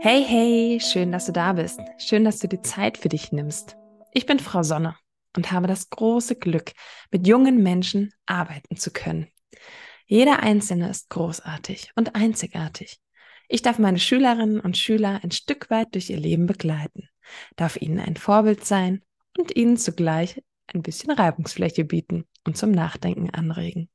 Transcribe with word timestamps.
Hey, 0.00 0.24
hey, 0.24 0.78
schön, 0.80 1.10
dass 1.10 1.26
du 1.26 1.32
da 1.32 1.54
bist. 1.54 1.80
Schön, 1.98 2.24
dass 2.24 2.38
du 2.38 2.46
die 2.46 2.62
Zeit 2.62 2.98
für 2.98 3.08
dich 3.08 3.32
nimmst. 3.32 3.76
Ich 4.12 4.26
bin 4.26 4.38
Frau 4.38 4.62
Sonne 4.62 4.94
und 5.36 5.50
habe 5.50 5.66
das 5.66 5.90
große 5.90 6.36
Glück, 6.36 6.70
mit 7.10 7.26
jungen 7.26 7.64
Menschen 7.64 8.14
arbeiten 8.24 8.76
zu 8.76 8.92
können. 8.92 9.26
Jeder 10.06 10.40
Einzelne 10.40 10.88
ist 10.88 11.10
großartig 11.10 11.90
und 11.96 12.14
einzigartig. 12.14 13.00
Ich 13.48 13.62
darf 13.62 13.80
meine 13.80 13.98
Schülerinnen 13.98 14.60
und 14.60 14.78
Schüler 14.78 15.18
ein 15.24 15.32
Stück 15.32 15.68
weit 15.68 15.94
durch 15.94 16.10
ihr 16.10 16.20
Leben 16.20 16.46
begleiten, 16.46 17.08
darf 17.56 17.76
ihnen 17.76 17.98
ein 17.98 18.16
Vorbild 18.16 18.64
sein 18.64 19.02
und 19.36 19.56
ihnen 19.56 19.76
zugleich 19.76 20.40
ein 20.72 20.82
bisschen 20.82 21.10
Reibungsfläche 21.10 21.84
bieten 21.84 22.24
und 22.46 22.56
zum 22.56 22.70
Nachdenken 22.70 23.30
anregen. 23.30 23.88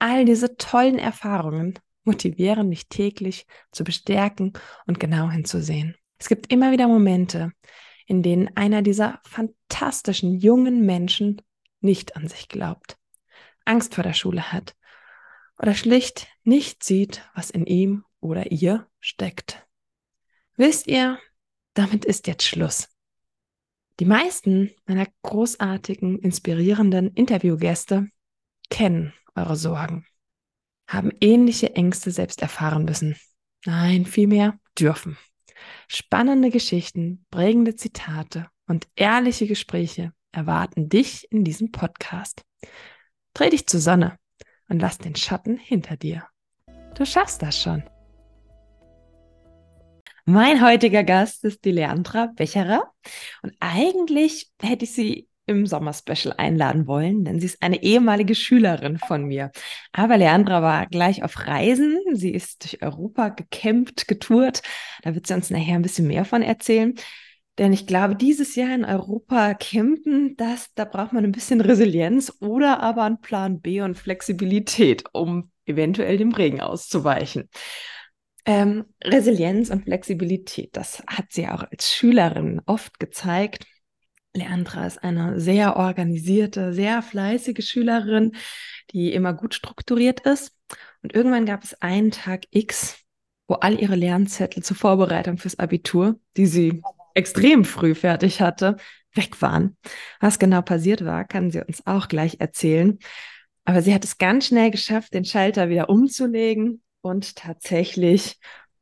All 0.00 0.24
diese 0.24 0.56
tollen 0.56 0.98
Erfahrungen 0.98 1.78
motivieren 2.04 2.68
mich 2.68 2.88
täglich 2.88 3.46
zu 3.70 3.84
bestärken 3.84 4.52
und 4.86 5.00
genau 5.00 5.30
hinzusehen. 5.30 5.96
Es 6.18 6.28
gibt 6.28 6.52
immer 6.52 6.72
wieder 6.72 6.88
Momente, 6.88 7.52
in 8.06 8.22
denen 8.22 8.56
einer 8.56 8.82
dieser 8.82 9.20
fantastischen 9.24 10.38
jungen 10.38 10.84
Menschen 10.84 11.42
nicht 11.80 12.16
an 12.16 12.28
sich 12.28 12.48
glaubt, 12.48 12.98
Angst 13.64 13.94
vor 13.94 14.04
der 14.04 14.14
Schule 14.14 14.52
hat 14.52 14.76
oder 15.58 15.74
schlicht 15.74 16.28
nicht 16.44 16.82
sieht, 16.82 17.22
was 17.34 17.50
in 17.50 17.66
ihm 17.66 18.04
oder 18.20 18.50
ihr 18.50 18.88
steckt. 19.00 19.66
Wisst 20.56 20.86
ihr, 20.86 21.18
damit 21.74 22.04
ist 22.04 22.26
jetzt 22.26 22.44
Schluss. 22.44 22.88
Die 24.00 24.04
meisten 24.04 24.70
meiner 24.86 25.06
großartigen, 25.22 26.18
inspirierenden 26.18 27.12
Interviewgäste 27.14 28.08
kennen 28.70 29.12
eure 29.34 29.56
Sorgen, 29.56 30.06
haben 30.86 31.10
ähnliche 31.20 31.74
Ängste 31.74 32.10
selbst 32.10 32.42
erfahren 32.42 32.84
müssen. 32.84 33.16
Nein, 33.64 34.06
vielmehr 34.06 34.58
dürfen. 34.78 35.16
Spannende 35.88 36.50
Geschichten, 36.50 37.24
prägende 37.30 37.76
Zitate 37.76 38.48
und 38.66 38.88
ehrliche 38.96 39.46
Gespräche 39.46 40.12
erwarten 40.32 40.88
dich 40.88 41.30
in 41.30 41.44
diesem 41.44 41.70
Podcast. 41.70 42.42
Dreh 43.34 43.50
dich 43.50 43.66
zur 43.66 43.80
Sonne 43.80 44.18
und 44.68 44.80
lass 44.80 44.98
den 44.98 45.14
Schatten 45.14 45.56
hinter 45.56 45.96
dir. 45.96 46.26
Du 46.94 47.06
schaffst 47.06 47.42
das 47.42 47.60
schon. 47.60 47.84
Mein 50.24 50.64
heutiger 50.64 51.02
Gast 51.02 51.44
ist 51.44 51.64
die 51.64 51.72
Leandra 51.72 52.28
Becherer 52.36 52.92
und 53.42 53.54
eigentlich 53.58 54.50
hätte 54.60 54.84
ich 54.84 54.92
sie 54.92 55.28
im 55.52 55.66
Sommerspecial 55.66 56.34
einladen 56.36 56.86
wollen, 56.86 57.24
denn 57.24 57.40
sie 57.40 57.46
ist 57.46 57.62
eine 57.62 57.82
ehemalige 57.82 58.34
Schülerin 58.34 58.98
von 58.98 59.24
mir. 59.24 59.50
Aber 59.92 60.16
Leandra 60.16 60.62
war 60.62 60.86
gleich 60.86 61.22
auf 61.22 61.46
Reisen. 61.46 61.98
Sie 62.12 62.32
ist 62.32 62.64
durch 62.64 62.82
Europa 62.82 63.30
gecampt, 63.30 64.08
getourt. 64.08 64.62
Da 65.02 65.14
wird 65.14 65.26
sie 65.26 65.34
uns 65.34 65.50
nachher 65.50 65.76
ein 65.76 65.82
bisschen 65.82 66.06
mehr 66.06 66.24
von 66.24 66.42
erzählen. 66.42 66.94
Denn 67.58 67.72
ich 67.72 67.86
glaube, 67.86 68.16
dieses 68.16 68.56
Jahr 68.56 68.74
in 68.74 68.84
Europa 68.84 69.54
campen, 69.54 70.36
das, 70.36 70.72
da 70.74 70.84
braucht 70.86 71.12
man 71.12 71.24
ein 71.24 71.32
bisschen 71.32 71.60
Resilienz 71.60 72.32
oder 72.40 72.80
aber 72.82 73.02
einen 73.02 73.20
Plan 73.20 73.60
B 73.60 73.82
und 73.82 73.96
Flexibilität, 73.98 75.04
um 75.12 75.50
eventuell 75.66 76.16
dem 76.16 76.32
Regen 76.32 76.60
auszuweichen. 76.60 77.50
Ähm, 78.44 78.86
Resilienz 79.04 79.70
und 79.70 79.84
Flexibilität, 79.84 80.76
das 80.76 81.02
hat 81.06 81.26
sie 81.30 81.46
auch 81.46 81.62
als 81.62 81.92
Schülerin 81.92 82.60
oft 82.66 82.98
gezeigt. 82.98 83.66
Leandra 84.34 84.86
ist 84.86 85.02
eine 85.02 85.38
sehr 85.40 85.76
organisierte, 85.76 86.72
sehr 86.72 87.02
fleißige 87.02 87.64
Schülerin, 87.66 88.32
die 88.90 89.12
immer 89.12 89.34
gut 89.34 89.54
strukturiert 89.54 90.20
ist. 90.20 90.56
Und 91.02 91.14
irgendwann 91.14 91.46
gab 91.46 91.64
es 91.64 91.80
einen 91.82 92.10
Tag 92.10 92.46
X, 92.50 92.98
wo 93.46 93.54
all 93.54 93.80
ihre 93.80 93.96
Lernzettel 93.96 94.62
zur 94.62 94.76
Vorbereitung 94.76 95.36
fürs 95.36 95.58
Abitur, 95.58 96.18
die 96.36 96.46
sie 96.46 96.82
extrem 97.14 97.64
früh 97.64 97.94
fertig 97.94 98.40
hatte, 98.40 98.76
weg 99.14 99.42
waren. 99.42 99.76
Was 100.20 100.38
genau 100.38 100.62
passiert 100.62 101.04
war, 101.04 101.24
kann 101.24 101.50
sie 101.50 101.60
uns 101.60 101.86
auch 101.86 102.08
gleich 102.08 102.40
erzählen. 102.40 102.98
Aber 103.64 103.82
sie 103.82 103.94
hat 103.94 104.04
es 104.04 104.18
ganz 104.18 104.46
schnell 104.46 104.70
geschafft, 104.70 105.12
den 105.12 105.24
Schalter 105.24 105.68
wieder 105.68 105.90
umzulegen 105.90 106.82
und 107.02 107.36
tatsächlich 107.36 108.38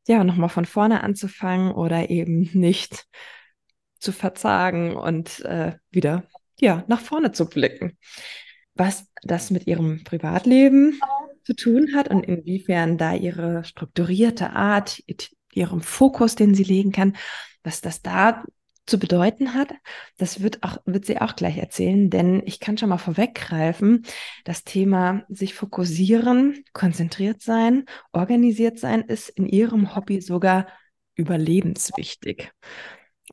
ja 0.06 0.22
nochmal 0.24 0.48
von 0.48 0.64
vorne 0.64 1.02
anzufangen 1.02 1.72
oder 1.72 2.10
eben 2.10 2.48
nicht 2.52 3.06
zu 4.00 4.12
verzagen 4.12 4.96
und 4.96 5.40
äh, 5.44 5.74
wieder 5.90 6.24
ja 6.58 6.84
nach 6.88 7.00
vorne 7.00 7.32
zu 7.32 7.48
blicken. 7.48 7.96
Was 8.74 9.06
das 9.22 9.50
mit 9.50 9.66
ihrem 9.66 10.04
Privatleben 10.04 10.98
zu 11.44 11.54
tun 11.54 11.94
hat 11.94 12.08
und 12.08 12.24
inwiefern 12.24 12.98
da 12.98 13.14
ihre 13.14 13.64
strukturierte 13.64 14.50
Art, 14.50 15.02
ihrem 15.52 15.80
Fokus, 15.80 16.34
den 16.34 16.54
sie 16.54 16.64
legen 16.64 16.92
kann, 16.92 17.16
was 17.62 17.80
das 17.80 18.02
da 18.02 18.44
zu 18.86 18.98
bedeuten 18.98 19.54
hat, 19.54 19.72
das 20.18 20.42
wird 20.42 20.62
auch, 20.62 20.78
wird 20.84 21.04
sie 21.04 21.20
auch 21.20 21.36
gleich 21.36 21.58
erzählen, 21.58 22.10
denn 22.10 22.42
ich 22.44 22.58
kann 22.58 22.76
schon 22.76 22.88
mal 22.88 22.98
vorweggreifen, 22.98 24.04
das 24.44 24.64
Thema 24.64 25.24
sich 25.28 25.54
fokussieren, 25.54 26.64
konzentriert 26.72 27.40
sein, 27.40 27.84
organisiert 28.12 28.78
sein, 28.78 29.02
ist 29.02 29.28
in 29.28 29.46
ihrem 29.46 29.94
Hobby 29.94 30.20
sogar 30.20 30.66
überlebenswichtig. 31.14 32.50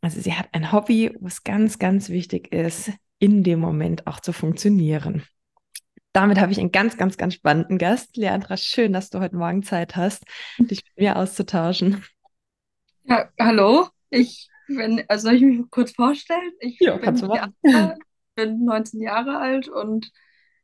Also 0.02 0.22
sie 0.22 0.34
hat 0.34 0.48
ein 0.52 0.72
Hobby, 0.72 1.12
wo 1.20 1.28
es 1.28 1.44
ganz, 1.44 1.80
ganz 1.80 2.10
wichtig 2.10 2.54
ist, 2.54 2.92
in 3.20 3.44
dem 3.44 3.60
Moment 3.60 4.08
auch 4.08 4.20
zu 4.20 4.32
funktionieren. 4.32 5.24
Damit 6.14 6.40
habe 6.40 6.52
ich 6.52 6.60
einen 6.60 6.72
ganz, 6.72 6.98
ganz, 6.98 7.18
ganz 7.18 7.36
spannenden 7.36 7.78
Gast. 7.78 8.18
Leandra, 8.18 8.58
schön, 8.58 8.94
dass 8.94 9.10
du 9.10 9.20
heute 9.20 9.36
Morgen 9.36 9.64
Zeit 9.64 9.96
hast, 9.96 10.24
dich 10.58 10.84
mit 10.84 10.98
mir 10.98 11.16
auszutauschen. 11.16 12.04
Ja, 13.04 13.30
hallo. 13.40 13.88
Ich 14.10 14.50
bin, 14.68 15.04
also 15.08 15.28
soll 15.28 15.36
ich 15.36 15.42
mich 15.44 15.62
kurz 15.70 15.92
vorstellen? 15.92 16.52
Ich 16.60 16.80
ja, 16.80 16.98
bin. 16.98 17.16
Jahre, 17.16 17.54
bin 18.36 18.66
19 18.66 19.02
Jahre 19.02 19.38
alt 19.38 19.68
und 19.68 20.12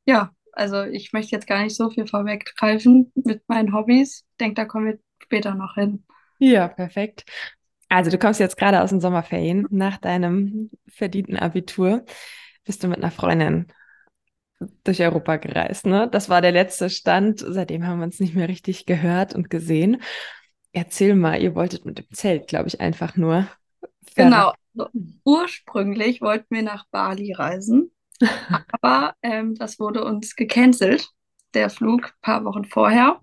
ja, 0.05 0.31
also 0.51 0.83
ich 0.83 1.13
möchte 1.13 1.35
jetzt 1.35 1.47
gar 1.47 1.63
nicht 1.63 1.75
so 1.75 1.89
viel 1.89 2.07
vorweggreifen 2.07 3.11
mit 3.15 3.43
meinen 3.47 3.73
Hobbys. 3.73 4.25
Ich 4.31 4.37
denke, 4.39 4.55
da 4.55 4.65
kommen 4.65 4.85
wir 4.87 4.99
später 5.21 5.55
noch 5.55 5.75
hin. 5.75 6.03
Ja, 6.39 6.67
perfekt. 6.67 7.25
Also 7.93 8.09
du 8.09 8.17
kommst 8.17 8.39
jetzt 8.39 8.57
gerade 8.57 8.81
aus 8.81 8.89
den 8.89 9.01
Sommerferien 9.01 9.67
nach 9.69 9.97
deinem 9.97 10.71
verdienten 10.87 11.37
Abitur. 11.37 12.03
Bist 12.65 12.83
du 12.83 12.87
mit 12.87 12.97
einer 12.97 13.11
Freundin 13.11 13.67
durch 14.83 15.01
Europa 15.01 15.35
gereist, 15.35 15.85
ne? 15.85 16.09
Das 16.09 16.27
war 16.27 16.41
der 16.41 16.53
letzte 16.53 16.89
Stand. 16.89 17.43
Seitdem 17.45 17.85
haben 17.85 17.99
wir 17.99 18.05
uns 18.05 18.19
nicht 18.19 18.33
mehr 18.33 18.49
richtig 18.49 18.87
gehört 18.87 19.35
und 19.35 19.51
gesehen. 19.51 20.01
Erzähl 20.71 21.13
mal, 21.13 21.39
ihr 21.39 21.53
wolltet 21.53 21.85
mit 21.85 21.99
dem 21.99 22.09
Zelt, 22.11 22.47
glaube 22.47 22.67
ich, 22.67 22.81
einfach 22.81 23.15
nur. 23.15 23.47
Genau. 24.15 24.53
Also, 24.75 24.89
ursprünglich 25.23 26.19
wollten 26.19 26.55
wir 26.55 26.63
nach 26.63 26.87
Bali 26.89 27.31
reisen, 27.33 27.91
aber 28.71 29.13
ähm, 29.21 29.53
das 29.53 29.79
wurde 29.79 30.03
uns 30.03 30.35
gecancelt, 30.35 31.09
der 31.53 31.69
Flug, 31.69 32.05
ein 32.05 32.21
paar 32.23 32.43
Wochen 32.43 32.65
vorher. 32.65 33.21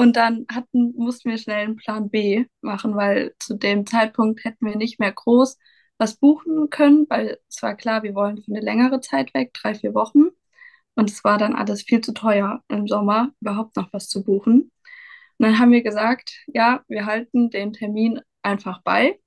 Und 0.00 0.14
dann 0.14 0.46
hatten, 0.48 0.94
mussten 0.96 1.28
wir 1.28 1.38
schnell 1.38 1.64
einen 1.64 1.74
Plan 1.74 2.08
B 2.08 2.44
machen, 2.60 2.94
weil 2.94 3.34
zu 3.40 3.54
dem 3.54 3.84
Zeitpunkt 3.84 4.44
hätten 4.44 4.64
wir 4.64 4.76
nicht 4.76 5.00
mehr 5.00 5.10
groß 5.10 5.58
was 5.98 6.14
buchen 6.14 6.70
können, 6.70 7.06
weil 7.08 7.40
es 7.48 7.60
war 7.62 7.74
klar, 7.74 8.04
wir 8.04 8.14
wollen 8.14 8.40
für 8.40 8.52
eine 8.52 8.60
längere 8.60 9.00
Zeit 9.00 9.34
weg, 9.34 9.52
drei, 9.54 9.74
vier 9.74 9.94
Wochen. 9.94 10.28
Und 10.94 11.10
es 11.10 11.24
war 11.24 11.36
dann 11.36 11.56
alles 11.56 11.82
viel 11.82 12.00
zu 12.00 12.12
teuer 12.14 12.62
im 12.68 12.86
Sommer, 12.86 13.32
überhaupt 13.40 13.74
noch 13.74 13.92
was 13.92 14.08
zu 14.08 14.22
buchen. 14.22 14.70
Und 15.38 15.46
dann 15.46 15.58
haben 15.58 15.72
wir 15.72 15.82
gesagt, 15.82 16.44
ja, 16.46 16.84
wir 16.86 17.04
halten 17.04 17.50
den 17.50 17.72
Termin 17.72 18.20
einfach 18.42 18.82
bei 18.84 19.18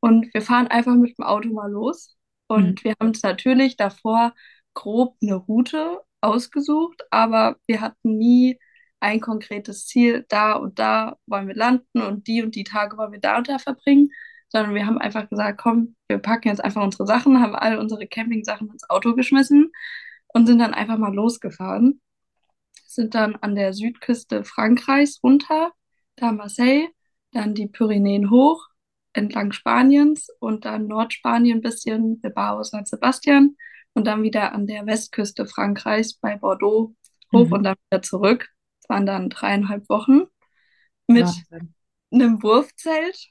und 0.00 0.34
wir 0.34 0.42
fahren 0.42 0.66
einfach 0.66 0.94
mit 0.94 1.16
dem 1.16 1.24
Auto 1.24 1.48
mal 1.48 1.70
los. 1.70 2.18
Und 2.48 2.82
mhm. 2.82 2.84
wir 2.84 2.94
haben 3.00 3.08
uns 3.08 3.22
natürlich 3.22 3.78
davor 3.78 4.34
grob 4.74 5.16
eine 5.22 5.36
Route 5.36 6.02
ausgesucht, 6.20 7.02
aber 7.10 7.56
wir 7.66 7.80
hatten 7.80 8.18
nie 8.18 8.58
ein 9.00 9.20
konkretes 9.20 9.86
Ziel, 9.86 10.24
da 10.28 10.52
und 10.54 10.78
da 10.78 11.16
wollen 11.26 11.48
wir 11.48 11.54
landen 11.54 12.02
und 12.02 12.26
die 12.26 12.42
und 12.42 12.54
die 12.54 12.64
Tage 12.64 12.96
wollen 12.96 13.12
wir 13.12 13.20
da 13.20 13.38
und 13.38 13.48
da 13.48 13.58
verbringen, 13.58 14.10
sondern 14.48 14.74
wir 14.74 14.86
haben 14.86 14.98
einfach 14.98 15.28
gesagt, 15.28 15.60
komm, 15.60 15.96
wir 16.08 16.18
packen 16.18 16.48
jetzt 16.48 16.64
einfach 16.64 16.82
unsere 16.82 17.06
Sachen, 17.06 17.40
haben 17.40 17.54
all 17.54 17.78
unsere 17.78 18.06
Campingsachen 18.06 18.70
ins 18.70 18.88
Auto 18.88 19.14
geschmissen 19.14 19.70
und 20.28 20.46
sind 20.46 20.58
dann 20.58 20.74
einfach 20.74 20.98
mal 20.98 21.14
losgefahren. 21.14 22.00
Sind 22.86 23.14
dann 23.14 23.36
an 23.36 23.54
der 23.54 23.74
Südküste 23.74 24.44
Frankreichs 24.44 25.20
runter, 25.22 25.72
da 26.16 26.32
Marseille, 26.32 26.88
dann 27.32 27.54
die 27.54 27.68
Pyrenäen 27.68 28.30
hoch, 28.30 28.66
entlang 29.12 29.52
Spaniens 29.52 30.28
und 30.40 30.64
dann 30.64 30.86
Nordspanien 30.86 31.58
ein 31.58 31.62
bisschen, 31.62 32.20
Bilbao, 32.20 32.62
San 32.62 32.86
Sebastian 32.86 33.56
und 33.94 34.06
dann 34.06 34.22
wieder 34.22 34.52
an 34.52 34.66
der 34.66 34.86
Westküste 34.86 35.46
Frankreichs 35.46 36.14
bei 36.14 36.36
Bordeaux 36.36 36.94
hoch 37.32 37.46
mhm. 37.46 37.52
und 37.52 37.62
dann 37.64 37.76
wieder 37.90 38.02
zurück 38.02 38.48
waren 38.88 39.06
dann 39.06 39.30
dreieinhalb 39.30 39.88
Wochen 39.88 40.22
mit 41.06 41.26
Wahnsinn. 41.26 41.74
einem 42.12 42.42
Wurfzelt. 42.42 43.28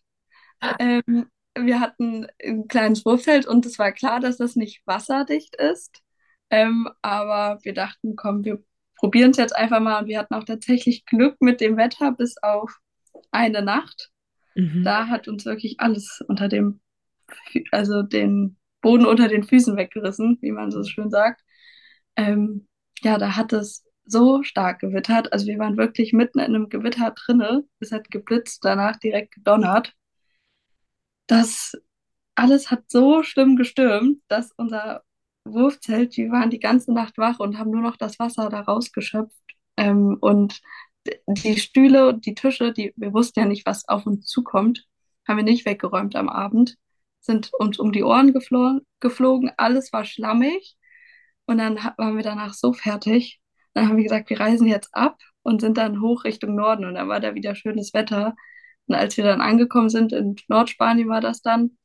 Ähm, 0.80 1.30
wir 1.58 1.80
hatten 1.80 2.28
ein 2.44 2.68
kleines 2.68 3.06
Wurfzelt 3.06 3.48
und 3.48 3.66
es 3.66 3.80
war 3.80 3.92
klar, 3.92 4.20
dass 4.20 4.38
das 4.38 4.56
nicht 4.56 4.82
wasserdicht 4.86 5.56
ist. 5.56 6.02
Ähm, 6.50 6.90
aber 7.02 7.60
wir 7.64 7.74
dachten, 7.74 8.16
komm, 8.16 8.46
wir 8.46 8.64
probieren 8.98 9.32
es 9.32 9.38
jetzt 9.38 9.56
einfach 9.56 9.80
mal. 9.80 10.02
Und 10.02 10.08
wir 10.08 10.20
hatten 10.20 10.34
auch 10.34 10.44
tatsächlich 10.44 11.06
Glück 11.06 11.38
mit 11.42 11.62
dem 11.62 11.78
Wetter 11.78 12.12
bis 12.12 12.36
auf 12.42 12.78
eine 13.32 13.62
Nacht. 13.62 14.10
Mhm. 14.56 14.84
Da 14.84 15.08
hat 15.08 15.28
uns 15.28 15.46
wirklich 15.46 15.80
alles 15.80 16.24
unter 16.28 16.48
dem, 16.48 16.82
also 17.72 18.02
den 18.04 18.58
Boden 18.82 19.06
unter 19.06 19.28
den 19.28 19.44
Füßen 19.44 19.76
weggerissen, 19.76 20.38
wie 20.42 20.52
man 20.52 20.72
so 20.72 20.84
schön 20.84 21.10
sagt. 21.10 21.42
Ähm, 22.16 22.68
ja, 23.02 23.18
da 23.18 23.36
hat 23.36 23.54
es 23.54 23.86
so 24.08 24.44
stark 24.44 24.80
gewittert. 24.80 25.34
Also 25.34 25.48
wir 25.48 25.60
waren 25.60 25.78
wirklich 25.78 26.14
mitten 26.14 26.40
in 26.40 26.56
einem 26.56 26.70
Gewitter 26.70 27.12
drinne. 27.12 27.66
Es 27.80 27.92
hat 27.92 28.10
geblitzt, 28.12 28.64
danach 28.64 28.98
direkt 28.98 29.36
gedonnert. 29.36 29.94
Das 31.28 31.74
alles 32.36 32.72
hat 32.72 32.90
so 32.90 33.24
schlimm 33.24 33.56
gestürmt, 33.56 34.22
dass 34.28 34.52
unser 34.58 35.04
Wurfzelt, 35.46 36.18
wir 36.18 36.32
waren 36.32 36.50
die 36.50 36.60
ganze 36.60 36.94
Nacht 36.94 37.18
wach 37.18 37.40
und 37.40 37.58
haben 37.58 37.72
nur 37.72 37.82
noch 37.82 37.98
das 37.98 38.20
Wasser 38.20 38.50
da 38.50 38.62
rausgeschöpft. 38.62 39.36
Ähm, 39.78 40.18
und 40.22 40.62
die 41.28 41.58
Stühle 41.58 42.08
und 42.10 42.26
die 42.26 42.36
Tische, 42.36 42.74
die, 42.74 42.94
wir 42.98 43.14
wussten 43.14 43.40
ja 43.40 43.46
nicht, 43.46 43.66
was 43.66 43.88
auf 43.88 44.06
uns 44.06 44.26
zukommt, 44.28 44.86
haben 45.28 45.38
wir 45.38 45.44
nicht 45.44 45.66
weggeräumt 45.66 46.16
am 46.16 46.30
Abend, 46.30 46.78
sind 47.22 47.52
uns 47.54 47.80
um 47.80 47.92
die 47.92 48.04
Ohren 48.04 48.34
geflogen, 48.34 48.82
geflogen. 49.00 49.52
Alles 49.58 49.92
war 49.94 50.06
schlammig. 50.06 50.78
Und 51.46 51.60
dann 51.60 51.78
waren 51.98 52.18
wir 52.18 52.24
danach 52.24 52.54
so 52.54 52.74
fertig. 52.74 53.40
Dann 53.78 53.90
haben 53.90 53.98
wir 53.98 54.04
gesagt, 54.04 54.30
wir 54.30 54.40
reisen 54.40 54.68
jetzt 54.68 54.90
ab 54.94 55.18
und 55.44 55.62
sind 55.62 55.78
dann 55.78 56.02
hoch 56.02 56.24
Richtung 56.24 56.56
Norden. 56.56 56.86
Und 56.86 56.96
dann 56.96 57.08
war 57.10 57.20
da 57.20 57.36
wieder 57.36 57.56
schönes 57.56 57.94
Wetter. 57.94 58.36
Und 58.88 58.96
als 58.96 59.18
wir 59.18 59.24
dann 59.24 59.42
angekommen 59.42 59.90
sind, 59.90 60.14
in 60.14 60.36
Nordspanien 60.48 61.10
war 61.10 61.22
das 61.22 61.42
dann, 61.42 61.78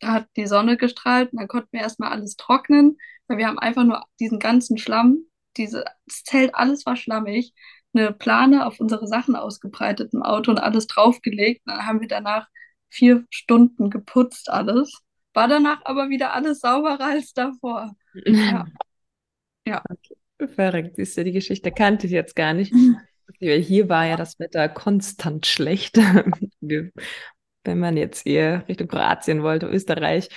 da 0.00 0.08
hat 0.12 0.28
die 0.36 0.46
Sonne 0.46 0.76
gestrahlt 0.76 1.32
und 1.32 1.40
dann 1.40 1.48
konnten 1.48 1.68
wir 1.72 1.80
erstmal 1.80 2.10
alles 2.10 2.36
trocknen, 2.36 2.98
weil 3.28 3.38
wir 3.38 3.46
haben 3.46 3.58
einfach 3.58 3.84
nur 3.84 4.04
diesen 4.20 4.38
ganzen 4.38 4.78
Schlamm, 4.78 5.20
diese, 5.56 5.84
das 6.06 6.24
Zelt, 6.24 6.54
alles 6.54 6.84
war 6.86 6.96
schlammig, 6.96 7.54
eine 7.94 8.12
Plane 8.12 8.66
auf 8.66 8.78
unsere 8.78 9.06
Sachen 9.06 9.36
ausgebreitet 9.36 10.12
im 10.12 10.22
Auto 10.22 10.50
und 10.50 10.58
alles 10.58 10.86
draufgelegt. 10.86 11.62
Und 11.66 11.72
dann 11.74 11.86
haben 11.86 12.00
wir 12.00 12.08
danach 12.08 12.48
vier 12.90 13.24
Stunden 13.30 13.88
geputzt 13.90 14.50
alles. 14.50 15.00
War 15.32 15.48
danach 15.48 15.80
aber 15.84 16.08
wieder 16.10 16.32
alles 16.34 16.60
sauberer 16.60 17.00
als 17.00 17.32
davor. 17.32 17.94
Ja, 18.26 18.66
ja. 19.66 19.82
Verrückt, 20.38 20.96
siehst 20.96 21.16
du, 21.16 21.24
die 21.24 21.32
Geschichte 21.32 21.72
kannte 21.72 22.06
ich 22.06 22.12
jetzt 22.12 22.36
gar 22.36 22.52
nicht. 22.52 22.72
Weil 23.40 23.60
Hier 23.60 23.88
war 23.88 24.06
ja 24.06 24.16
das 24.16 24.38
Wetter 24.38 24.68
konstant 24.68 25.46
schlecht. 25.46 25.96
Wenn 26.60 27.78
man 27.78 27.96
jetzt 27.96 28.22
hier 28.22 28.64
Richtung 28.68 28.88
Kroatien 28.88 29.42
wollte, 29.42 29.66
Österreich, 29.66 30.28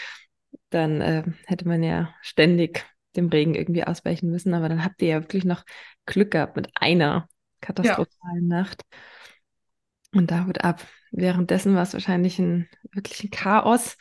dann 0.70 1.02
äh, 1.02 1.24
hätte 1.46 1.68
man 1.68 1.84
ja 1.84 2.14
ständig 2.22 2.86
dem 3.16 3.30
Regen 3.30 3.56
irgendwie 3.56 3.84
ausweichen 3.84 4.30
müssen. 4.30 4.54
Aber 4.54 4.70
dann 4.70 4.84
habt 4.84 5.02
ihr 5.02 5.10
ja 5.10 5.22
wirklich 5.22 5.46
noch 5.46 5.64
Glück 6.06 6.32
gehabt 6.32 6.56
mit 6.56 6.70
einer 6.76 7.28
katastrophalen 7.62 8.48
Nacht. 8.48 8.82
Und 10.14 10.32
da 10.32 10.46
Hut 10.46 10.64
ab. 10.64 10.86
Währenddessen 11.12 11.76
war 11.76 11.84
es 11.84 11.94
wahrscheinlich 11.94 12.40
ein 12.40 12.68
wirklich 12.92 13.24
ein 13.24 13.32
Chaos, 13.32 13.98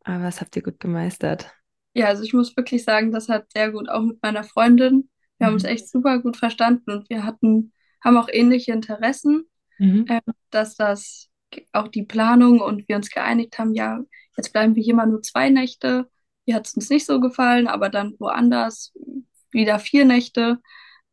aber 0.00 0.24
das 0.24 0.40
habt 0.40 0.56
ihr 0.56 0.62
gut 0.62 0.80
gemeistert. 0.80 1.52
Ja, 1.94 2.06
also 2.06 2.22
ich 2.22 2.32
muss 2.32 2.56
wirklich 2.56 2.84
sagen, 2.84 3.12
das 3.12 3.28
hat 3.28 3.50
sehr 3.52 3.70
gut, 3.70 3.88
auch 3.88 4.02
mit 4.02 4.22
meiner 4.22 4.44
Freundin. 4.44 5.08
Wir 5.38 5.46
haben 5.46 5.54
uns 5.54 5.64
Mhm. 5.64 5.68
echt 5.68 5.88
super 5.88 6.18
gut 6.20 6.36
verstanden 6.36 6.90
und 6.90 7.10
wir 7.10 7.24
hatten, 7.24 7.72
haben 8.02 8.16
auch 8.16 8.28
ähnliche 8.30 8.72
Interessen. 8.72 9.44
Mhm. 9.78 10.06
ähm, 10.08 10.20
dass 10.50 10.76
das 10.76 11.30
auch 11.72 11.88
die 11.88 12.04
Planung 12.04 12.60
und 12.60 12.88
wir 12.88 12.96
uns 12.96 13.10
geeinigt 13.10 13.58
haben, 13.58 13.74
ja, 13.74 14.00
jetzt 14.36 14.52
bleiben 14.52 14.74
wir 14.76 14.82
hier 14.82 14.94
mal 14.94 15.06
nur 15.06 15.22
zwei 15.22 15.50
Nächte. 15.50 16.08
Hier 16.46 16.56
hat 16.56 16.66
es 16.66 16.74
uns 16.74 16.90
nicht 16.90 17.06
so 17.06 17.20
gefallen, 17.20 17.68
aber 17.68 17.88
dann 17.88 18.14
woanders 18.18 18.92
wieder 19.50 19.78
vier 19.78 20.04
Nächte. 20.04 20.60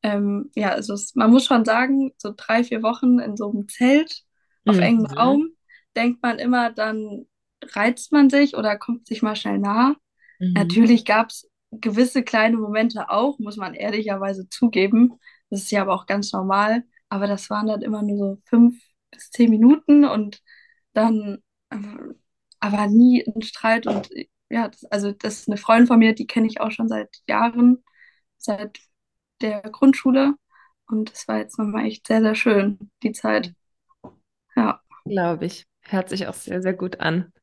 Ähm, 0.04 0.52
ja, 0.56 0.72
also 0.72 0.94
es, 0.94 1.16
man 1.16 1.32
muss 1.32 1.46
schon 1.46 1.66
sagen, 1.66 2.12
so 2.18 2.34
drei, 2.36 2.64
vier 2.64 2.84
Wochen 2.84 3.20
in 3.20 3.38
so 3.38 3.52
einem 3.52 3.68
Zelt 3.70 4.24
auf 4.66 4.80
engem 4.80 5.06
Mhm. 5.06 5.18
Raum, 5.18 5.50
denkt 5.96 6.24
man 6.24 6.40
immer, 6.40 6.72
dann 6.72 7.28
reizt 7.64 8.12
man 8.12 8.30
sich 8.30 8.56
oder 8.58 8.78
kommt 8.78 9.08
sich 9.08 9.22
mal 9.22 9.36
schnell 9.36 9.60
nah. 9.60 9.96
Mhm. 10.40 10.54
Natürlich 10.54 11.06
gab 11.06 11.30
es 11.30 11.50
gewisse 11.72 12.24
kleine 12.24 12.58
Momente 12.58 13.10
auch, 13.10 13.40
muss 13.40 13.58
man 13.58 13.74
ehrlicherweise 13.74 14.50
zugeben. 14.50 15.20
Das 15.50 15.62
ist 15.62 15.72
ja 15.72 15.82
aber 15.82 15.94
auch 15.94 16.06
ganz 16.06 16.32
normal. 16.34 16.84
Aber 17.10 17.28
das 17.28 17.50
waren 17.50 17.68
dann 17.68 17.82
immer 17.82 18.02
nur 18.04 18.18
so 18.18 18.42
fünf 18.46 18.82
bis 19.12 19.32
zehn 19.32 19.50
Minuten 19.50 20.06
und 20.06 20.42
dann 20.94 21.40
äh, 21.70 21.78
aber 22.60 22.88
nie 22.88 23.26
ein 23.26 23.42
Streit. 23.42 23.88
Und 23.88 24.10
ja, 24.50 24.70
das, 24.70 24.86
also 24.86 25.12
das 25.12 25.40
ist 25.40 25.48
eine 25.50 25.58
Freundin 25.58 25.88
von 25.88 26.00
mir, 26.00 26.14
die 26.14 26.28
kenne 26.28 26.48
ich 26.48 26.62
auch 26.62 26.72
schon 26.72 26.88
seit 26.88 27.10
Jahren, 27.28 27.84
seit 28.38 28.80
der 29.42 29.62
Grundschule. 29.62 30.36
Und 30.88 31.12
es 31.12 31.28
war 31.28 31.38
jetzt 31.38 31.58
nochmal 31.58 31.86
echt 31.86 32.08
sehr, 32.08 32.22
sehr 32.22 32.36
schön, 32.36 32.92
die 33.04 33.14
Zeit. 33.14 33.54
Ja. 34.56 34.82
Glaube 35.06 35.46
ich. 35.46 35.66
Hört 35.84 36.10
sich 36.10 36.28
auch 36.28 36.34
sehr, 36.34 36.62
sehr 36.62 36.74
gut 36.74 37.00
an. 37.00 37.34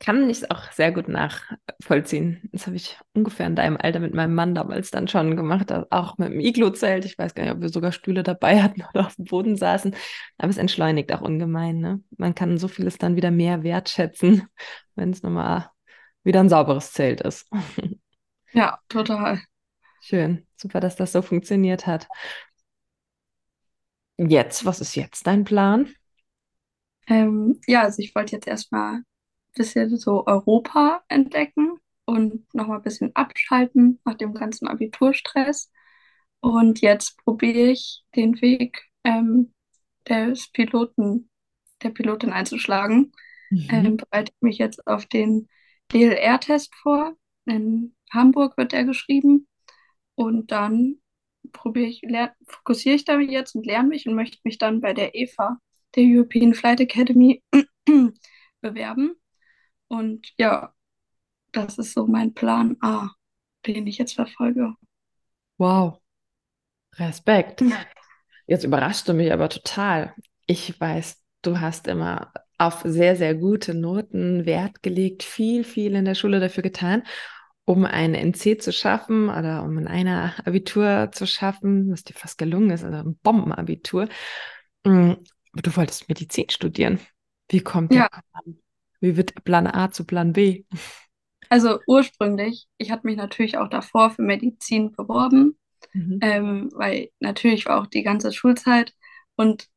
Kann 0.00 0.30
ich 0.30 0.48
auch 0.50 0.70
sehr 0.70 0.92
gut 0.92 1.08
nachvollziehen. 1.08 2.48
Das 2.52 2.66
habe 2.66 2.76
ich 2.76 2.96
ungefähr 3.14 3.46
in 3.48 3.56
deinem 3.56 3.76
Alter 3.76 3.98
mit 3.98 4.14
meinem 4.14 4.34
Mann 4.34 4.54
damals 4.54 4.92
dann 4.92 5.08
schon 5.08 5.36
gemacht, 5.36 5.72
auch 5.90 6.18
mit 6.18 6.32
dem 6.32 6.38
Iglu-Zelt. 6.38 7.04
Ich 7.04 7.18
weiß 7.18 7.34
gar 7.34 7.42
nicht, 7.42 7.52
ob 7.52 7.60
wir 7.60 7.68
sogar 7.68 7.90
Stühle 7.90 8.22
dabei 8.22 8.62
hatten 8.62 8.82
oder 8.94 9.06
auf 9.06 9.16
dem 9.16 9.24
Boden 9.24 9.56
saßen. 9.56 9.94
Aber 10.38 10.50
es 10.50 10.56
entschleunigt 10.56 11.12
auch 11.12 11.20
ungemein, 11.20 11.80
ne? 11.80 12.00
Man 12.16 12.34
kann 12.36 12.58
so 12.58 12.68
vieles 12.68 12.98
dann 12.98 13.16
wieder 13.16 13.32
mehr 13.32 13.64
wertschätzen, 13.64 14.46
wenn 14.94 15.10
es 15.10 15.22
nochmal 15.22 15.68
wieder 16.22 16.40
ein 16.40 16.48
sauberes 16.48 16.92
Zelt 16.92 17.20
ist. 17.20 17.48
Ja, 18.54 18.78
total. 18.88 19.42
Schön. 20.00 20.46
Super, 20.56 20.80
dass 20.80 20.96
das 20.96 21.12
so 21.12 21.20
funktioniert 21.20 21.86
hat. 21.86 22.08
Jetzt, 24.16 24.64
was 24.64 24.80
ist 24.80 24.96
jetzt 24.96 25.26
dein 25.26 25.44
Plan? 25.44 25.92
Ähm, 27.08 27.60
ja, 27.66 27.82
also 27.82 28.02
ich 28.02 28.14
wollte 28.14 28.36
jetzt 28.36 28.48
erstmal 28.48 29.02
bisschen 29.58 29.96
so 29.98 30.26
Europa 30.26 31.04
entdecken 31.08 31.78
und 32.06 32.52
nochmal 32.54 32.78
ein 32.78 32.84
bisschen 32.84 33.16
abschalten 33.16 34.00
nach 34.06 34.16
dem 34.16 34.34
ganzen 34.34 34.68
Abiturstress. 34.68 35.72
Und 36.40 36.80
jetzt 36.80 37.18
probiere 37.24 37.70
ich 37.72 38.04
den 38.16 38.40
Weg 38.42 38.84
ähm, 39.04 39.54
des 40.08 40.50
Piloten, 40.52 41.30
der 41.82 41.90
Pilotin 41.90 42.32
einzuschlagen. 42.32 43.12
Ähm, 43.68 43.96
Mhm. 43.96 43.98
bereite 43.98 44.32
ich 44.34 44.42
mich 44.42 44.58
jetzt 44.58 44.86
auf 44.86 45.06
den 45.06 45.48
DLR-Test 45.92 46.74
vor. 46.76 47.16
In 47.46 47.96
Hamburg 48.12 48.56
wird 48.56 48.72
er 48.72 48.84
geschrieben. 48.84 49.48
Und 50.14 50.50
dann 50.52 50.96
probiere 51.52 51.86
ich, 51.88 52.02
fokussiere 52.48 52.96
ich 52.96 53.04
damit 53.04 53.30
jetzt 53.30 53.54
und 53.54 53.66
lerne 53.66 53.88
mich 53.88 54.06
und 54.08 54.14
möchte 54.14 54.38
mich 54.44 54.58
dann 54.58 54.80
bei 54.80 54.92
der 54.94 55.14
EFA, 55.14 55.58
der 55.96 56.04
European 56.06 56.54
Flight 56.54 56.80
Academy, 56.80 57.42
bewerben. 58.60 59.16
Und 59.88 60.32
ja, 60.38 60.74
das 61.52 61.78
ist 61.78 61.94
so 61.94 62.06
mein 62.06 62.34
Plan 62.34 62.76
A, 62.82 63.10
den 63.66 63.86
ich 63.88 63.98
jetzt 63.98 64.14
verfolge. 64.14 64.74
Wow, 65.58 66.00
Respekt. 66.96 67.64
Jetzt 68.46 68.64
überraschst 68.64 69.08
du 69.08 69.14
mich 69.14 69.32
aber 69.32 69.48
total. 69.48 70.14
Ich 70.46 70.80
weiß, 70.80 71.22
du 71.42 71.60
hast 71.60 71.88
immer 71.88 72.32
auf 72.58 72.82
sehr, 72.84 73.16
sehr 73.16 73.34
gute 73.34 73.74
Noten 73.74 74.46
Wert 74.46 74.82
gelegt, 74.82 75.22
viel, 75.24 75.64
viel 75.64 75.94
in 75.96 76.04
der 76.06 76.14
Schule 76.16 76.40
dafür 76.40 76.62
getan, 76.62 77.04
um 77.66 77.84
ein 77.86 78.14
NC 78.14 78.58
zu 78.58 78.72
schaffen 78.72 79.28
oder 79.30 79.64
um 79.64 79.78
in 79.78 79.88
einer 79.88 80.34
Abitur 80.46 81.10
zu 81.12 81.26
schaffen, 81.26 81.92
was 81.92 82.04
dir 82.04 82.14
fast 82.14 82.38
gelungen 82.38 82.70
ist, 82.70 82.84
also 82.84 82.98
ein 82.98 83.18
Bombenabitur. 83.22 84.08
Mm, 84.86 85.14
du 85.54 85.76
wolltest 85.76 86.08
Medizin 86.08 86.50
studieren. 86.50 87.00
Wie 87.50 87.60
kommt 87.62 87.94
der 87.96 88.02
Ja, 88.02 88.08
Plan? 88.32 88.58
Wie 89.00 89.16
wird 89.16 89.44
Plan 89.44 89.66
A 89.66 89.90
zu 89.90 90.04
Plan 90.04 90.32
B? 90.32 90.64
also 91.48 91.78
ursprünglich, 91.86 92.68
ich 92.78 92.90
hatte 92.90 93.06
mich 93.06 93.16
natürlich 93.16 93.56
auch 93.58 93.68
davor 93.68 94.10
für 94.10 94.22
Medizin 94.22 94.92
beworben, 94.92 95.58
Mhm. 95.94 96.20
ähm, 96.20 96.70
weil 96.74 97.10
natürlich 97.20 97.66
war 97.66 97.80
auch 97.82 97.86
die 97.88 98.02
ganze 98.04 98.32
Schulzeit 98.32 98.94
und 99.36 99.68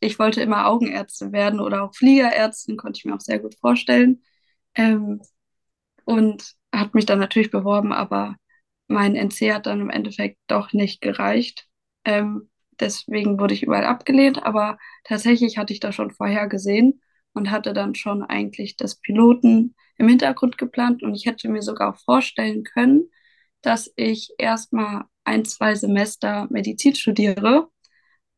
ich 0.00 0.18
wollte 0.18 0.40
immer 0.40 0.66
Augenärztin 0.68 1.32
werden 1.32 1.60
oder 1.60 1.82
auch 1.84 1.94
Fliegerärztin, 1.94 2.76
konnte 2.76 2.98
ich 2.98 3.04
mir 3.04 3.14
auch 3.14 3.20
sehr 3.20 3.38
gut 3.40 3.54
vorstellen. 3.56 4.22
Ähm, 4.74 5.20
und 6.04 6.54
hat 6.74 6.94
mich 6.94 7.06
dann 7.06 7.18
natürlich 7.20 7.50
beworben, 7.50 7.92
aber 7.92 8.36
mein 8.88 9.16
NC 9.16 9.52
hat 9.52 9.66
dann 9.66 9.80
im 9.80 9.90
Endeffekt 9.90 10.38
doch 10.48 10.72
nicht 10.72 11.00
gereicht. 11.00 11.68
Ähm, 12.04 12.50
deswegen 12.80 13.40
wurde 13.40 13.54
ich 13.54 13.62
überall 13.64 13.84
abgelehnt, 13.86 14.42
aber 14.44 14.78
tatsächlich 15.04 15.58
hatte 15.58 15.72
ich 15.72 15.80
das 15.80 15.94
schon 15.94 16.10
vorher 16.12 16.48
gesehen 16.48 17.02
und 17.38 17.50
hatte 17.50 17.72
dann 17.72 17.94
schon 17.94 18.22
eigentlich 18.22 18.76
das 18.76 18.96
Piloten 18.96 19.74
im 19.96 20.08
Hintergrund 20.08 20.58
geplant. 20.58 21.02
Und 21.02 21.14
ich 21.14 21.26
hätte 21.26 21.48
mir 21.48 21.62
sogar 21.62 21.94
vorstellen 21.94 22.64
können, 22.64 23.10
dass 23.62 23.92
ich 23.96 24.32
erstmal 24.38 25.04
ein, 25.24 25.44
zwei 25.44 25.74
Semester 25.74 26.46
Medizin 26.50 26.94
studiere 26.94 27.70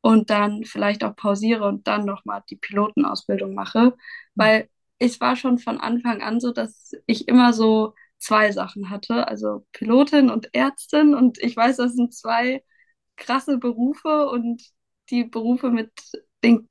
und 0.00 0.30
dann 0.30 0.64
vielleicht 0.64 1.04
auch 1.04 1.16
pausiere 1.16 1.66
und 1.66 1.86
dann 1.86 2.04
nochmal 2.04 2.42
die 2.50 2.56
Pilotenausbildung 2.56 3.54
mache, 3.54 3.96
weil 4.34 4.68
es 4.98 5.20
war 5.20 5.36
schon 5.36 5.58
von 5.58 5.80
Anfang 5.80 6.22
an 6.22 6.40
so, 6.40 6.52
dass 6.52 6.92
ich 7.06 7.28
immer 7.28 7.52
so 7.52 7.94
zwei 8.18 8.52
Sachen 8.52 8.90
hatte, 8.90 9.28
also 9.28 9.66
Pilotin 9.72 10.30
und 10.30 10.54
Ärztin. 10.54 11.14
Und 11.14 11.38
ich 11.38 11.56
weiß, 11.56 11.78
das 11.78 11.94
sind 11.94 12.14
zwei 12.14 12.62
krasse 13.16 13.58
Berufe 13.58 14.28
und 14.28 14.62
die 15.10 15.24
Berufe 15.24 15.70
mit 15.70 15.90
den 16.44 16.68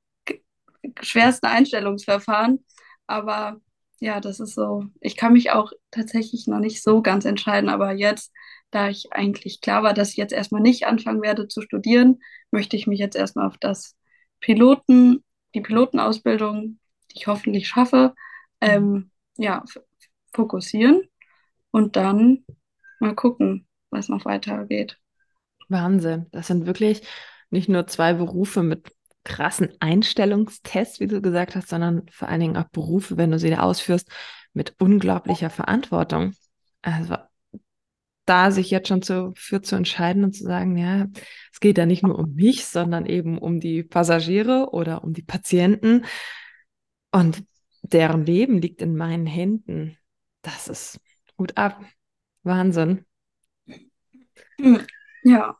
schwersten 1.02 1.46
Einstellungsverfahren. 1.46 2.64
Aber 3.06 3.60
ja, 4.00 4.20
das 4.20 4.40
ist 4.40 4.54
so. 4.54 4.84
Ich 5.00 5.16
kann 5.16 5.34
mich 5.34 5.50
auch 5.50 5.72
tatsächlich 5.90 6.46
noch 6.46 6.58
nicht 6.60 6.82
so 6.82 7.02
ganz 7.02 7.24
entscheiden, 7.24 7.68
aber 7.68 7.92
jetzt, 7.92 8.32
da 8.70 8.88
ich 8.88 9.12
eigentlich 9.12 9.60
klar 9.60 9.82
war, 9.82 9.94
dass 9.94 10.10
ich 10.10 10.16
jetzt 10.16 10.32
erstmal 10.32 10.62
nicht 10.62 10.86
anfangen 10.86 11.22
werde 11.22 11.48
zu 11.48 11.60
studieren, 11.60 12.20
möchte 12.50 12.76
ich 12.76 12.86
mich 12.86 12.98
jetzt 12.98 13.16
erstmal 13.16 13.46
auf 13.46 13.58
das 13.58 13.96
Piloten, 14.40 15.22
die 15.54 15.60
Pilotenausbildung, 15.60 16.78
die 17.10 17.18
ich 17.18 17.26
hoffentlich 17.26 17.68
schaffe, 17.68 18.14
ähm, 18.60 19.10
ja, 19.36 19.64
fokussieren 20.32 21.02
und 21.70 21.96
dann 21.96 22.44
mal 23.00 23.14
gucken, 23.14 23.66
was 23.90 24.08
noch 24.08 24.24
weitergeht. 24.24 24.98
Wahnsinn. 25.68 26.26
Das 26.32 26.46
sind 26.46 26.66
wirklich 26.66 27.02
nicht 27.50 27.68
nur 27.68 27.86
zwei 27.86 28.14
Berufe 28.14 28.62
mit 28.62 28.92
krassen 29.30 29.68
Einstellungstests, 29.78 30.98
wie 30.98 31.06
du 31.06 31.22
gesagt 31.22 31.54
hast, 31.54 31.68
sondern 31.68 32.02
vor 32.10 32.28
allen 32.28 32.40
Dingen 32.40 32.56
auch 32.56 32.68
Berufe, 32.70 33.16
wenn 33.16 33.30
du 33.30 33.38
sie 33.38 33.50
da 33.50 33.60
ausführst, 33.60 34.10
mit 34.52 34.74
unglaublicher 34.80 35.50
Verantwortung. 35.50 36.34
Also 36.82 37.16
da 38.24 38.50
sich 38.50 38.70
jetzt 38.70 38.88
schon 38.88 39.02
zu, 39.02 39.32
für 39.36 39.62
zu 39.62 39.76
entscheiden 39.76 40.24
und 40.24 40.32
zu 40.32 40.42
sagen, 40.42 40.76
ja, 40.76 41.06
es 41.52 41.60
geht 41.60 41.78
da 41.78 41.86
nicht 41.86 42.02
nur 42.02 42.18
um 42.18 42.34
mich, 42.34 42.66
sondern 42.66 43.06
eben 43.06 43.38
um 43.38 43.60
die 43.60 43.84
Passagiere 43.84 44.70
oder 44.72 45.04
um 45.04 45.12
die 45.12 45.22
Patienten 45.22 46.04
und 47.12 47.44
deren 47.82 48.26
Leben 48.26 48.60
liegt 48.60 48.82
in 48.82 48.96
meinen 48.96 49.26
Händen. 49.26 49.96
Das 50.42 50.66
ist 50.66 51.00
gut 51.36 51.56
ab. 51.56 51.80
Wahnsinn. 52.42 53.04
Ja. 55.22 55.56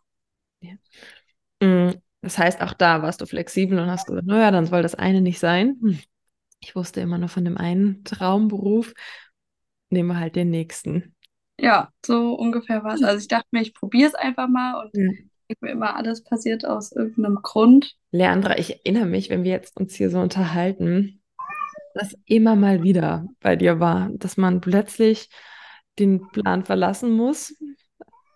ja. 0.60 1.94
Das 2.22 2.38
heißt, 2.38 2.60
auch 2.60 2.74
da 2.74 3.02
warst 3.02 3.20
du 3.20 3.26
flexibel 3.26 3.78
und 3.78 3.90
hast 3.90 4.06
gesagt, 4.06 4.26
naja, 4.26 4.50
dann 4.50 4.66
soll 4.66 4.82
das 4.82 4.94
eine 4.94 5.20
nicht 5.20 5.38
sein. 5.38 5.78
Hm. 5.80 5.98
Ich 6.60 6.76
wusste 6.76 7.00
immer 7.00 7.16
nur 7.18 7.28
von 7.28 7.44
dem 7.44 7.56
einen 7.56 8.04
Traumberuf. 8.04 8.92
Nehmen 9.88 10.10
wir 10.10 10.20
halt 10.20 10.36
den 10.36 10.50
nächsten. 10.50 11.14
Ja, 11.58 11.90
so 12.04 12.34
ungefähr 12.34 12.84
war 12.84 12.94
es. 12.94 13.02
Also 13.02 13.18
ich 13.18 13.28
dachte 13.28 13.48
mir, 13.50 13.62
ich 13.62 13.74
probiere 13.74 14.08
es 14.08 14.14
einfach 14.14 14.48
mal 14.48 14.82
und 14.82 14.90
ja. 14.94 15.10
ich 15.48 15.56
mir 15.60 15.70
immer, 15.70 15.96
alles 15.96 16.22
passiert 16.22 16.66
aus 16.66 16.92
irgendeinem 16.92 17.36
Grund. 17.36 17.96
Leandra, 18.10 18.58
ich 18.58 18.84
erinnere 18.84 19.06
mich, 19.06 19.30
wenn 19.30 19.44
wir 19.44 19.52
jetzt 19.52 19.76
uns 19.78 19.94
hier 19.94 20.10
so 20.10 20.20
unterhalten, 20.20 21.22
dass 21.94 22.16
immer 22.26 22.56
mal 22.56 22.82
wieder 22.82 23.26
bei 23.40 23.56
dir 23.56 23.80
war, 23.80 24.10
dass 24.12 24.36
man 24.36 24.60
plötzlich 24.60 25.28
den 25.98 26.28
Plan 26.28 26.64
verlassen 26.64 27.10
muss, 27.10 27.56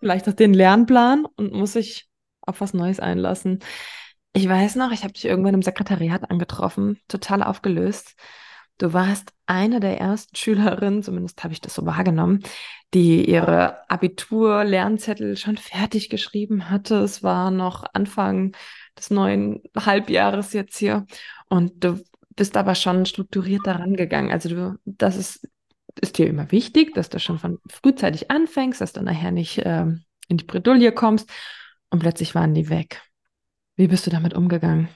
vielleicht 0.01 0.29
auch 0.29 0.35
den 0.35 0.55
Lernplan 0.55 1.25
und 1.37 1.53
muss 1.53 1.75
sich 1.75 2.09
auf 2.47 2.61
was 2.61 2.75
Neues 2.75 3.01
einlassen. 3.01 3.61
Ich 4.33 4.49
weiß 4.49 4.77
noch, 4.77 4.91
ich 4.91 5.05
habe 5.05 5.13
dich 5.13 5.25
irgendwann 5.25 5.55
im 5.55 5.63
Sekretariat 5.63 6.31
angetroffen, 6.31 6.99
total 7.07 7.43
aufgelöst. 7.43 8.17
Du 8.79 8.93
warst 8.93 9.33
eine 9.47 9.79
der 9.79 10.01
ersten 10.01 10.35
Schülerinnen, 10.35 11.05
zumindest 11.05 11.45
habe 11.45 11.53
ich 11.53 11.61
das 11.61 11.75
so 11.75 11.87
wahrgenommen, 11.87 12.41
die 12.93 13.25
ihre 13.31 13.89
Abitur-Lernzettel 13.89 15.37
schon 15.37 15.57
fertig 15.57 16.11
geschrieben 16.11 16.71
hatte. 16.71 16.97
Es 16.97 17.23
war 17.23 17.53
noch 17.53 17.85
Anfang 17.93 18.57
des 18.99 19.11
neuen 19.11 19.63
Halbjahres 19.77 20.53
jetzt 20.53 20.77
hier. 20.77 21.07
Und 21.49 21.85
du 21.85 22.03
bist 22.31 22.57
aber 22.57 22.75
schon 22.75 23.07
strukturiert 23.07 23.65
daran 23.65 23.95
gegangen. 23.95 24.33
Also 24.33 24.49
du, 24.49 24.79
das 24.85 25.17
ist, 25.17 25.49
ist 26.01 26.19
dir 26.19 26.27
immer 26.27 26.51
wichtig, 26.51 26.95
dass 26.95 27.09
du 27.09 27.21
schon 27.21 27.39
von 27.39 27.59
frühzeitig 27.71 28.33
anfängst, 28.33 28.81
dass 28.81 28.93
du 28.93 29.03
nachher 29.03 29.31
nicht 29.31 29.63
ähm, 29.65 30.03
in 30.27 30.39
die 30.39 30.45
Bredouille 30.45 30.91
kommst 30.91 31.31
und 31.95 32.01
plötzlich 32.01 32.35
waren 32.35 32.55
die 32.55 32.71
weg. 32.71 33.01
Wie 33.77 33.87
bist 33.87 34.05
du 34.05 34.11
damit 34.11 34.35
umgegangen? 34.35 34.89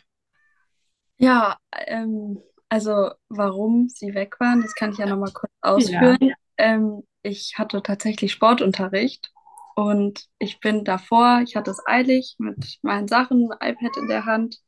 Ja, 1.17 1.57
ähm, 1.87 2.43
also 2.69 3.13
warum 3.29 3.89
sie 3.89 4.15
weg 4.15 4.41
waren, 4.41 4.63
das 4.63 4.75
kann 4.75 4.91
ich 4.91 4.99
ja 4.99 5.07
nochmal 5.07 5.31
kurz 5.33 5.53
ausführen. 5.61 6.19
Ja. 6.21 6.35
Ähm, 6.57 7.05
ich 7.23 7.55
hatte 7.57 7.85
tatsächlich 7.85 8.33
Sportunterricht 8.33 9.33
und 9.77 10.27
ich 10.41 10.59
bin 10.59 10.83
davor, 10.83 11.41
ich 11.45 11.55
hatte 11.55 11.71
es 11.71 11.81
eilig 11.87 12.35
mit 12.39 12.79
meinen 12.83 13.07
Sachen, 13.07 13.49
iPad 13.61 13.97
in 13.97 14.09
der 14.09 14.25
Hand, 14.25 14.59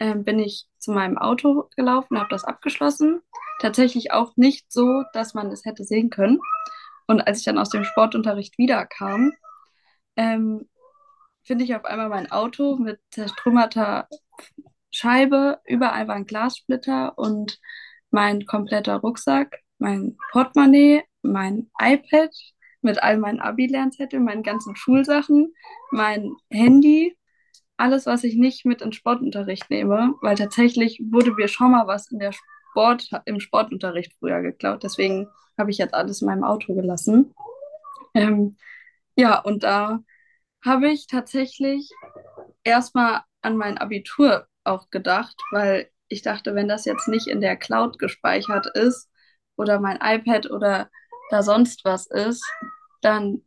ähm, 0.00 0.24
bin 0.24 0.40
ich 0.40 0.66
zu 0.78 0.90
meinem 0.90 1.18
Auto 1.18 1.70
gelaufen, 1.76 2.18
habe 2.18 2.30
das 2.30 2.42
abgeschlossen. 2.42 3.20
Tatsächlich 3.60 4.10
auch 4.10 4.32
nicht 4.36 4.72
so, 4.72 5.04
dass 5.12 5.34
man 5.34 5.52
es 5.52 5.64
hätte 5.64 5.84
sehen 5.84 6.10
können. 6.10 6.40
Und 7.06 7.20
als 7.20 7.38
ich 7.38 7.44
dann 7.44 7.58
aus 7.58 7.70
dem 7.70 7.84
Sportunterricht 7.84 8.58
wiederkam, 8.58 9.32
ähm, 10.16 10.68
finde 11.46 11.64
ich 11.64 11.74
auf 11.74 11.84
einmal 11.84 12.08
mein 12.08 12.30
Auto 12.30 12.76
mit 12.76 13.00
zertrümmerter 13.10 14.08
Scheibe. 14.90 15.60
Überall 15.64 16.08
waren 16.08 16.26
Glassplitter 16.26 17.16
und 17.16 17.58
mein 18.10 18.46
kompletter 18.46 18.96
Rucksack, 18.96 19.60
mein 19.78 20.16
Portemonnaie, 20.32 21.02
mein 21.22 21.70
iPad 21.80 22.30
mit 22.82 23.02
all 23.02 23.18
meinen 23.18 23.40
Abi-Lernzetteln, 23.40 24.24
meinen 24.24 24.42
ganzen 24.42 24.76
Schulsachen, 24.76 25.52
mein 25.90 26.32
Handy, 26.50 27.16
alles, 27.76 28.06
was 28.06 28.24
ich 28.24 28.36
nicht 28.36 28.64
mit 28.64 28.82
ins 28.82 28.96
Sportunterricht 28.96 29.68
nehme, 29.70 30.14
weil 30.22 30.36
tatsächlich 30.36 31.00
wurde 31.10 31.32
mir 31.32 31.48
schon 31.48 31.72
mal 31.72 31.86
was 31.86 32.10
in 32.10 32.18
der 32.18 32.32
Sport, 32.32 33.10
im 33.24 33.40
Sportunterricht 33.40 34.12
früher 34.18 34.40
geklaut. 34.40 34.82
Deswegen 34.82 35.28
habe 35.58 35.70
ich 35.70 35.78
jetzt 35.78 35.94
alles 35.94 36.22
in 36.22 36.28
meinem 36.28 36.44
Auto 36.44 36.74
gelassen. 36.74 37.34
Ähm, 38.14 38.56
ja, 39.16 39.38
und 39.40 39.62
da 39.62 40.00
habe 40.66 40.90
ich 40.90 41.06
tatsächlich 41.06 41.90
erstmal 42.64 43.22
an 43.42 43.56
mein 43.56 43.78
Abitur 43.78 44.46
auch 44.64 44.90
gedacht, 44.90 45.36
weil 45.52 45.90
ich 46.08 46.22
dachte, 46.22 46.54
wenn 46.54 46.68
das 46.68 46.84
jetzt 46.84 47.08
nicht 47.08 47.26
in 47.28 47.40
der 47.40 47.56
Cloud 47.56 47.98
gespeichert 47.98 48.66
ist 48.74 49.08
oder 49.56 49.80
mein 49.80 49.98
iPad 50.02 50.50
oder 50.50 50.90
da 51.30 51.42
sonst 51.42 51.84
was 51.84 52.06
ist, 52.06 52.44
dann 53.02 53.42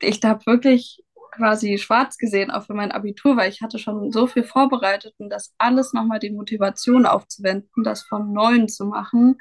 ich 0.00 0.22
habe 0.24 0.44
wirklich 0.46 1.02
quasi 1.32 1.78
schwarz 1.78 2.16
gesehen, 2.18 2.50
auch 2.50 2.64
für 2.64 2.74
mein 2.74 2.92
Abitur, 2.92 3.36
weil 3.36 3.50
ich 3.50 3.62
hatte 3.62 3.78
schon 3.78 4.10
so 4.12 4.26
viel 4.26 4.44
vorbereitet 4.44 5.14
und 5.18 5.30
das 5.30 5.54
alles 5.58 5.92
nochmal 5.92 6.18
die 6.18 6.30
Motivation 6.30 7.06
aufzuwenden, 7.06 7.84
das 7.84 8.02
von 8.02 8.32
Neuem 8.32 8.68
zu 8.68 8.86
machen. 8.86 9.38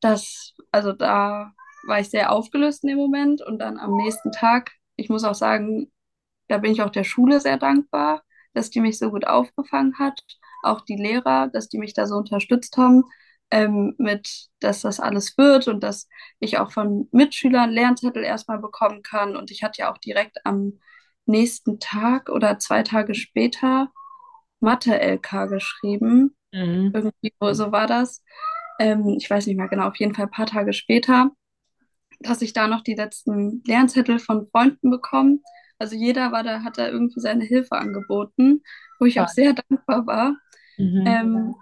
Das, 0.00 0.54
also 0.72 0.92
da 0.92 1.52
war 1.86 2.00
ich 2.00 2.10
sehr 2.10 2.32
aufgelöst 2.32 2.84
in 2.84 2.90
dem 2.90 2.98
Moment 2.98 3.42
und 3.42 3.58
dann 3.58 3.78
am 3.78 3.96
nächsten 3.96 4.32
Tag, 4.32 4.72
ich 4.96 5.08
muss 5.08 5.24
auch 5.24 5.34
sagen, 5.34 5.90
da 6.48 6.58
bin 6.58 6.72
ich 6.72 6.82
auch 6.82 6.90
der 6.90 7.04
Schule 7.04 7.40
sehr 7.40 7.58
dankbar, 7.58 8.22
dass 8.54 8.70
die 8.70 8.80
mich 8.80 8.98
so 8.98 9.10
gut 9.10 9.26
aufgefangen 9.26 9.98
hat. 9.98 10.20
Auch 10.62 10.80
die 10.80 10.96
Lehrer, 10.96 11.48
dass 11.48 11.68
die 11.68 11.78
mich 11.78 11.94
da 11.94 12.06
so 12.06 12.16
unterstützt 12.16 12.76
haben, 12.76 13.04
ähm, 13.50 13.94
mit, 13.98 14.48
dass 14.60 14.82
das 14.82 15.00
alles 15.00 15.38
wird 15.38 15.68
und 15.68 15.82
dass 15.82 16.08
ich 16.40 16.58
auch 16.58 16.72
von 16.72 17.08
Mitschülern 17.12 17.70
Lernzettel 17.70 18.24
erstmal 18.24 18.58
bekommen 18.58 19.02
kann. 19.02 19.36
Und 19.36 19.50
ich 19.50 19.62
hatte 19.62 19.82
ja 19.82 19.92
auch 19.92 19.98
direkt 19.98 20.38
am 20.44 20.80
nächsten 21.26 21.78
Tag 21.78 22.28
oder 22.30 22.58
zwei 22.58 22.82
Tage 22.82 23.14
später 23.14 23.90
Mathe-LK 24.60 25.48
geschrieben. 25.48 26.36
Mhm. 26.52 26.92
Irgendwie 26.94 27.32
so 27.52 27.72
war 27.72 27.86
das. 27.86 28.22
Ähm, 28.80 29.16
ich 29.18 29.28
weiß 29.28 29.46
nicht 29.46 29.56
mehr 29.56 29.68
genau, 29.68 29.88
auf 29.88 29.96
jeden 29.96 30.14
Fall 30.14 30.26
ein 30.26 30.30
paar 30.30 30.46
Tage 30.46 30.72
später, 30.72 31.30
dass 32.20 32.42
ich 32.42 32.52
da 32.52 32.66
noch 32.66 32.82
die 32.82 32.94
letzten 32.94 33.62
Lernzettel 33.66 34.18
von 34.18 34.48
Freunden 34.50 34.90
bekommen 34.90 35.42
also 35.78 35.96
jeder 35.96 36.32
war 36.32 36.42
da, 36.42 36.62
hat 36.62 36.78
da 36.78 36.88
irgendwie 36.88 37.20
seine 37.20 37.44
Hilfe 37.44 37.72
angeboten, 37.72 38.62
wo 38.98 39.06
ich 39.06 39.16
ja. 39.16 39.24
auch 39.24 39.28
sehr 39.28 39.52
dankbar 39.68 40.06
war. 40.06 40.36
Mhm. 40.76 41.04
Ähm, 41.06 41.54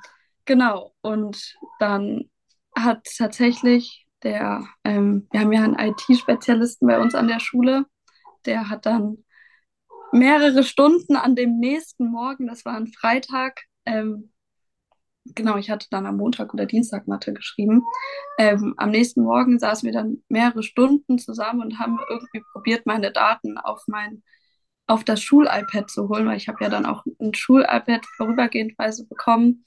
genau, 0.45 0.95
und 1.03 1.55
dann 1.79 2.31
hat 2.75 3.07
tatsächlich 3.17 4.07
der, 4.23 4.67
ähm, 4.85 5.29
wir 5.31 5.41
haben 5.41 5.53
ja 5.53 5.63
einen 5.63 5.79
IT-Spezialisten 5.79 6.87
bei 6.87 6.99
uns 7.01 7.15
an 7.15 7.29
der 7.29 7.41
Schule, 7.41 7.87
der 8.45 8.69
hat 8.69 8.87
dann 8.87 9.25
mehrere 10.13 10.63
Stunden 10.63 11.17
an 11.17 11.37
dem 11.37 11.59
nächsten 11.59 12.11
Morgen, 12.11 12.47
das 12.47 12.65
war 12.65 12.77
ein 12.77 12.87
Freitag, 12.87 13.63
ähm, 13.85 14.33
genau, 15.35 15.57
ich 15.57 15.71
hatte 15.71 15.87
dann 15.91 16.07
am 16.07 16.17
Montag 16.17 16.55
oder 16.55 16.67
Dienstag 16.67 17.07
Mathe 17.07 17.33
geschrieben. 17.33 17.83
Ähm, 18.39 18.75
am 18.77 18.91
nächsten 18.91 19.23
Morgen 19.23 19.59
saßen 19.59 19.87
wir 19.87 19.93
dann 19.93 20.23
mehrere 20.29 20.63
Stunden 20.63 21.19
zusammen 21.19 21.61
und 21.61 21.79
haben 21.79 21.99
irgendwie 22.09 22.43
probiert, 22.53 22.87
meine 22.87 23.13
Daten 23.13 23.59
auf 23.59 23.85
mein 23.87 24.23
auf 24.89 25.05
das 25.05 25.21
Schul-iPad 25.21 25.91
zu 25.91 26.09
holen, 26.09 26.27
weil 26.27 26.37
ich 26.37 26.49
habe 26.49 26.63
ja 26.63 26.71
dann 26.71 26.87
auch 26.87 27.05
ein 27.21 27.35
Schul-iPad 27.35 28.07
vorübergehendweise 28.17 29.07
bekommen. 29.09 29.65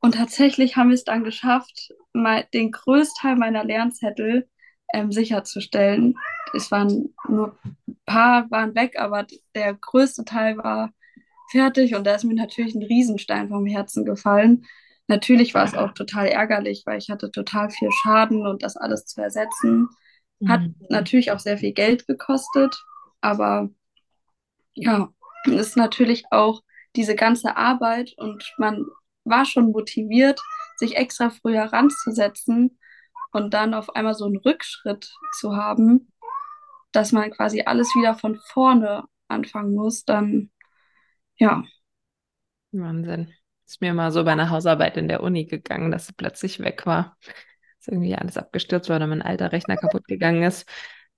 Und 0.00 0.16
tatsächlich 0.16 0.76
haben 0.76 0.88
wir 0.88 0.94
es 0.94 1.04
dann 1.04 1.24
geschafft, 1.24 1.90
mal 2.12 2.44
den 2.52 2.70
Größteil 2.70 3.36
meiner 3.36 3.64
Lernzettel 3.64 4.48
ähm, 4.92 5.12
sicherzustellen. 5.12 6.16
Es 6.54 6.70
waren 6.70 7.14
nur 7.28 7.56
ein 7.64 7.96
paar 8.04 8.50
waren 8.50 8.74
weg, 8.74 8.98
aber 8.98 9.26
der 9.54 9.74
größte 9.74 10.24
Teil 10.24 10.58
war 10.58 10.92
fertig 11.50 11.94
und 11.94 12.04
da 12.04 12.14
ist 12.14 12.24
mir 12.24 12.34
natürlich 12.34 12.74
ein 12.74 12.82
Riesenstein 12.82 13.48
vom 13.48 13.66
Herzen 13.66 14.04
gefallen. 14.04 14.66
Natürlich 15.08 15.54
war 15.54 15.64
es 15.64 15.74
auch 15.74 15.92
total 15.92 16.26
ärgerlich, 16.28 16.84
weil 16.86 16.98
ich 16.98 17.10
hatte 17.10 17.30
total 17.30 17.70
viel 17.70 17.90
Schaden 17.90 18.46
und 18.46 18.62
das 18.62 18.76
alles 18.76 19.04
zu 19.04 19.20
ersetzen. 19.20 19.88
Hat 20.46 20.60
mhm. 20.60 20.74
natürlich 20.88 21.32
auch 21.32 21.38
sehr 21.38 21.58
viel 21.58 21.72
Geld 21.72 22.06
gekostet, 22.06 22.82
aber 23.20 23.68
ja, 24.74 25.08
ist 25.44 25.76
natürlich 25.76 26.24
auch 26.30 26.62
diese 26.96 27.14
ganze 27.14 27.56
Arbeit 27.56 28.14
und 28.16 28.52
man 28.58 28.84
war 29.24 29.44
schon 29.44 29.70
motiviert, 29.70 30.40
sich 30.76 30.96
extra 30.96 31.30
früher 31.30 31.64
ranzusetzen 31.64 32.78
und 33.32 33.54
dann 33.54 33.74
auf 33.74 33.94
einmal 33.94 34.14
so 34.14 34.26
einen 34.26 34.36
Rückschritt 34.36 35.12
zu 35.38 35.56
haben, 35.56 36.12
dass 36.92 37.12
man 37.12 37.30
quasi 37.30 37.62
alles 37.62 37.88
wieder 37.94 38.14
von 38.14 38.38
vorne 38.52 39.04
anfangen 39.28 39.74
muss, 39.74 40.04
dann 40.04 40.50
ja. 41.36 41.64
Wahnsinn. 42.72 43.32
Ist 43.66 43.80
mir 43.80 43.94
mal 43.94 44.12
so 44.12 44.24
bei 44.24 44.32
einer 44.32 44.50
Hausarbeit 44.50 44.96
in 44.96 45.08
der 45.08 45.22
Uni 45.22 45.46
gegangen, 45.46 45.90
dass 45.90 46.06
sie 46.06 46.12
plötzlich 46.12 46.60
weg 46.60 46.86
war. 46.86 47.16
Dass 47.78 47.88
irgendwie 47.88 48.14
alles 48.14 48.36
abgestürzt 48.36 48.88
war 48.88 48.96
oder 48.96 49.06
mein 49.06 49.22
alter 49.22 49.52
Rechner 49.52 49.76
kaputt 49.76 50.06
gegangen 50.06 50.42
ist. 50.42 50.68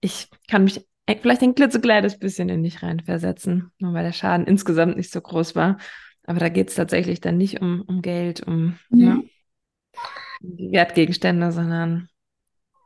Ich 0.00 0.28
kann 0.48 0.64
mich 0.64 0.86
vielleicht 1.06 1.42
ein 1.42 1.54
klitzekleines 1.54 2.18
bisschen 2.18 2.48
in 2.48 2.62
dich 2.62 2.82
reinversetzen, 2.82 3.72
nur 3.78 3.92
weil 3.92 4.04
der 4.04 4.12
Schaden 4.12 4.46
insgesamt 4.46 4.96
nicht 4.96 5.10
so 5.10 5.20
groß 5.20 5.56
war. 5.56 5.78
Aber 6.26 6.40
da 6.40 6.48
geht 6.48 6.70
es 6.70 6.74
tatsächlich 6.74 7.20
dann 7.20 7.36
nicht 7.36 7.60
um, 7.60 7.82
um 7.82 8.00
Geld, 8.00 8.42
um, 8.42 8.78
ja. 8.90 9.06
Ja, 9.06 9.22
um 10.42 10.56
die 10.56 10.72
Wertgegenstände, 10.72 11.52
sondern 11.52 12.08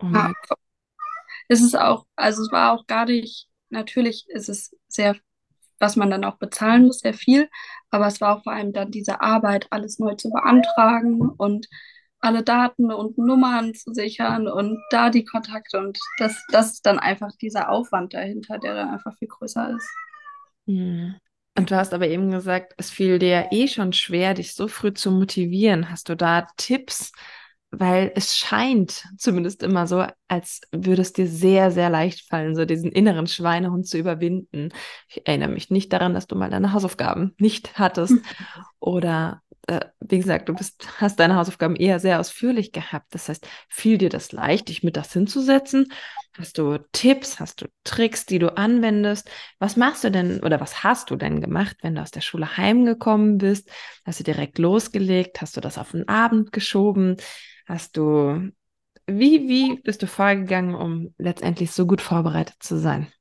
um. 0.00 0.14
Ja. 0.14 0.32
Es 1.48 1.62
ist 1.62 1.78
auch, 1.78 2.06
also 2.16 2.42
es 2.42 2.52
war 2.52 2.72
auch 2.72 2.86
gar 2.86 3.06
nicht, 3.06 3.48
natürlich 3.70 4.26
ist 4.28 4.48
es 4.48 4.76
sehr, 4.86 5.16
was 5.78 5.96
man 5.96 6.10
dann 6.10 6.24
auch 6.24 6.36
bezahlen 6.36 6.86
muss, 6.86 7.00
sehr 7.00 7.14
viel, 7.14 7.48
aber 7.90 8.06
es 8.06 8.20
war 8.20 8.36
auch 8.36 8.42
vor 8.42 8.52
allem 8.52 8.72
dann 8.72 8.90
diese 8.90 9.20
Arbeit, 9.20 9.66
alles 9.70 9.98
neu 9.98 10.14
zu 10.14 10.30
beantragen 10.30 11.20
und 11.20 11.66
alle 12.20 12.42
Daten 12.42 12.92
und 12.92 13.16
Nummern 13.16 13.74
zu 13.74 13.94
sichern 13.94 14.48
und 14.48 14.78
da 14.90 15.10
die 15.10 15.24
Kontakte 15.24 15.78
und 15.78 15.98
das, 16.18 16.36
das 16.50 16.72
ist 16.72 16.86
dann 16.86 16.98
einfach 16.98 17.30
dieser 17.40 17.70
Aufwand 17.70 18.14
dahinter, 18.14 18.58
der 18.58 18.74
dann 18.74 18.90
einfach 18.90 19.16
viel 19.18 19.28
größer 19.28 19.76
ist. 19.76 19.88
Hm. 20.66 21.14
Und 21.56 21.70
du 21.72 21.76
hast 21.76 21.92
aber 21.92 22.06
eben 22.06 22.30
gesagt, 22.30 22.74
es 22.76 22.90
fiel 22.90 23.18
dir 23.18 23.48
eh 23.50 23.66
schon 23.66 23.92
schwer, 23.92 24.34
dich 24.34 24.54
so 24.54 24.68
früh 24.68 24.92
zu 24.94 25.10
motivieren. 25.10 25.90
Hast 25.90 26.08
du 26.08 26.16
da 26.16 26.46
Tipps? 26.56 27.10
Weil 27.70 28.12
es 28.14 28.36
scheint 28.36 29.04
zumindest 29.18 29.62
immer 29.62 29.86
so, 29.86 30.06
als 30.26 30.62
würde 30.72 31.02
es 31.02 31.12
dir 31.12 31.26
sehr, 31.26 31.70
sehr 31.70 31.90
leicht 31.90 32.26
fallen, 32.26 32.56
so 32.56 32.64
diesen 32.64 32.90
inneren 32.90 33.26
Schweinehund 33.26 33.86
zu 33.86 33.98
überwinden. 33.98 34.70
Ich 35.08 35.26
erinnere 35.26 35.50
mich 35.50 35.68
nicht 35.70 35.92
daran, 35.92 36.14
dass 36.14 36.26
du 36.26 36.34
mal 36.34 36.50
deine 36.50 36.72
Hausaufgaben 36.72 37.34
nicht 37.38 37.78
hattest 37.78 38.14
oder 38.80 39.42
äh, 39.68 39.80
wie 40.00 40.18
gesagt, 40.18 40.48
du 40.48 40.54
bist, 40.54 41.00
hast 41.00 41.20
deine 41.20 41.36
Hausaufgaben 41.36 41.76
eher 41.76 42.00
sehr 42.00 42.20
ausführlich 42.20 42.72
gehabt. 42.72 43.14
Das 43.14 43.28
heißt, 43.28 43.46
fiel 43.68 43.98
dir 43.98 44.08
das 44.08 44.32
leicht, 44.32 44.68
dich 44.68 44.82
mit 44.82 44.96
das 44.96 45.12
hinzusetzen? 45.12 45.92
Hast 46.38 46.56
du 46.56 46.78
Tipps, 46.92 47.38
hast 47.38 47.60
du 47.60 47.66
Tricks, 47.84 48.24
die 48.24 48.38
du 48.38 48.56
anwendest? 48.56 49.30
Was 49.58 49.76
machst 49.76 50.04
du 50.04 50.10
denn 50.10 50.42
oder 50.42 50.60
was 50.60 50.84
hast 50.84 51.10
du 51.10 51.16
denn 51.16 51.40
gemacht, 51.40 51.76
wenn 51.82 51.96
du 51.96 52.02
aus 52.02 52.10
der 52.10 52.22
Schule 52.22 52.56
heimgekommen 52.56 53.36
bist? 53.36 53.70
Hast 54.06 54.20
du 54.20 54.24
direkt 54.24 54.58
losgelegt? 54.58 55.40
Hast 55.42 55.56
du 55.56 55.60
das 55.60 55.76
auf 55.76 55.90
den 55.90 56.08
Abend 56.08 56.50
geschoben? 56.52 57.16
Hast 57.66 57.98
du, 57.98 58.50
wie, 59.06 59.48
wie 59.48 59.80
bist 59.82 60.02
du 60.02 60.06
vorgegangen, 60.06 60.74
um 60.74 61.14
letztendlich 61.18 61.72
so 61.72 61.86
gut 61.86 62.00
vorbereitet 62.00 62.56
zu 62.60 62.78
sein? 62.78 63.12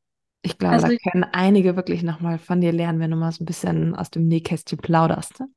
Ich 0.44 0.58
glaube, 0.58 0.76
also 0.76 0.88
da 0.88 0.96
können 1.12 1.26
einige 1.26 1.76
wirklich 1.76 2.04
nochmal 2.04 2.40
von 2.40 2.62
dir 2.62 2.72
lernen, 2.72 3.02
wenn 3.02 3.12
du 3.12 3.18
mal 3.18 3.34
so 3.34 3.44
ein 3.44 3.46
bisschen 3.46 3.96
aus 3.96 4.12
dem 4.12 4.28
Nähkästchen 4.28 4.78
plauderst. 4.78 5.42
Ne? 5.42 5.48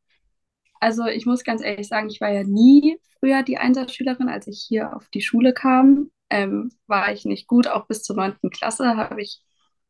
Also 0.80 1.06
ich 1.06 1.26
muss 1.26 1.44
ganz 1.44 1.62
ehrlich 1.62 1.86
sagen, 1.88 2.08
ich 2.08 2.20
war 2.20 2.32
ja 2.32 2.42
nie 2.42 2.98
früher 3.18 3.42
die 3.42 3.58
Einsatzschülerin, 3.58 4.28
als 4.28 4.46
ich 4.46 4.64
hier 4.66 4.96
auf 4.96 5.08
die 5.10 5.20
Schule 5.20 5.52
kam. 5.52 6.10
Ähm, 6.30 6.70
war 6.86 7.12
ich 7.12 7.24
nicht 7.24 7.46
gut, 7.46 7.66
auch 7.68 7.86
bis 7.86 8.02
zur 8.02 8.16
neunten 8.16 8.50
Klasse 8.50 8.96
habe 8.96 9.20
ich 9.20 9.42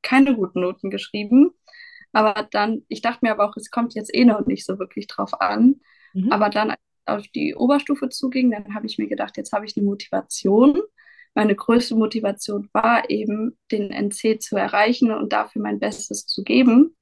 keine 0.03 0.35
guten 0.35 0.61
Noten 0.61 0.91
geschrieben. 0.91 1.53
Aber 2.13 2.49
dann, 2.51 2.83
ich 2.89 3.03
dachte 3.03 3.21
mir 3.23 3.31
aber 3.31 3.49
auch, 3.49 3.57
es 3.57 3.71
kommt 3.71 3.95
jetzt 3.95 4.15
eh 4.15 4.25
noch 4.25 4.47
nicht 4.47 4.67
so 4.67 4.79
wirklich 4.79 5.07
drauf 5.07 5.41
an. 5.41 5.81
Mhm. 6.13 6.33
Aber 6.33 6.51
dann, 6.51 6.71
als 6.71 6.81
ich 6.81 7.13
auf 7.13 7.29
die 7.29 7.55
Oberstufe 7.55 8.09
zuging, 8.09 8.51
dann 8.51 8.75
habe 8.75 8.87
ich 8.87 8.99
mir 8.99 9.07
gedacht, 9.07 9.37
jetzt 9.37 9.53
habe 9.53 9.65
ich 9.65 9.77
eine 9.77 9.87
Motivation. 9.87 10.81
Meine 11.35 11.55
größte 11.55 11.95
Motivation 11.95 12.69
war 12.73 13.09
eben, 13.11 13.57
den 13.71 13.93
NC 13.93 14.41
zu 14.41 14.57
erreichen 14.57 15.13
und 15.13 15.33
dafür 15.33 15.63
mein 15.63 15.79
Bestes 15.79 16.27
zu 16.27 16.43
geben 16.43 16.97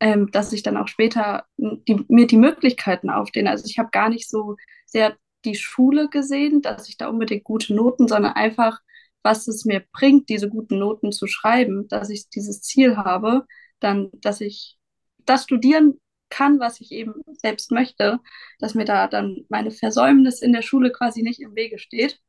ähm, 0.00 0.30
dass 0.30 0.52
ich 0.52 0.62
dann 0.62 0.76
auch 0.76 0.88
später 0.88 1.44
die, 1.56 2.04
mir 2.08 2.26
die 2.26 2.36
Möglichkeiten 2.38 3.10
aufdehne. 3.10 3.50
Also 3.50 3.66
ich 3.66 3.78
habe 3.78 3.90
gar 3.90 4.08
nicht 4.08 4.28
so 4.28 4.56
sehr 4.86 5.16
die 5.44 5.54
Schule 5.54 6.08
gesehen, 6.08 6.62
dass 6.62 6.88
ich 6.88 6.96
da 6.96 7.08
unbedingt 7.08 7.44
gute 7.44 7.74
Noten, 7.74 8.08
sondern 8.08 8.32
einfach, 8.32 8.80
was 9.22 9.46
es 9.48 9.64
mir 9.64 9.84
bringt, 9.92 10.28
diese 10.28 10.48
guten 10.48 10.78
Noten 10.78 11.12
zu 11.12 11.26
schreiben, 11.26 11.88
dass 11.88 12.10
ich 12.10 12.28
dieses 12.30 12.62
Ziel 12.62 12.96
habe, 12.96 13.46
dann, 13.78 14.10
dass 14.20 14.40
ich 14.40 14.78
das 15.26 15.44
studieren 15.44 15.98
kann, 16.30 16.60
was 16.60 16.80
ich 16.80 16.92
eben 16.92 17.14
selbst 17.32 17.70
möchte, 17.72 18.20
dass 18.58 18.74
mir 18.74 18.84
da 18.84 19.08
dann 19.08 19.44
meine 19.48 19.70
Versäumnis 19.70 20.42
in 20.42 20.52
der 20.52 20.62
Schule 20.62 20.92
quasi 20.92 21.22
nicht 21.22 21.40
im 21.40 21.54
Wege 21.56 21.78
steht. 21.78 22.20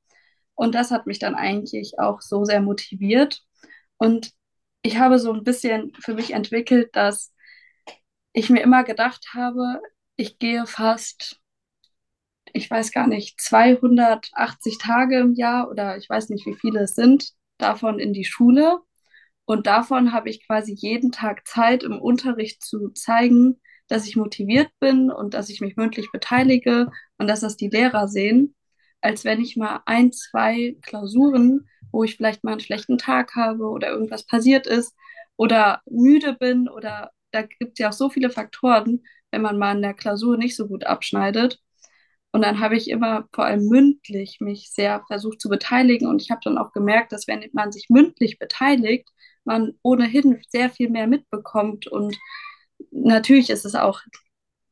Und 0.55 0.75
das 0.75 0.91
hat 0.91 1.07
mich 1.07 1.19
dann 1.19 1.35
eigentlich 1.35 1.99
auch 1.99 2.21
so 2.21 2.43
sehr 2.45 2.61
motiviert. 2.61 3.43
Und 3.97 4.31
ich 4.81 4.97
habe 4.97 5.19
so 5.19 5.31
ein 5.33 5.43
bisschen 5.43 5.93
für 5.99 6.13
mich 6.13 6.31
entwickelt, 6.33 6.95
dass 6.95 7.33
ich 8.33 8.49
mir 8.49 8.61
immer 8.61 8.83
gedacht 8.83 9.29
habe, 9.33 9.81
ich 10.15 10.39
gehe 10.39 10.65
fast, 10.65 11.39
ich 12.53 12.69
weiß 12.69 12.91
gar 12.91 13.07
nicht, 13.07 13.39
280 13.41 14.77
Tage 14.77 15.19
im 15.19 15.33
Jahr 15.33 15.69
oder 15.69 15.97
ich 15.97 16.09
weiß 16.09 16.29
nicht, 16.29 16.45
wie 16.45 16.55
viele 16.55 16.81
es 16.81 16.95
sind, 16.95 17.31
davon 17.57 17.99
in 17.99 18.13
die 18.13 18.25
Schule. 18.25 18.79
Und 19.45 19.67
davon 19.67 20.13
habe 20.13 20.29
ich 20.29 20.45
quasi 20.45 20.73
jeden 20.73 21.11
Tag 21.11 21.47
Zeit 21.47 21.83
im 21.83 21.99
Unterricht 21.99 22.63
zu 22.63 22.89
zeigen, 22.89 23.59
dass 23.87 24.07
ich 24.07 24.15
motiviert 24.15 24.69
bin 24.79 25.11
und 25.11 25.33
dass 25.33 25.49
ich 25.49 25.59
mich 25.61 25.75
mündlich 25.75 26.11
beteilige 26.11 26.89
und 27.17 27.27
dass 27.27 27.41
das 27.41 27.57
die 27.57 27.69
Lehrer 27.69 28.07
sehen, 28.07 28.55
als 29.01 29.25
wenn 29.25 29.41
ich 29.41 29.57
mal 29.57 29.81
ein, 29.85 30.11
zwei 30.13 30.77
Klausuren, 30.81 31.67
wo 31.91 32.03
ich 32.03 32.15
vielleicht 32.15 32.43
mal 32.43 32.51
einen 32.51 32.61
schlechten 32.61 32.97
Tag 32.97 33.35
habe 33.35 33.65
oder 33.65 33.89
irgendwas 33.89 34.25
passiert 34.25 34.67
ist 34.67 34.95
oder 35.35 35.81
müde 35.85 36.33
bin 36.33 36.69
oder 36.69 37.11
da 37.31 37.43
gibt 37.43 37.73
es 37.73 37.79
ja 37.79 37.89
auch 37.89 37.93
so 37.93 38.09
viele 38.09 38.29
Faktoren, 38.29 39.03
wenn 39.31 39.41
man 39.41 39.57
mal 39.57 39.75
in 39.75 39.81
der 39.81 39.93
Klausur 39.93 40.37
nicht 40.37 40.55
so 40.55 40.67
gut 40.67 40.85
abschneidet. 40.85 41.59
Und 42.31 42.43
dann 42.43 42.59
habe 42.59 42.77
ich 42.77 42.89
immer 42.89 43.27
vor 43.33 43.45
allem 43.45 43.67
mündlich 43.67 44.37
mich 44.39 44.71
sehr 44.71 45.03
versucht 45.07 45.41
zu 45.41 45.49
beteiligen. 45.49 46.07
Und 46.07 46.21
ich 46.21 46.31
habe 46.31 46.41
dann 46.43 46.57
auch 46.57 46.71
gemerkt, 46.71 47.11
dass 47.11 47.27
wenn 47.27 47.43
man 47.53 47.71
sich 47.71 47.89
mündlich 47.89 48.39
beteiligt, 48.39 49.09
man 49.43 49.73
ohnehin 49.81 50.41
sehr 50.47 50.69
viel 50.69 50.89
mehr 50.89 51.07
mitbekommt. 51.07 51.87
Und 51.87 52.17
natürlich 52.91 53.49
ist 53.49 53.65
es 53.65 53.75
auch 53.75 54.01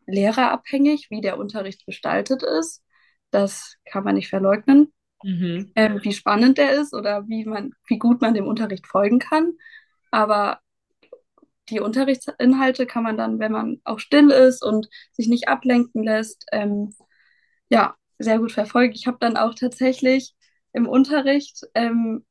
lehrerabhängig, 0.08 1.08
wie 1.10 1.22
der 1.22 1.38
Unterricht 1.38 1.86
gestaltet 1.86 2.44
ist. 2.44 2.84
Das 3.32 3.76
kann 3.86 4.04
man 4.04 4.16
nicht 4.16 4.30
verleugnen. 4.30 4.94
Mhm. 5.24 5.72
Ähm, 5.76 6.00
wie 6.02 6.14
spannend 6.14 6.58
der 6.58 6.72
ist 6.80 6.94
oder 6.94 7.28
wie 7.28 7.44
man, 7.44 7.74
wie 7.88 8.00
gut 8.00 8.22
man 8.22 8.34
dem 8.34 8.48
Unterricht 8.48 8.88
folgen 8.88 9.20
kann. 9.20 9.52
Aber 10.12 10.62
die 11.70 11.80
Unterrichtsinhalte 11.80 12.86
kann 12.86 13.04
man 13.04 13.18
dann, 13.18 13.40
wenn 13.40 13.52
man 13.52 13.82
auch 13.84 14.00
still 14.00 14.32
ist 14.32 14.64
und 14.64 14.88
sich 15.14 15.28
nicht 15.28 15.48
ablenken 15.48 16.04
lässt, 16.04 16.46
ähm, 16.52 16.94
ja, 17.70 17.96
sehr 18.18 18.40
gut 18.40 18.52
verfolgen. 18.52 18.94
Ich 18.96 19.08
habe 19.08 19.18
dann 19.20 19.38
auch 19.38 19.56
tatsächlich 19.56 20.36
im 20.74 20.88
Unterricht 20.88 21.62
ähm, 21.74 22.26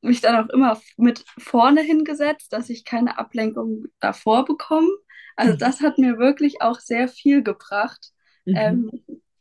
mich 0.00 0.20
dann 0.20 0.36
auch 0.36 0.52
immer 0.52 0.80
mit 0.96 1.24
vorne 1.38 1.80
hingesetzt, 1.80 2.52
dass 2.52 2.70
ich 2.70 2.84
keine 2.84 3.18
Ablenkung 3.18 3.84
davor 4.00 4.44
bekomme. 4.44 4.90
Also 5.36 5.54
mhm. 5.54 5.58
das 5.58 5.80
hat 5.80 5.98
mir 5.98 6.18
wirklich 6.18 6.60
auch 6.60 6.80
sehr 6.80 7.08
viel 7.08 7.42
gebracht. 7.42 8.10
Mhm. 8.44 8.56
Ähm, 8.56 8.90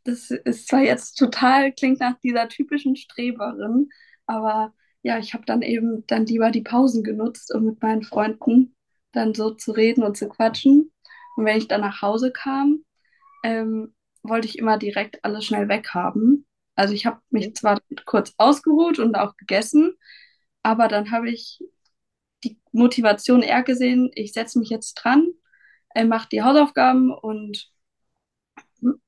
das 0.03 0.31
ist 0.31 0.67
zwar 0.67 0.81
jetzt 0.81 1.15
total, 1.15 1.71
klingt 1.73 1.99
nach 1.99 2.19
dieser 2.19 2.47
typischen 2.49 2.95
Streberin, 2.95 3.89
aber 4.25 4.73
ja, 5.03 5.17
ich 5.17 5.33
habe 5.33 5.45
dann 5.45 5.61
eben 5.61 6.05
dann 6.07 6.25
lieber 6.25 6.51
die 6.51 6.61
Pausen 6.61 7.03
genutzt, 7.03 7.53
um 7.53 7.65
mit 7.65 7.81
meinen 7.81 8.03
Freunden 8.03 8.75
dann 9.11 9.33
so 9.33 9.51
zu 9.51 9.71
reden 9.71 10.03
und 10.03 10.17
zu 10.17 10.29
quatschen. 10.29 10.91
Und 11.35 11.45
wenn 11.45 11.57
ich 11.57 11.67
dann 11.67 11.81
nach 11.81 12.01
Hause 12.01 12.31
kam, 12.31 12.83
ähm, 13.43 13.93
wollte 14.23 14.47
ich 14.47 14.57
immer 14.57 14.77
direkt 14.77 15.23
alles 15.23 15.45
schnell 15.45 15.67
weghaben. 15.69 16.45
Also 16.75 16.93
ich 16.93 17.05
habe 17.05 17.21
mich 17.29 17.55
zwar 17.55 17.79
kurz 18.05 18.33
ausgeruht 18.37 18.99
und 18.99 19.15
auch 19.15 19.35
gegessen, 19.37 19.93
aber 20.63 20.87
dann 20.87 21.11
habe 21.11 21.29
ich 21.29 21.59
die 22.43 22.59
Motivation 22.71 23.41
eher 23.41 23.63
gesehen, 23.63 24.11
ich 24.15 24.33
setze 24.33 24.59
mich 24.59 24.69
jetzt 24.69 24.95
dran, 24.95 25.27
äh, 25.95 26.05
mache 26.05 26.29
die 26.31 26.43
Hausaufgaben 26.43 27.11
und 27.11 27.71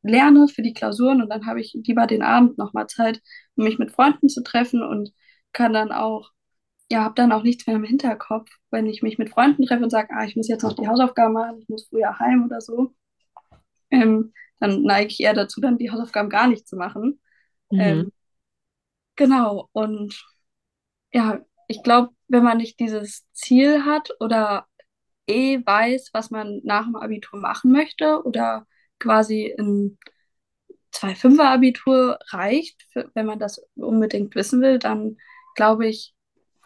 lerne 0.04 0.48
für 0.48 0.62
die 0.62 0.74
Klausuren 0.74 1.22
und 1.22 1.30
dann 1.30 1.46
habe 1.46 1.62
ich 1.62 1.74
lieber 1.74 2.08
den 2.08 2.22
Abend 2.22 2.58
nochmal 2.58 2.88
Zeit, 2.88 3.22
um 3.56 3.64
mich 3.66 3.80
mit 3.80 3.92
Freunden 3.92 4.30
zu 4.30 4.44
treffen 4.44 4.84
und 4.84 5.14
kann 5.52 5.74
dann 5.74 5.92
auch 5.92 6.32
ja, 6.94 7.04
habe 7.04 7.16
dann 7.16 7.32
auch 7.32 7.42
nichts 7.42 7.66
mehr 7.66 7.76
im 7.76 7.84
Hinterkopf, 7.84 8.52
wenn 8.70 8.86
ich 8.86 9.02
mich 9.02 9.18
mit 9.18 9.32
Freunden 9.32 9.66
treffe 9.66 9.84
und 9.84 9.90
sage, 9.90 10.10
ah, 10.12 10.26
ich 10.26 10.36
muss 10.36 10.48
jetzt 10.48 10.62
noch 10.62 10.74
die 10.74 10.88
Hausaufgaben 10.88 11.34
machen, 11.34 11.58
ich 11.60 11.68
muss 11.68 11.88
früher 11.88 12.20
heim 12.20 12.46
oder 12.46 12.62
so. 12.62 12.94
Ähm, 13.90 14.32
dann 14.60 14.84
neige 14.84 15.08
ich 15.08 15.20
eher 15.20 15.34
dazu, 15.34 15.60
dann 15.60 15.80
die 15.80 15.90
Hausaufgaben 15.90 16.30
gar 16.30 16.48
nicht 16.48 16.68
zu 16.68 16.76
machen. 16.76 17.20
Mhm. 17.72 17.80
Ähm, 17.80 18.12
genau, 19.16 19.70
und 19.72 20.24
ja, 21.12 21.44
ich 21.68 21.82
glaube, 21.82 22.14
wenn 22.28 22.44
man 22.44 22.58
nicht 22.58 22.80
dieses 22.80 23.26
Ziel 23.32 23.86
hat 23.86 24.12
oder 24.20 24.68
eh 25.26 25.66
weiß, 25.66 26.12
was 26.14 26.30
man 26.30 26.62
nach 26.64 26.86
dem 26.86 26.96
Abitur 26.96 27.40
machen 27.40 27.72
möchte 27.72 28.22
oder 28.24 28.68
quasi 29.00 29.48
in 29.58 29.98
2,5er-Abitur 30.92 32.20
reicht, 32.28 32.84
für, 32.92 33.10
wenn 33.16 33.26
man 33.26 33.40
das 33.40 33.66
unbedingt 33.74 34.36
wissen 34.36 34.62
will, 34.62 34.78
dann 34.78 35.18
glaube 35.56 35.88
ich, 35.88 36.13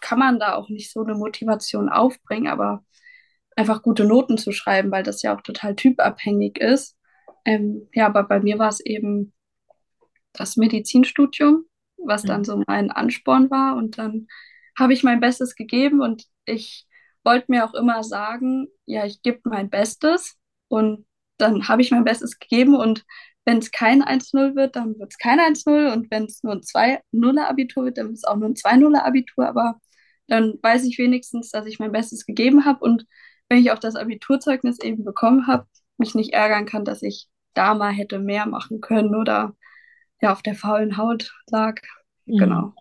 kann 0.02 0.20
man 0.20 0.40
da 0.40 0.56
auch 0.56 0.70
nicht 0.70 0.92
so 0.92 1.04
eine 1.04 1.16
Motivation 1.16 1.90
aufbringen, 1.90 2.48
aber 2.48 2.84
einfach 3.56 3.82
gute 3.82 4.06
Noten 4.06 4.38
zu 4.38 4.52
schreiben, 4.52 4.92
weil 4.92 5.04
das 5.04 5.22
ja 5.22 5.36
auch 5.36 5.42
total 5.42 5.76
typabhängig 5.76 6.60
ist. 6.60 6.96
Ähm, 7.46 7.88
ja, 7.94 8.06
aber 8.06 8.24
bei 8.24 8.40
mir 8.40 8.60
war 8.60 8.70
es 8.70 8.80
eben 8.80 9.34
das 10.34 10.58
Medizinstudium, 10.58 11.66
was 11.98 12.24
dann 12.24 12.44
so 12.44 12.62
mein 12.68 12.92
Ansporn 12.92 13.50
war. 13.50 13.76
Und 13.76 13.98
dann 13.98 14.28
habe 14.78 14.94
ich 14.94 15.04
mein 15.04 15.20
Bestes 15.20 15.56
gegeben 15.56 16.02
und 16.02 16.26
ich 16.46 16.88
wollte 17.24 17.48
mir 17.50 17.66
auch 17.66 17.74
immer 17.74 18.04
sagen, 18.04 18.68
ja, 18.86 19.06
ich 19.06 19.22
gebe 19.22 19.40
mein 19.46 19.70
Bestes 19.70 20.38
und 20.68 21.06
dann 21.38 21.68
habe 21.68 21.82
ich 21.82 21.92
mein 21.92 22.04
Bestes 22.04 22.40
gegeben 22.40 22.76
und 22.76 23.06
wenn 23.46 23.60
es 23.60 23.72
kein 23.72 24.04
1-0 24.04 24.56
wird, 24.56 24.76
dann 24.76 25.00
wird 25.00 25.12
es 25.12 25.18
kein 25.18 25.40
1-0 25.40 25.94
und 25.94 26.12
wenn 26.12 26.26
es 26.26 26.44
nur 26.44 26.54
ein 26.54 26.62
2-0er-Abitur 26.62 27.86
wird, 27.86 27.98
dann 27.98 28.08
wird 28.08 28.18
es 28.18 28.24
auch 28.26 28.36
nur 28.36 28.50
ein 28.50 28.56
2-0er-Abitur, 28.56 29.48
aber 29.48 29.80
dann 30.28 30.60
weiß 30.62 30.84
ich 30.86 30.98
wenigstens, 30.98 31.50
dass 31.50 31.66
ich 31.66 31.80
mein 31.80 31.92
Bestes 31.92 32.26
gegeben 32.26 32.66
habe 32.66 32.80
und 32.84 33.06
wenn 33.50 33.60
ich 33.60 33.72
auch 33.72 33.80
das 33.80 33.96
Abiturzeugnis 33.96 34.80
eben 34.80 35.04
bekommen 35.04 35.48
habe, 35.48 35.66
mich 35.98 36.16
nicht 36.16 36.34
ärgern 36.34 36.66
kann, 36.66 36.86
dass 36.86 37.02
ich 37.02 37.28
da 37.54 37.74
mal 37.74 37.92
hätte 37.92 38.20
mehr 38.20 38.46
machen 38.46 38.82
können 38.82 39.16
oder 39.16 39.56
ja 40.22 40.32
auf 40.32 40.42
der 40.42 40.56
faulen 40.56 40.98
Haut 40.98 41.34
lag. 41.50 41.76
Mhm. 42.26 42.38
Genau. 42.38 42.74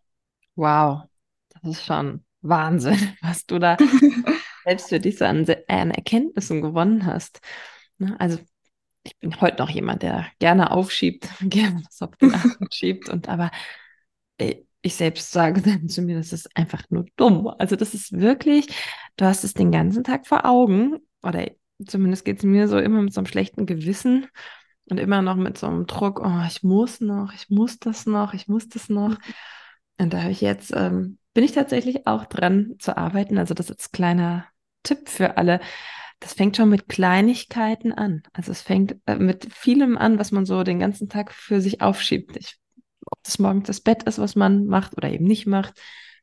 Wow, 0.54 1.02
das 1.50 1.78
ist 1.78 1.84
schon 1.84 2.24
Wahnsinn, 2.42 2.98
was 3.22 3.46
du 3.46 3.58
da 3.58 3.76
selbst 4.64 4.88
für 4.88 5.00
dich 5.00 5.18
so 5.18 5.24
an, 5.24 5.46
an 5.68 5.90
Erkenntnissen 5.90 6.60
gewonnen 6.60 7.06
hast. 7.06 7.40
Ne, 7.98 8.16
also 8.18 8.38
ich 9.02 9.16
bin 9.18 9.40
heute 9.40 9.58
noch 9.58 9.70
jemand, 9.70 10.02
der 10.02 10.26
gerne 10.38 10.70
aufschiebt, 10.70 11.28
gerne 11.40 11.82
was 11.84 12.02
auf 12.02 12.16
den 12.16 12.34
Arm 12.34 12.68
schiebt 12.72 13.08
und 13.08 13.28
aber 13.28 13.50
äh, 14.38 14.56
ich 14.86 14.94
selbst 14.94 15.32
sage 15.32 15.60
dann 15.62 15.88
zu 15.88 16.02
mir, 16.02 16.16
das 16.16 16.32
ist 16.32 16.56
einfach 16.56 16.84
nur 16.90 17.06
dumm. 17.16 17.48
Also 17.58 17.76
das 17.76 17.92
ist 17.92 18.12
wirklich, 18.12 18.68
du 19.16 19.24
hast 19.24 19.44
es 19.44 19.54
den 19.54 19.72
ganzen 19.72 20.04
Tag 20.04 20.26
vor 20.26 20.46
Augen 20.46 20.98
oder 21.22 21.46
zumindest 21.84 22.24
geht 22.24 22.38
es 22.38 22.44
mir 22.44 22.68
so 22.68 22.78
immer 22.78 23.02
mit 23.02 23.12
so 23.12 23.20
einem 23.20 23.26
schlechten 23.26 23.66
Gewissen 23.66 24.26
und 24.88 24.98
immer 24.98 25.22
noch 25.22 25.36
mit 25.36 25.58
so 25.58 25.66
einem 25.66 25.86
Druck, 25.86 26.20
oh, 26.24 26.42
ich 26.46 26.62
muss 26.62 27.00
noch, 27.00 27.32
ich 27.34 27.50
muss 27.50 27.78
das 27.78 28.06
noch, 28.06 28.32
ich 28.32 28.46
muss 28.48 28.68
das 28.68 28.88
noch. 28.88 29.16
Und 29.98 30.12
da 30.12 30.22
habe 30.22 30.30
ich 30.30 30.40
jetzt, 30.40 30.72
ähm, 30.74 31.18
bin 31.34 31.42
ich 31.44 31.52
tatsächlich 31.52 32.06
auch 32.06 32.26
dran 32.26 32.76
zu 32.78 32.96
arbeiten. 32.96 33.38
Also 33.38 33.54
das 33.54 33.70
ist 33.70 33.92
kleiner 33.92 34.46
Tipp 34.84 35.08
für 35.08 35.36
alle. 35.36 35.60
Das 36.20 36.34
fängt 36.34 36.56
schon 36.56 36.68
mit 36.68 36.88
Kleinigkeiten 36.88 37.92
an. 37.92 38.22
Also 38.32 38.52
es 38.52 38.62
fängt 38.62 38.96
äh, 39.06 39.16
mit 39.16 39.52
vielem 39.52 39.98
an, 39.98 40.18
was 40.18 40.30
man 40.30 40.46
so 40.46 40.62
den 40.62 40.78
ganzen 40.78 41.08
Tag 41.08 41.32
für 41.32 41.60
sich 41.60 41.80
aufschiebt. 41.80 42.36
Ich, 42.36 42.58
ob 43.10 43.22
das 43.22 43.38
morgens 43.38 43.66
das 43.66 43.80
Bett 43.80 44.02
ist, 44.04 44.18
was 44.18 44.36
man 44.36 44.66
macht 44.66 44.96
oder 44.96 45.10
eben 45.10 45.24
nicht 45.24 45.46
macht. 45.46 45.80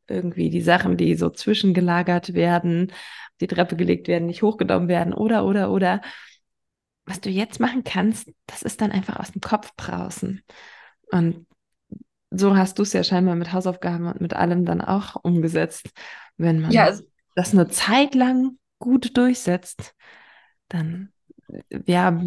Irgendwie 0.07 0.49
die 0.49 0.61
Sachen, 0.61 0.97
die 0.97 1.15
so 1.15 1.29
zwischengelagert 1.29 2.33
werden, 2.33 2.91
die 3.39 3.47
Treppe 3.47 3.75
gelegt 3.75 4.07
werden, 4.07 4.27
nicht 4.27 4.43
hochgenommen 4.43 4.87
werden 4.87 5.13
oder, 5.13 5.45
oder, 5.45 5.71
oder 5.71 6.01
was 7.05 7.21
du 7.21 7.29
jetzt 7.29 7.59
machen 7.59 7.83
kannst, 7.83 8.31
das 8.45 8.61
ist 8.61 8.81
dann 8.81 8.91
einfach 8.91 9.19
aus 9.19 9.31
dem 9.31 9.41
Kopf 9.41 9.71
draußen. 9.75 10.41
Und 11.11 11.45
so 12.31 12.55
hast 12.57 12.79
du 12.79 12.83
es 12.83 12.93
ja 12.93 13.03
scheinbar 13.03 13.35
mit 13.35 13.53
Hausaufgaben 13.53 14.07
und 14.07 14.21
mit 14.21 14.33
allem 14.33 14.65
dann 14.65 14.81
auch 14.81 15.15
umgesetzt. 15.23 15.89
Wenn 16.37 16.61
man 16.61 16.71
ja, 16.71 16.85
also, 16.85 17.03
das 17.35 17.53
eine 17.53 17.67
Zeit 17.67 18.15
lang 18.15 18.57
gut 18.79 19.15
durchsetzt, 19.17 19.93
dann 20.69 21.11
ja, 21.85 22.19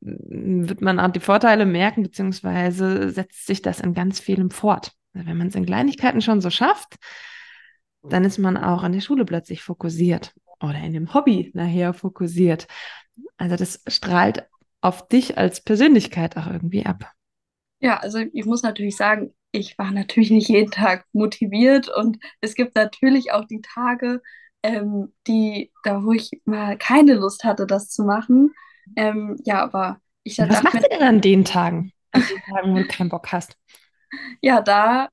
wird 0.00 0.80
man 0.80 1.00
auch 1.00 1.10
die 1.10 1.20
Vorteile 1.20 1.66
merken, 1.66 2.02
beziehungsweise 2.02 3.10
setzt 3.10 3.46
sich 3.46 3.62
das 3.62 3.80
in 3.80 3.94
ganz 3.94 4.20
vielem 4.20 4.50
fort. 4.50 4.92
Also 5.14 5.26
wenn 5.26 5.36
man 5.36 5.48
es 5.48 5.54
in 5.54 5.66
Kleinigkeiten 5.66 6.20
schon 6.20 6.40
so 6.40 6.50
schafft, 6.50 6.96
dann 8.02 8.24
ist 8.24 8.38
man 8.38 8.56
auch 8.56 8.82
an 8.82 8.92
der 8.92 9.00
Schule 9.00 9.24
plötzlich 9.24 9.62
fokussiert 9.62 10.34
oder 10.60 10.78
in 10.78 10.92
dem 10.92 11.12
Hobby 11.14 11.50
nachher 11.54 11.92
fokussiert. 11.92 12.66
Also 13.36 13.56
das 13.56 13.82
strahlt 13.86 14.46
auf 14.80 15.08
dich 15.08 15.38
als 15.38 15.62
Persönlichkeit 15.62 16.36
auch 16.36 16.46
irgendwie 16.46 16.86
ab. 16.86 17.12
Ja, 17.80 17.98
also 17.98 18.18
ich 18.18 18.44
muss 18.44 18.62
natürlich 18.62 18.96
sagen, 18.96 19.34
ich 19.52 19.78
war 19.78 19.90
natürlich 19.90 20.30
nicht 20.30 20.48
jeden 20.48 20.70
Tag 20.70 21.06
motiviert 21.12 21.88
und 21.88 22.18
es 22.40 22.54
gibt 22.54 22.74
natürlich 22.74 23.32
auch 23.32 23.44
die 23.44 23.60
Tage, 23.62 24.20
ähm, 24.62 25.12
die, 25.26 25.72
da 25.84 26.04
wo 26.04 26.12
ich 26.12 26.30
mal 26.44 26.76
keine 26.76 27.14
Lust 27.14 27.44
hatte, 27.44 27.66
das 27.66 27.88
zu 27.88 28.04
machen. 28.04 28.52
Ähm, 28.96 29.36
ja, 29.44 29.62
aber 29.62 30.00
ich 30.22 30.38
Was 30.38 30.62
machst 30.62 30.84
du 30.84 30.88
denn 30.88 31.02
an 31.02 31.20
den 31.20 31.44
Tagen? 31.44 31.92
An 32.12 32.22
den 32.22 32.54
Tagen, 32.54 32.72
wo 32.72 32.78
du 32.78 32.86
keinen 32.86 33.08
Bock 33.08 33.32
hast? 33.32 33.56
Ja, 34.40 34.62
da, 34.62 35.10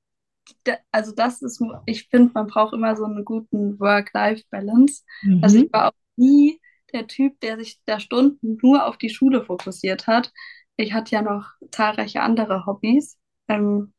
da 0.63 0.77
also 0.89 1.11
das 1.13 1.41
ist, 1.41 1.61
ich 1.85 2.07
finde, 2.07 2.31
man 2.33 2.47
braucht 2.47 2.73
immer 2.73 2.95
so 2.95 3.03
einen 3.03 3.25
guten 3.25 3.77
Work-Life-Balance. 3.77 5.03
Mhm. 5.21 5.43
Also 5.43 5.57
ich 5.57 5.73
war 5.73 5.89
auch 5.89 5.97
nie 6.15 6.61
der 6.93 7.07
Typ, 7.07 7.38
der 7.41 7.57
sich 7.57 7.79
da 7.85 7.99
Stunden 7.99 8.57
nur 8.61 8.85
auf 8.85 8.97
die 8.97 9.09
Schule 9.09 9.43
fokussiert 9.43 10.07
hat. 10.07 10.31
Ich 10.77 10.93
hatte 10.93 11.15
ja 11.15 11.21
noch 11.21 11.51
zahlreiche 11.71 12.21
andere 12.21 12.65
Hobbys, 12.65 13.17
ähm, 13.49 13.93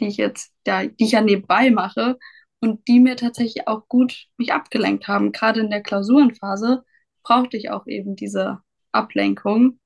die 0.00 0.08
ich 0.08 0.18
jetzt, 0.18 0.52
ja, 0.66 0.84
die 0.84 1.04
ich 1.04 1.12
ja 1.12 1.22
nebenbei 1.22 1.70
mache 1.70 2.18
und 2.60 2.86
die 2.88 3.00
mir 3.00 3.16
tatsächlich 3.16 3.68
auch 3.68 3.88
gut 3.88 4.26
mich 4.36 4.52
abgelenkt 4.52 5.08
haben. 5.08 5.32
Gerade 5.32 5.60
in 5.60 5.70
der 5.70 5.82
Klausurenphase 5.82 6.84
brauchte 7.22 7.56
ich 7.56 7.70
auch 7.70 7.86
eben 7.86 8.16
diese 8.16 8.60
Ablenkung. 8.92 9.78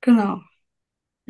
Genau. 0.00 0.42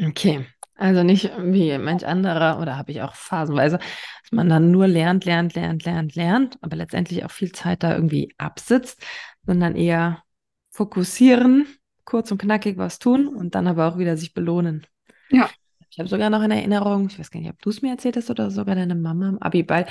Okay. 0.01 0.47
Also 0.75 1.03
nicht 1.03 1.31
wie 1.39 1.77
manch 1.79 2.07
anderer, 2.07 2.59
oder 2.61 2.77
habe 2.77 2.91
ich 2.93 3.03
auch 3.03 3.15
phasenweise, 3.15 3.79
dass 3.79 4.33
man 4.33 4.49
dann 4.49 4.71
nur 4.71 4.89
lernt, 4.89 5.25
lernt, 5.25 5.55
lernt, 5.55 5.85
lernt, 5.85 6.15
lernt, 6.15 6.59
aber 6.61 6.77
letztendlich 6.77 7.25
auch 7.25 7.31
viel 7.31 7.53
Zeit 7.53 7.83
da 7.83 7.95
irgendwie 7.95 8.35
absitzt, 8.39 9.01
sondern 9.47 9.77
eher 9.77 10.23
fokussieren, 10.71 11.67
kurz 12.05 12.33
und 12.33 12.39
knackig 12.39 12.79
was 12.79 12.99
tun 12.99 13.29
und 13.29 13.55
dann 13.55 13.67
aber 13.69 13.87
auch 13.87 13.99
wieder 13.99 14.17
sich 14.17 14.35
belohnen. 14.35 14.87
Ja. 15.31 15.51
Ich 15.91 15.99
habe 15.99 16.09
sogar 16.09 16.31
noch 16.31 16.43
in 16.43 16.51
Erinnerung, 16.51 17.07
ich 17.11 17.19
weiß 17.19 17.31
gar 17.31 17.41
nicht, 17.41 17.51
ob 17.51 17.61
du 17.61 17.69
es 17.69 17.83
mir 17.83 17.91
erzählt 17.91 18.17
hast 18.17 18.31
oder 18.31 18.51
sogar 18.51 18.75
deine 18.75 18.95
Mama 18.95 19.29
im 19.29 19.39
Abiball, 19.39 19.87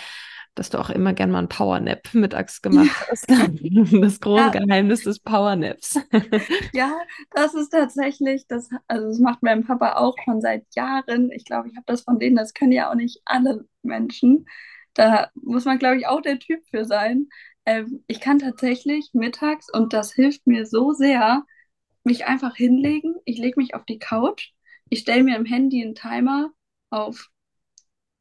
dass 0.55 0.69
du 0.69 0.79
auch 0.79 0.89
immer 0.89 1.13
gern 1.13 1.31
mal 1.31 1.39
einen 1.39 1.49
Powernap 1.49 2.13
mittags 2.13 2.61
gemacht 2.61 2.89
hast. 3.09 3.27
Das 4.01 4.19
große 4.19 4.43
ja. 4.43 4.49
Geheimnis 4.49 5.03
des 5.03 5.19
Powernaps. 5.19 5.99
Ja, 6.73 6.93
das 7.31 7.53
ist 7.53 7.69
tatsächlich, 7.69 8.45
das, 8.47 8.69
also 8.87 9.07
das 9.07 9.19
macht 9.19 9.43
mein 9.43 9.63
Papa 9.65 9.93
auch 9.93 10.15
schon 10.23 10.41
seit 10.41 10.65
Jahren. 10.75 11.31
Ich 11.31 11.45
glaube, 11.45 11.69
ich 11.69 11.75
habe 11.75 11.85
das 11.85 12.01
von 12.01 12.19
denen, 12.19 12.35
das 12.35 12.53
können 12.53 12.71
ja 12.71 12.89
auch 12.89 12.95
nicht 12.95 13.21
alle 13.25 13.65
Menschen. 13.81 14.45
Da 14.93 15.29
muss 15.35 15.65
man, 15.65 15.79
glaube 15.79 15.97
ich, 15.97 16.07
auch 16.07 16.21
der 16.21 16.39
Typ 16.39 16.61
für 16.69 16.85
sein. 16.85 17.27
Ähm, 17.65 18.03
ich 18.07 18.19
kann 18.19 18.39
tatsächlich 18.39 19.11
mittags, 19.13 19.67
und 19.71 19.93
das 19.93 20.13
hilft 20.13 20.47
mir 20.47 20.65
so 20.65 20.91
sehr, 20.91 21.43
mich 22.03 22.25
einfach 22.25 22.55
hinlegen. 22.55 23.15
Ich 23.25 23.37
lege 23.37 23.59
mich 23.59 23.73
auf 23.75 23.85
die 23.85 23.99
Couch. 23.99 24.51
Ich 24.89 24.99
stelle 24.99 25.23
mir 25.23 25.37
im 25.37 25.45
Handy 25.45 25.81
einen 25.81 25.95
Timer 25.95 26.51
auf 26.89 27.30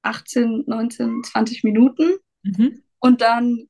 18, 0.02 0.64
19, 0.66 1.22
20 1.24 1.64
Minuten 1.64 2.16
mhm. 2.42 2.82
und 2.98 3.20
dann 3.20 3.68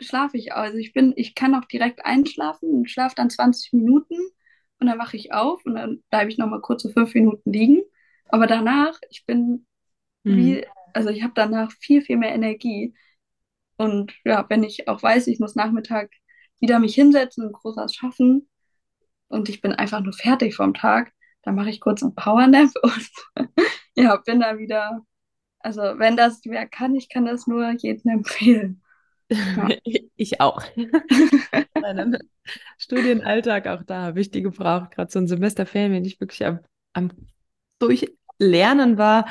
schlafe 0.00 0.36
ich. 0.36 0.52
Also 0.52 0.78
ich 0.78 0.92
bin, 0.92 1.12
ich 1.16 1.34
kann 1.34 1.54
auch 1.54 1.64
direkt 1.64 2.04
einschlafen 2.04 2.70
und 2.70 2.90
schlafe 2.90 3.14
dann 3.16 3.30
20 3.30 3.72
Minuten 3.72 4.16
und 4.78 4.86
dann 4.86 4.98
wache 4.98 5.16
ich 5.16 5.32
auf 5.32 5.64
und 5.64 5.76
dann 5.76 6.02
bleibe 6.10 6.30
ich 6.30 6.38
nochmal 6.38 6.60
kurz 6.60 6.82
so 6.82 6.90
fünf 6.90 7.14
Minuten 7.14 7.52
liegen. 7.52 7.82
Aber 8.28 8.46
danach, 8.46 8.98
ich 9.10 9.24
bin 9.26 9.66
mhm. 10.24 10.36
wie, 10.36 10.66
also 10.92 11.10
ich 11.10 11.22
habe 11.22 11.32
danach 11.34 11.72
viel, 11.72 12.02
viel 12.02 12.16
mehr 12.16 12.34
Energie. 12.34 12.94
Und 13.76 14.12
ja, 14.24 14.44
wenn 14.48 14.62
ich 14.62 14.88
auch 14.88 15.02
weiß, 15.02 15.26
ich 15.26 15.38
muss 15.38 15.54
Nachmittag 15.54 16.10
wieder 16.60 16.78
mich 16.78 16.94
hinsetzen 16.94 17.46
und 17.46 17.52
groß 17.52 17.76
was 17.76 17.94
schaffen 17.94 18.48
und 19.28 19.48
ich 19.48 19.60
bin 19.60 19.72
einfach 19.72 20.00
nur 20.00 20.12
fertig 20.12 20.54
vom 20.54 20.74
Tag, 20.74 21.12
dann 21.42 21.54
mache 21.54 21.70
ich 21.70 21.80
kurz 21.80 22.02
einen 22.02 22.14
Powernap 22.14 22.70
und 22.82 23.10
ja, 23.96 24.16
bin 24.16 24.40
da 24.40 24.58
wieder. 24.58 25.04
Also 25.62 25.82
wenn 25.82 26.16
das 26.16 26.40
wer 26.44 26.66
kann, 26.66 26.94
ich 26.94 27.08
kann 27.08 27.24
das 27.24 27.46
nur 27.46 27.70
jedem 27.72 28.10
empfehlen. 28.10 28.82
Ja. 29.30 29.68
Ich 30.16 30.40
auch. 30.40 30.62
Studienalltag 32.78 33.66
auch 33.66 33.82
da 33.82 34.02
habe 34.02 34.20
ich 34.20 34.30
die 34.30 34.42
gebraucht, 34.42 34.92
gerade 34.92 35.10
so 35.10 35.18
ein 35.18 35.26
Semesterferien, 35.26 35.90
wenn 35.92 36.04
ich 36.04 36.20
wirklich 36.20 36.44
am, 36.46 36.60
am 36.92 37.10
Durchlernen 37.80 38.98
war, 38.98 39.26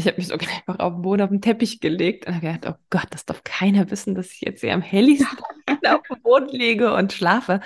ich 0.00 0.06
habe 0.06 0.16
mich 0.16 0.28
sogar 0.28 0.48
einfach 0.48 0.78
auf 0.78 0.94
den 0.94 1.02
Boden 1.02 1.22
auf 1.22 1.28
den 1.28 1.40
Teppich 1.40 1.80
gelegt 1.80 2.26
und 2.26 2.34
habe 2.34 2.46
gedacht, 2.46 2.74
oh 2.74 2.84
Gott, 2.90 3.06
das 3.10 3.26
darf 3.26 3.44
keiner 3.44 3.90
wissen, 3.90 4.14
dass 4.14 4.32
ich 4.32 4.40
jetzt 4.40 4.60
hier 4.60 4.72
am 4.72 4.82
helligsten 4.82 5.38
auf 5.86 6.02
dem 6.10 6.22
Boden 6.22 6.48
lege 6.48 6.94
und 6.94 7.12
schlafe. 7.12 7.60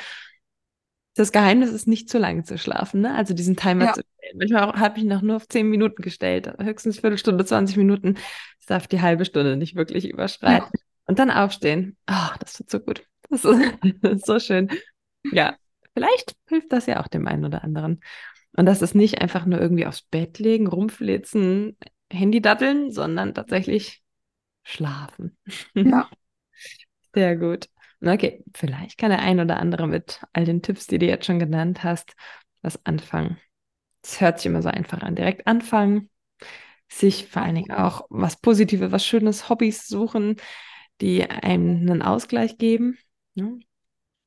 Das 1.14 1.30
Geheimnis 1.30 1.70
ist 1.70 1.86
nicht 1.86 2.10
zu 2.10 2.18
lange 2.18 2.42
zu 2.42 2.58
schlafen, 2.58 3.02
ne? 3.02 3.14
Also 3.14 3.34
diesen 3.34 3.56
Timer 3.56 3.86
ja. 3.86 3.92
zu. 3.92 4.02
Manchmal 4.34 4.72
habe 4.74 4.98
ich 4.98 5.04
noch 5.04 5.22
nur 5.22 5.36
auf 5.36 5.48
zehn 5.48 5.68
Minuten 5.68 6.02
gestellt, 6.02 6.52
höchstens 6.58 7.00
Viertelstunde, 7.00 7.44
20 7.44 7.76
Minuten. 7.76 8.16
Ich 8.60 8.66
darf 8.66 8.86
die 8.86 9.00
halbe 9.00 9.24
Stunde 9.24 9.56
nicht 9.56 9.74
wirklich 9.74 10.08
überschreiten. 10.08 10.68
Ja. 10.72 10.80
Und 11.06 11.18
dann 11.18 11.30
aufstehen. 11.30 11.96
Oh, 12.08 12.34
das 12.40 12.54
tut 12.54 12.70
so 12.70 12.80
gut. 12.80 13.04
Das 13.30 13.44
ist, 13.44 13.60
das 14.00 14.12
ist 14.12 14.26
so 14.26 14.38
schön. 14.38 14.70
Ja, 15.32 15.56
vielleicht 15.94 16.34
hilft 16.48 16.72
das 16.72 16.86
ja 16.86 17.00
auch 17.02 17.08
dem 17.08 17.26
einen 17.26 17.44
oder 17.44 17.62
anderen. 17.62 18.00
Und 18.56 18.66
das 18.66 18.82
ist 18.82 18.94
nicht 18.94 19.20
einfach 19.20 19.46
nur 19.46 19.60
irgendwie 19.60 19.86
aufs 19.86 20.02
Bett 20.02 20.38
legen, 20.38 20.66
rumflitzen, 20.66 21.76
Handy 22.10 22.40
datteln, 22.40 22.92
sondern 22.92 23.34
tatsächlich 23.34 24.02
schlafen. 24.62 25.36
Ja. 25.74 26.08
Sehr 27.14 27.36
gut. 27.36 27.68
Okay, 28.00 28.44
vielleicht 28.54 28.98
kann 28.98 29.10
der 29.10 29.20
ein 29.20 29.40
oder 29.40 29.58
andere 29.58 29.86
mit 29.86 30.20
all 30.32 30.44
den 30.44 30.62
Tipps, 30.62 30.86
die 30.86 30.98
du 30.98 31.06
jetzt 31.06 31.26
schon 31.26 31.38
genannt 31.38 31.84
hast, 31.84 32.14
was 32.60 32.84
anfangen. 32.84 33.38
Es 34.04 34.20
hört 34.20 34.38
sich 34.38 34.46
immer 34.46 34.62
so 34.62 34.68
einfach 34.68 35.00
an. 35.02 35.16
Direkt 35.16 35.46
anfangen, 35.46 36.10
sich 36.88 37.26
vor 37.28 37.42
allen 37.42 37.54
Dingen 37.56 37.72
auch 37.72 38.06
was 38.10 38.36
Positives, 38.36 38.92
was 38.92 39.04
Schönes, 39.06 39.48
Hobbys 39.48 39.88
suchen, 39.88 40.36
die 41.00 41.24
einem 41.28 41.90
einen 41.90 42.02
Ausgleich 42.02 42.58
geben. 42.58 42.98
Ja. 43.34 43.46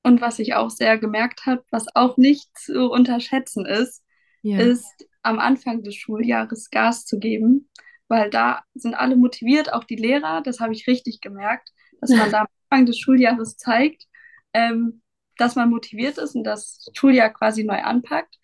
Und 0.03 0.21
was 0.21 0.39
ich 0.39 0.55
auch 0.55 0.69
sehr 0.69 0.97
gemerkt 0.97 1.45
habe, 1.45 1.63
was 1.69 1.85
auch 1.95 2.17
nicht 2.17 2.57
zu 2.57 2.89
unterschätzen 2.89 3.65
ist, 3.65 4.03
Ja. 4.41 4.57
ist 4.57 5.05
am 5.21 5.39
Anfang 5.39 5.83
des 5.83 5.95
Schuljahres 5.95 6.69
Gas 6.69 7.05
zu 7.05 7.19
geben, 7.19 7.69
weil 8.07 8.29
da 8.29 8.63
sind 8.73 8.95
alle 8.95 9.17
motiviert, 9.17 9.73
auch 9.73 9.83
die 9.83 9.97
Lehrer, 9.97 10.41
das 10.41 10.59
habe 10.59 10.73
ich 10.73 10.87
richtig 10.87 11.19
gemerkt, 11.21 11.69
dass 11.99 12.09
man 12.11 12.19
da 12.31 12.39
am 12.41 12.47
Anfang 12.69 12.85
des 12.85 12.97
Schuljahres 12.99 13.57
zeigt, 13.57 14.05
ähm, 14.53 15.01
dass 15.37 15.55
man 15.55 15.69
motiviert 15.69 16.17
ist 16.17 16.35
und 16.35 16.43
das 16.45 16.85
Schuljahr 16.93 17.29
quasi 17.31 17.63
neu 17.63 17.81
anpackt. 17.81 18.37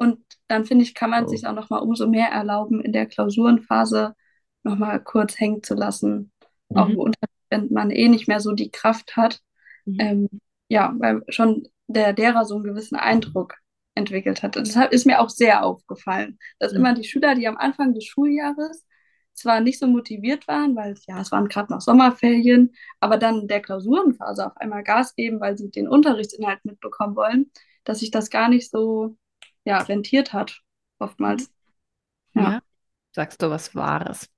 Und 0.00 0.20
dann 0.48 0.64
finde 0.64 0.84
ich, 0.84 0.94
kann 0.94 1.10
man 1.10 1.28
sich 1.28 1.46
auch 1.46 1.54
nochmal 1.54 1.82
umso 1.82 2.08
mehr 2.08 2.28
erlauben, 2.28 2.80
in 2.80 2.92
der 2.92 3.06
Klausurenphase 3.06 4.14
nochmal 4.64 5.02
kurz 5.02 5.38
hängen 5.38 5.62
zu 5.62 5.74
lassen. 5.74 6.32
Auch 6.74 6.86
Mhm. 6.86 6.92
im 6.94 6.98
Unterricht, 7.00 7.34
wenn 7.50 7.68
man 7.72 7.90
eh 7.90 8.08
nicht 8.08 8.28
mehr 8.28 8.40
so 8.40 8.52
die 8.52 8.70
Kraft 8.70 9.16
hat. 9.16 9.40
Mhm. 9.84 9.96
Ähm, 10.00 10.28
ja, 10.68 10.94
weil 10.98 11.22
schon 11.28 11.68
der 11.88 12.14
Lehrer 12.14 12.46
so 12.46 12.54
einen 12.56 12.64
gewissen 12.64 12.96
Eindruck 12.96 13.56
entwickelt 13.94 14.42
hat. 14.42 14.56
Und 14.56 14.66
deshalb 14.68 14.92
ist 14.92 15.06
mir 15.06 15.20
auch 15.20 15.28
sehr 15.30 15.64
aufgefallen, 15.64 16.38
dass 16.58 16.72
Mhm. 16.72 16.78
immer 16.78 16.94
die 16.94 17.04
Schüler, 17.04 17.34
die 17.34 17.48
am 17.48 17.58
Anfang 17.58 17.94
des 17.94 18.04
Schuljahres 18.06 18.86
zwar 19.34 19.60
nicht 19.60 19.78
so 19.78 19.86
motiviert 19.86 20.48
waren, 20.48 20.76
weil 20.76 20.94
ja, 21.08 21.20
es 21.20 21.32
waren 21.32 21.48
gerade 21.48 21.72
noch 21.72 21.82
Sommerferien, 21.82 22.74
aber 23.00 23.18
dann 23.18 23.42
in 23.42 23.48
der 23.48 23.60
Klausurenphase 23.62 24.46
auf 24.46 24.56
einmal 24.56 24.82
Gas 24.84 25.14
geben, 25.14 25.40
weil 25.40 25.58
sie 25.58 25.70
den 25.70 25.88
Unterrichtsinhalt 25.88 26.64
mitbekommen 26.64 27.16
wollen, 27.16 27.50
dass 27.84 28.00
sich 28.00 28.10
das 28.10 28.30
gar 28.30 28.48
nicht 28.48 28.70
so 28.70 29.16
ja, 29.64 29.78
rentiert 29.78 30.32
hat, 30.32 30.60
oftmals. 30.98 31.50
Ja. 32.34 32.42
Ja, 32.42 32.62
sagst 33.12 33.42
du 33.42 33.50
was 33.50 33.74
Wahres. 33.74 34.28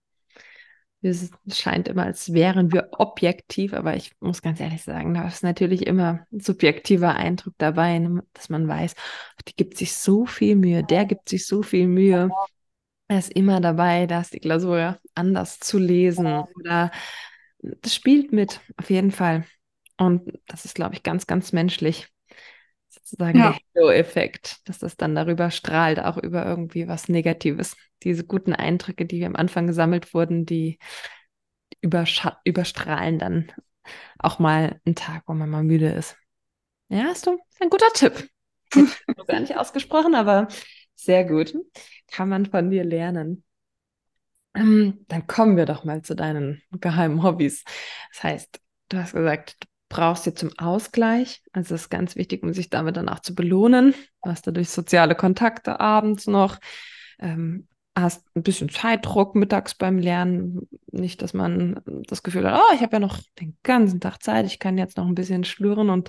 Es 1.05 1.31
scheint 1.51 1.89
immer, 1.89 2.05
als 2.05 2.33
wären 2.33 2.71
wir 2.73 2.91
objektiv, 2.93 3.75
aber 3.75 3.97
ich 3.97 4.13
muss 4.21 4.41
ganz 4.41 4.61
ehrlich 4.61 4.85
sagen, 4.85 5.15
da 5.15 5.27
ist 5.27 5.43
natürlich 5.43 5.85
immer 5.85 6.25
ein 6.31 6.39
subjektiver 6.39 7.17
Eindruck 7.17 7.55
dabei, 7.59 7.99
ne, 7.99 8.23
dass 8.35 8.49
man 8.49 8.69
weiß, 8.69 8.95
die 9.49 9.57
gibt 9.57 9.77
sich 9.77 9.97
so 9.97 10.27
viel 10.27 10.55
Mühe, 10.55 10.85
der 10.85 11.05
gibt 11.05 11.29
sich 11.29 11.45
so 11.47 11.65
viel 11.65 11.89
Mühe. 11.89 12.31
Er 13.09 13.19
ist 13.19 13.33
immer 13.33 13.61
dabei, 13.61 14.07
da 14.07 14.21
ist 14.21 14.33
die 14.33 14.39
Klausur 14.39 15.01
anders 15.17 15.59
zu 15.59 15.79
lesen 15.79 16.45
oder 16.55 16.93
das 17.59 17.95
spielt 17.95 18.33
mit, 18.33 18.61
auf 18.77 18.89
jeden 18.89 19.11
Fall. 19.11 19.45
Und 19.99 20.39
das 20.47 20.65
ist, 20.65 20.77
glaube 20.77 20.95
ich, 20.95 21.03
ganz, 21.03 21.27
ganz 21.27 21.53
menschlich. 21.53 22.09
Sozusagen 23.13 23.39
Ja. 23.39 23.51
der 23.51 23.59
Halo-Effekt, 23.77 24.61
dass 24.69 24.79
das 24.79 24.97
dann 24.97 25.15
darüber 25.15 25.51
strahlt, 25.51 26.01
auch 26.01 26.17
über 26.17 26.47
irgendwie 26.47 26.89
was 26.89 27.09
Negatives. 27.09 27.77
Diese 28.03 28.25
guten 28.25 28.55
Eindrücke, 28.55 29.05
die 29.05 29.25
am 29.25 29.37
Anfang 29.37 29.67
gesammelt 29.67 30.15
wurden, 30.15 30.47
die 30.47 30.79
überstrahlen 31.83 33.19
dann 33.19 33.53
auch 34.19 34.39
mal 34.39 34.81
einen 34.87 34.95
Tag, 34.95 35.25
wo 35.27 35.35
man 35.35 35.51
mal 35.51 35.65
müde 35.65 35.89
ist. 35.91 36.17
Ja, 36.89 37.11
ist 37.11 37.27
du 37.27 37.39
ein 37.61 37.71
guter 37.71 37.93
Tipp. 37.95 38.29
Gar 39.27 39.41
nicht 39.41 39.57
ausgesprochen, 39.57 40.15
aber 40.15 40.49
sehr 40.95 41.25
gut. 41.25 41.55
Kann 42.11 42.29
man 42.29 42.47
von 42.47 42.71
dir 42.71 42.85
lernen. 42.85 43.45
Ähm, 44.55 45.05
Dann 45.09 45.27
kommen 45.27 45.57
wir 45.57 45.67
doch 45.67 45.85
mal 45.85 46.03
zu 46.03 46.15
deinen 46.15 46.63
geheimen 46.73 47.23
Hobbys. 47.23 47.65
Das 48.13 48.23
heißt, 48.23 48.61
du 48.89 48.99
hast 48.99 49.13
gesagt, 49.13 49.57
du 49.63 49.67
brauchst 49.93 50.25
sie 50.25 50.33
zum 50.33 50.51
Ausgleich. 50.59 51.43
Also 51.53 51.75
es 51.75 51.83
ist 51.83 51.91
ganz 51.91 52.17
wichtig, 52.17 52.43
um 52.43 52.55
sich 52.55 52.71
damit 52.71 52.97
dann 52.97 53.11
auch 53.11 53.21
zu 53.21 53.35
belohnen. 53.35 53.95
Du 54.23 54.31
hast 54.31 54.47
dadurch 54.47 54.71
soziale 54.71 55.15
Kontakte 55.15 55.81
abends 55.81 56.27
noch. 56.27 56.59
Ähm, 57.19 57.69
hast 57.95 58.25
ein 58.35 58.43
bisschen 58.43 58.71
Zeitdruck 58.71 59.35
mittags 59.35 59.75
beim 59.75 59.99
Lernen. 59.99 60.67
Nicht, 60.91 61.21
dass 61.21 61.35
man 61.35 61.81
das 61.85 62.23
Gefühl 62.23 62.51
hat, 62.51 62.59
oh, 62.59 62.75
ich 62.75 62.81
habe 62.81 62.95
ja 62.95 63.01
noch 63.01 63.21
den 63.39 63.59
ganzen 63.63 64.01
Tag 64.01 64.23
Zeit, 64.23 64.47
ich 64.47 64.59
kann 64.59 64.79
jetzt 64.79 64.97
noch 64.97 65.07
ein 65.07 65.15
bisschen 65.15 65.45
schlüren 65.45 65.91
und 65.91 66.09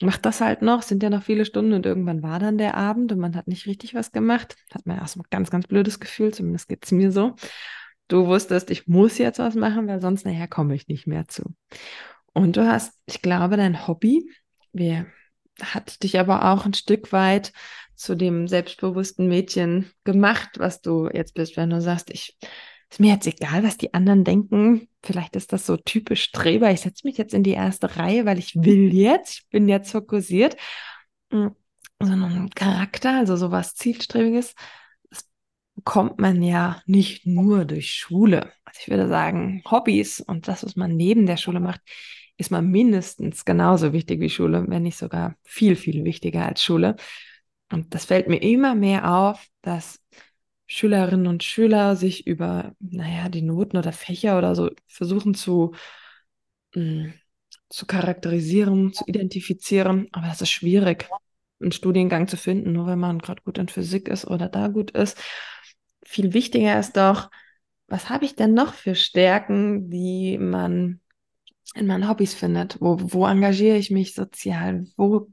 mach 0.00 0.16
das 0.16 0.40
halt 0.40 0.62
noch. 0.62 0.80
Sind 0.80 1.02
ja 1.02 1.10
noch 1.10 1.22
viele 1.22 1.44
Stunden 1.44 1.74
und 1.74 1.84
irgendwann 1.84 2.22
war 2.22 2.38
dann 2.38 2.56
der 2.56 2.78
Abend 2.78 3.12
und 3.12 3.18
man 3.18 3.36
hat 3.36 3.46
nicht 3.46 3.66
richtig 3.66 3.94
was 3.94 4.12
gemacht. 4.12 4.56
Hat 4.74 4.86
man 4.86 4.96
erst 4.96 5.18
mal 5.18 5.24
ein 5.24 5.30
ganz, 5.30 5.50
ganz 5.50 5.66
blödes 5.66 6.00
Gefühl, 6.00 6.32
zumindest 6.32 6.66
geht 6.66 6.86
es 6.86 6.92
mir 6.92 7.12
so. 7.12 7.36
Du 8.08 8.26
wusstest, 8.26 8.70
ich 8.70 8.88
muss 8.88 9.18
jetzt 9.18 9.38
was 9.38 9.54
machen, 9.54 9.86
weil 9.86 10.00
sonst 10.00 10.24
nachher 10.24 10.48
komme 10.48 10.74
ich 10.74 10.88
nicht 10.88 11.06
mehr 11.06 11.28
zu. 11.28 11.54
Und 12.34 12.56
du 12.56 12.66
hast, 12.66 12.92
ich 13.06 13.22
glaube, 13.22 13.56
dein 13.56 13.86
Hobby, 13.86 14.28
wir, 14.72 15.06
hat 15.60 16.02
dich 16.02 16.18
aber 16.18 16.52
auch 16.52 16.64
ein 16.64 16.74
Stück 16.74 17.12
weit 17.12 17.52
zu 17.94 18.14
dem 18.14 18.48
selbstbewussten 18.48 19.28
Mädchen 19.28 19.90
gemacht, 20.04 20.58
was 20.58 20.80
du 20.80 21.08
jetzt 21.12 21.34
bist, 21.34 21.56
wenn 21.56 21.70
du 21.70 21.80
sagst, 21.80 22.10
ich, 22.10 22.36
ist 22.90 23.00
mir 23.00 23.12
jetzt 23.12 23.26
egal, 23.26 23.62
was 23.62 23.76
die 23.76 23.94
anderen 23.94 24.24
denken. 24.24 24.88
Vielleicht 25.02 25.36
ist 25.36 25.52
das 25.52 25.66
so 25.66 25.76
typisch 25.76 26.24
Streber. 26.24 26.70
Ich 26.70 26.80
setze 26.80 27.06
mich 27.06 27.16
jetzt 27.16 27.34
in 27.34 27.42
die 27.42 27.52
erste 27.52 27.96
Reihe, 27.96 28.24
weil 28.26 28.38
ich 28.38 28.54
will 28.56 28.92
jetzt, 28.92 29.38
ich 29.38 29.48
bin 29.50 29.68
jetzt 29.68 29.92
fokussiert. 29.92 30.56
So 31.30 31.50
ein 32.00 32.50
Charakter, 32.54 33.18
also 33.18 33.36
sowas 33.36 33.74
Zielstrebiges, 33.74 34.54
das 35.08 35.24
bekommt 35.76 36.20
man 36.20 36.42
ja 36.42 36.82
nicht 36.86 37.26
nur 37.26 37.64
durch 37.64 37.92
Schule. 37.92 38.52
Also 38.64 38.80
ich 38.82 38.88
würde 38.88 39.08
sagen, 39.08 39.62
Hobbys 39.70 40.20
und 40.20 40.48
das, 40.48 40.64
was 40.64 40.76
man 40.76 40.96
neben 40.96 41.26
der 41.26 41.36
Schule 41.36 41.60
macht, 41.60 41.80
ist 42.42 42.50
mal 42.50 42.62
mindestens 42.62 43.44
genauso 43.44 43.92
wichtig 43.92 44.20
wie 44.20 44.30
Schule, 44.30 44.64
wenn 44.68 44.82
nicht 44.82 44.98
sogar 44.98 45.36
viel, 45.44 45.76
viel 45.76 46.04
wichtiger 46.04 46.46
als 46.46 46.62
Schule. 46.62 46.96
Und 47.72 47.94
das 47.94 48.04
fällt 48.04 48.28
mir 48.28 48.42
immer 48.42 48.74
mehr 48.74 49.10
auf, 49.10 49.46
dass 49.62 50.00
Schülerinnen 50.66 51.26
und 51.26 51.42
Schüler 51.44 51.96
sich 51.96 52.26
über, 52.26 52.74
naja, 52.80 53.28
die 53.28 53.42
Noten 53.42 53.76
oder 53.76 53.92
Fächer 53.92 54.38
oder 54.38 54.54
so 54.54 54.70
versuchen 54.88 55.34
zu, 55.34 55.72
mh, 56.74 57.12
zu 57.68 57.86
charakterisieren, 57.86 58.92
zu 58.92 59.04
identifizieren. 59.06 60.08
Aber 60.12 60.26
das 60.28 60.42
ist 60.42 60.50
schwierig, 60.50 61.08
einen 61.60 61.72
Studiengang 61.72 62.28
zu 62.28 62.36
finden, 62.36 62.72
nur 62.72 62.86
wenn 62.86 62.98
man 62.98 63.18
gerade 63.20 63.42
gut 63.42 63.58
in 63.58 63.68
Physik 63.68 64.08
ist 64.08 64.26
oder 64.26 64.48
da 64.48 64.68
gut 64.68 64.92
ist. 64.92 65.18
Viel 66.04 66.34
wichtiger 66.34 66.78
ist 66.80 66.96
doch, 66.96 67.30
was 67.88 68.08
habe 68.08 68.24
ich 68.24 68.36
denn 68.36 68.54
noch 68.54 68.74
für 68.74 68.94
Stärken, 68.94 69.90
die 69.90 70.38
man 70.38 71.01
in 71.74 71.86
meinen 71.86 72.08
Hobbys 72.08 72.34
findet? 72.34 72.80
Wo, 72.80 72.98
wo 73.00 73.26
engagiere 73.26 73.76
ich 73.76 73.90
mich 73.90 74.14
sozial? 74.14 74.86
Wo 74.96 75.28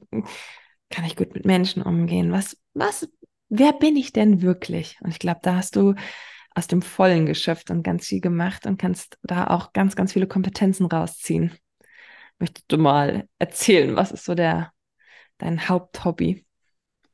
kann 0.90 1.06
ich 1.06 1.16
gut 1.16 1.34
mit 1.34 1.46
Menschen 1.46 1.82
umgehen? 1.82 2.32
Was, 2.32 2.58
was, 2.74 3.08
wer 3.50 3.74
bin 3.74 3.96
ich 3.96 4.14
denn 4.14 4.42
wirklich? 4.42 4.98
Und 5.02 5.12
ich 5.12 5.20
glaube, 5.20 5.40
da 5.44 5.56
hast 5.56 5.76
du 5.76 5.96
aus 6.56 6.68
dem 6.68 6.82
Vollen 6.82 7.26
geschöpft 7.26 7.72
und 7.72 7.84
ganz 7.84 8.08
viel 8.08 8.22
gemacht 8.22 8.66
und 8.66 8.80
kannst 8.80 9.18
da 9.24 9.48
auch 9.48 9.74
ganz, 9.74 9.96
ganz 9.96 10.14
viele 10.14 10.28
Kompetenzen 10.28 10.88
rausziehen. 10.88 11.52
Möchtest 12.40 12.72
du 12.72 12.78
mal 12.78 13.28
erzählen, 13.38 13.96
was 13.96 14.12
ist 14.12 14.26
so 14.26 14.34
der, 14.34 14.72
dein 15.38 15.68
Haupthobby? 15.68 16.46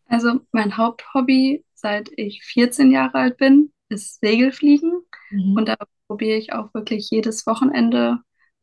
Also 0.08 0.40
mein 0.52 0.78
Haupthobby, 0.78 1.66
seit 1.74 2.10
ich 2.16 2.44
14 2.44 2.92
Jahre 2.92 3.16
alt 3.16 3.38
bin, 3.38 3.72
ist 3.90 4.20
Segelfliegen. 4.20 5.02
Mhm. 5.32 5.56
Und 5.58 5.68
da 5.68 5.76
probiere 6.08 6.38
ich 6.38 6.54
auch 6.54 6.74
wirklich 6.74 7.10
jedes 7.10 7.46
Wochenende 7.48 8.20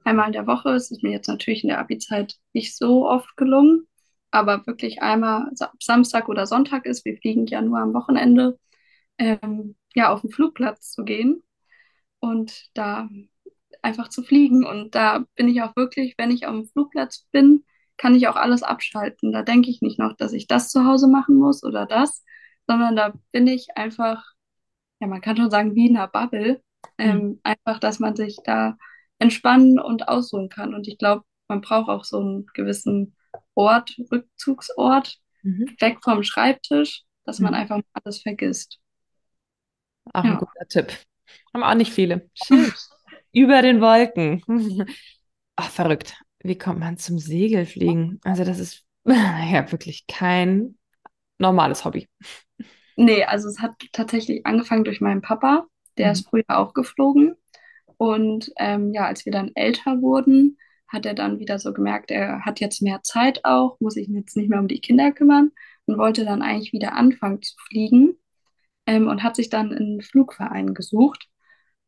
einmal 0.07 0.27
in 0.29 0.33
der 0.33 0.47
Woche. 0.47 0.71
Es 0.71 0.91
ist 0.91 1.03
mir 1.03 1.13
jetzt 1.13 1.29
natürlich 1.29 1.63
in 1.65 1.69
der 1.69 1.79
Abi-Zeit 1.81 2.37
nicht 2.53 2.77
so 2.77 3.09
oft 3.09 3.37
gelungen, 3.37 3.87
aber 4.31 4.67
wirklich 4.67 5.03
einmal 5.03 5.51
Sa- 5.55 5.73
Samstag 5.81 6.29
oder 6.29 6.47
Sonntag 6.47 6.87
ist, 6.87 7.05
wir 7.05 7.17
fliegen 7.19 7.47
ja 7.47 7.63
nur 7.63 7.79
am 7.79 7.95
Wochenende, 7.95 8.59
ähm, 9.19 9.77
ja, 9.95 10.13
auf 10.13 10.23
den 10.23 10.31
Flugplatz 10.31 10.93
zu 10.93 11.05
gehen 11.05 11.43
und 12.21 12.71
da 12.75 13.09
einfach 13.83 14.09
zu 14.09 14.23
fliegen. 14.23 14.65
Und 14.65 14.95
da 14.95 15.25
bin 15.37 15.49
ich 15.49 15.63
auch 15.63 15.77
wirklich, 15.77 16.15
wenn 16.19 16.31
ich 16.31 16.47
am 16.47 16.67
Flugplatz 16.67 17.27
bin, 17.33 17.65
kann 17.97 18.15
ich 18.15 18.29
auch 18.29 18.37
alles 18.37 18.63
abschalten. 18.63 19.33
Da 19.33 19.43
denke 19.43 19.71
ich 19.71 19.83
nicht 19.83 19.99
noch, 19.99 20.17
dass 20.17 20.33
ich 20.33 20.47
das 20.47 20.71
zu 20.71 20.85
Hause 20.85 21.09
machen 21.09 21.37
muss 21.37 21.63
oder 21.65 21.87
das, 21.87 22.25
sondern 22.67 22.97
da 22.97 23.15
bin 23.33 23.47
ich 23.47 23.69
einfach, 23.77 24.25
ja, 25.01 25.07
man 25.07 25.21
kann 25.21 25.37
schon 25.37 25.51
sagen, 25.51 25.75
wie 25.75 25.89
in 25.89 25.97
einer 25.97 26.09
Bubble. 26.09 26.63
Ähm, 26.99 27.41
einfach, 27.45 27.79
dass 27.81 27.99
man 28.01 28.17
sich 28.17 28.39
da 28.45 28.77
entspannen 29.23 29.81
und 29.81 30.09
ausruhen 30.09 30.49
kann. 30.51 30.75
Und 30.75 30.89
ich 30.89 30.99
glaube, 30.99 31.25
man 31.49 31.63
braucht 31.63 31.89
auch 31.91 32.05
so 32.05 32.21
einen 32.21 32.47
gewissen 32.55 33.17
Ort, 33.55 33.97
Rückzugsort, 34.13 35.19
Mhm. 35.45 35.77
weg 35.81 35.99
vom 36.03 36.23
Schreibtisch, 36.25 37.05
dass 37.25 37.41
man 37.41 37.55
Mhm. 37.55 37.61
einfach 37.61 37.77
mal 37.79 37.85
alles 38.05 38.23
vergisst. 38.23 38.81
Auch 40.13 40.25
ein 40.25 40.31
Ja. 40.31 40.37
guter 40.37 40.67
Tipp. 40.69 40.93
Haben 41.55 41.63
auch 41.63 41.75
nicht 41.75 41.93
viele. 41.93 42.31
Schön. 42.35 42.73
Über 43.33 43.63
den 43.63 43.81
Wolken. 43.81 44.43
Ach, 45.57 45.71
verrückt. 45.71 46.15
Wie 46.41 46.59
kommt 46.59 46.81
man 46.81 46.99
zum 46.99 47.19
Segelfliegen? 47.19 48.21
Also 48.25 48.45
das 48.45 48.59
ist 48.59 48.85
ja 49.07 49.71
wirklich 49.73 50.07
kein 50.07 50.79
normales 51.39 51.85
Hobby. 51.85 52.09
Nee, 52.97 53.25
also 53.25 53.49
es 53.49 53.61
hat 53.61 53.75
tatsächlich 53.93 54.47
angefangen 54.47 54.85
durch 54.85 55.01
meinen 55.01 55.23
Papa. 55.23 55.67
Der 55.99 56.09
Mhm. 56.09 56.13
ist 56.13 56.29
früher 56.29 56.45
auch 56.49 56.75
geflogen. 56.75 57.37
Und 58.03 58.51
ähm, 58.59 58.93
ja, 58.93 59.07
als 59.07 59.25
wir 59.27 59.31
dann 59.31 59.53
älter 59.55 60.03
wurden, 60.03 60.59
hat 60.89 61.07
er 61.07 61.15
dann 61.15 61.39
wieder 61.39 61.61
so 61.61 61.73
gemerkt, 61.73 62.11
er 62.11 62.45
hat 62.45 62.59
jetzt 62.59 62.83
mehr 62.83 63.01
Zeit 63.05 63.45
auch, 63.45 63.79
muss 63.79 63.95
sich 63.95 64.09
jetzt 64.09 64.37
nicht 64.37 64.51
mehr 64.51 64.59
um 64.59 64.67
die 64.67 64.81
Kinder 64.81 65.13
kümmern 65.13 65.53
und 65.87 65.99
wollte 65.99 66.25
dann 66.25 66.43
eigentlich 66.43 66.73
wieder 66.73 66.95
anfangen 66.97 67.43
zu 67.43 67.55
fliegen 67.69 68.17
ähm, 68.87 69.07
und 69.07 69.23
hat 69.23 69.37
sich 69.37 69.51
dann 69.51 69.73
einen 69.73 70.03
Flugverein 70.03 70.75
gesucht. 70.75 71.29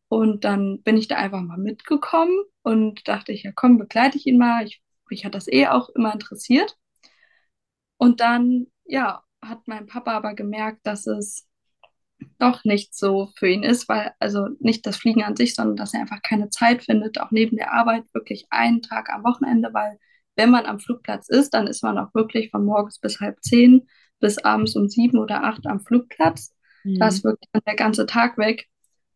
Und 0.07 0.45
dann 0.45 0.83
bin 0.85 0.97
ich 0.97 1.09
da 1.09 1.17
einfach 1.17 1.43
mal 1.43 1.59
mitgekommen 1.59 2.45
und 2.63 3.09
dachte 3.09 3.33
ich, 3.33 3.43
ja 3.43 3.51
komm, 3.53 3.79
begleite 3.79 4.17
ich 4.17 4.27
ihn 4.29 4.39
mal. 4.39 4.65
Ich, 4.65 4.85
mich 5.11 5.25
hat 5.25 5.35
das 5.35 5.49
eh 5.49 5.67
auch 5.67 5.89
immer 5.91 6.13
interessiert. 6.13 6.77
Und 7.97 8.21
dann, 8.21 8.69
ja, 8.85 9.25
hat 9.43 9.67
mein 9.67 9.87
Papa 9.87 10.13
aber 10.13 10.35
gemerkt, 10.35 10.87
dass 10.87 11.09
es 11.09 11.49
doch 12.39 12.65
nicht 12.65 12.95
so 12.95 13.31
für 13.37 13.49
ihn 13.49 13.63
ist, 13.63 13.89
weil, 13.89 14.13
also 14.19 14.49
nicht 14.61 14.87
das 14.87 14.97
Fliegen 14.97 15.23
an 15.25 15.37
sich, 15.37 15.55
sondern 15.55 15.77
dass 15.77 15.95
er 15.95 16.01
einfach 16.01 16.23
keine 16.23 16.51
Zeit 16.51 16.85
findet, 16.85 17.21
auch 17.21 17.31
neben 17.31 17.57
der 17.57 17.73
Arbeit 17.73 18.05
wirklich 18.13 18.47
einen 18.51 18.83
Tag 18.83 19.11
am 19.11 19.25
Wochenende, 19.25 19.71
weil 19.73 19.99
wenn 20.37 20.51
man 20.51 20.67
am 20.67 20.81
Flugplatz 20.81 21.29
ist, 21.29 21.51
dann 21.55 21.67
ist 21.67 21.83
man 21.83 21.99
auch 21.99 22.13
wirklich 22.15 22.51
von 22.51 22.65
morgens 22.65 22.99
bis 22.99 23.21
halb 23.21 23.43
zehn 23.43 23.87
bis 24.21 24.39
abends 24.39 24.75
um 24.77 24.89
sieben 24.89 25.19
oder 25.19 25.45
acht 25.45 25.67
am 25.67 25.81
Flugplatz. 25.81 26.55
Da 26.99 27.09
Mhm. 27.09 27.09
ist 27.09 27.25
wirklich 27.25 27.49
dann 27.53 27.63
der 27.67 27.77
ganze 27.77 28.07
Tag 28.07 28.39
weg. 28.39 28.67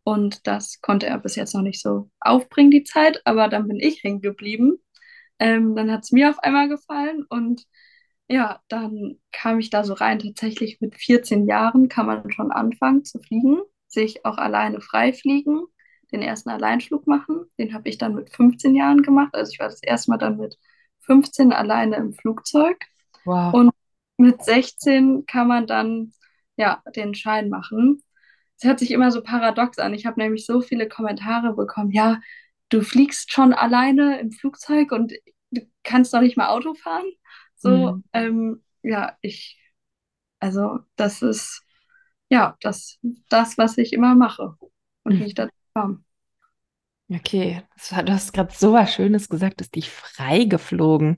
Und 0.04 0.46
das 0.46 0.80
konnte 0.80 1.06
er 1.06 1.18
bis 1.18 1.36
jetzt 1.36 1.54
noch 1.54 1.62
nicht 1.62 1.80
so 1.82 2.10
aufbringen, 2.20 2.70
die 2.70 2.84
Zeit. 2.84 3.20
Aber 3.26 3.48
dann 3.48 3.68
bin 3.68 3.78
ich 3.80 4.02
hängen 4.02 4.22
geblieben. 4.22 4.78
Ähm, 5.38 5.76
dann 5.76 5.90
hat 5.92 6.04
es 6.04 6.12
mir 6.12 6.30
auf 6.30 6.38
einmal 6.40 6.68
gefallen 6.68 7.24
und 7.28 7.62
ja, 8.28 8.60
dann 8.68 9.18
kam 9.32 9.58
ich 9.58 9.70
da 9.70 9.84
so 9.84 9.94
rein. 9.94 10.18
Tatsächlich 10.18 10.80
mit 10.80 10.94
14 10.96 11.46
Jahren 11.46 11.88
kann 11.88 12.06
man 12.06 12.30
schon 12.30 12.52
anfangen 12.52 13.04
zu 13.04 13.18
fliegen, 13.20 13.60
sich 13.86 14.24
auch 14.24 14.36
alleine 14.36 14.80
frei 14.80 15.12
fliegen, 15.12 15.64
den 16.12 16.22
ersten 16.22 16.50
Alleinflug 16.50 17.06
machen. 17.06 17.46
Den 17.58 17.72
habe 17.72 17.88
ich 17.88 17.98
dann 17.98 18.14
mit 18.14 18.30
15 18.30 18.74
Jahren 18.74 19.02
gemacht. 19.02 19.34
Also 19.34 19.52
ich 19.52 19.58
war 19.58 19.68
das 19.68 19.82
erste 19.82 20.10
Mal 20.10 20.18
dann 20.18 20.36
mit 20.36 20.58
15 21.00 21.52
alleine 21.52 21.96
im 21.96 22.12
Flugzeug. 22.12 22.76
Wow. 23.24 23.54
Und 23.54 23.70
mit 24.18 24.44
16 24.44 25.24
kann 25.26 25.48
man 25.48 25.66
dann 25.66 26.12
ja 26.56 26.82
den 26.94 27.14
Schein 27.14 27.48
machen. 27.48 28.02
Es 28.58 28.64
hört 28.64 28.78
sich 28.80 28.90
immer 28.90 29.10
so 29.10 29.22
paradox 29.22 29.78
an. 29.78 29.94
Ich 29.94 30.04
habe 30.04 30.20
nämlich 30.20 30.44
so 30.44 30.60
viele 30.60 30.88
Kommentare 30.88 31.54
bekommen. 31.54 31.92
Ja, 31.92 32.20
du 32.68 32.82
fliegst 32.82 33.32
schon 33.32 33.54
alleine 33.54 34.18
im 34.20 34.32
Flugzeug 34.32 34.92
und 34.92 35.12
du 35.50 35.62
kannst 35.82 36.12
doch 36.12 36.20
nicht 36.20 36.36
mal 36.36 36.48
Auto 36.48 36.74
fahren. 36.74 37.06
So, 37.58 37.96
Mhm. 37.96 38.02
ähm, 38.14 38.64
ja, 38.82 39.18
ich, 39.22 39.60
also 40.40 40.80
das 40.96 41.22
ist 41.22 41.62
ja 42.30 42.56
das, 42.62 42.98
das, 43.30 43.58
was 43.58 43.78
ich 43.78 43.92
immer 43.94 44.14
mache 44.16 44.56
und 45.04 45.18
wie 45.20 45.26
ich 45.26 45.34
Mhm. 45.34 45.36
dazu 45.36 45.52
kam. 45.74 46.04
Okay, 47.10 47.62
du 47.90 48.12
hast 48.12 48.32
gerade 48.34 48.52
so 48.54 48.74
was 48.74 48.92
Schönes 48.92 49.28
gesagt, 49.30 49.60
dass 49.62 49.70
dich 49.70 49.88
frei 49.90 50.44
geflogen. 50.44 51.16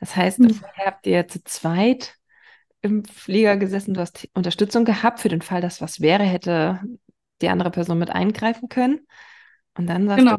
Das 0.00 0.16
heißt, 0.16 0.46
Hm. 0.46 0.52
vorher 0.52 0.86
habt 0.86 1.06
ihr 1.06 1.26
zu 1.28 1.42
zweit 1.44 2.16
im 2.82 3.04
Flieger 3.04 3.56
gesessen, 3.58 3.94
du 3.94 4.00
hast 4.02 4.28
Unterstützung 4.34 4.84
gehabt 4.86 5.20
für 5.20 5.28
den 5.30 5.42
Fall, 5.42 5.60
dass 5.62 5.80
was 5.82 6.00
wäre, 6.00 6.24
hätte 6.24 6.80
die 7.42 7.48
andere 7.50 7.70
Person 7.72 7.98
mit 7.98 8.10
eingreifen 8.10 8.68
können. 8.68 9.06
Und 9.76 9.88
dann 9.88 10.08
sagst 10.08 10.30
du, 10.30 10.36
Genau, 10.36 10.38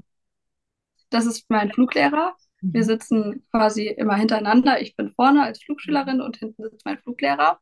das 1.09 1.25
ist 1.25 1.49
mein 1.49 1.71
Fluglehrer. 1.71 2.35
Wir 2.61 2.81
mhm. 2.81 2.85
sitzen 2.85 3.45
quasi 3.51 3.87
immer 3.87 4.15
hintereinander. 4.15 4.81
Ich 4.81 4.95
bin 4.95 5.13
vorne 5.15 5.43
als 5.43 5.63
Flugschülerin 5.63 6.21
und 6.21 6.37
hinten 6.37 6.63
sitzt 6.63 6.85
mein 6.85 6.99
Fluglehrer. 6.99 7.59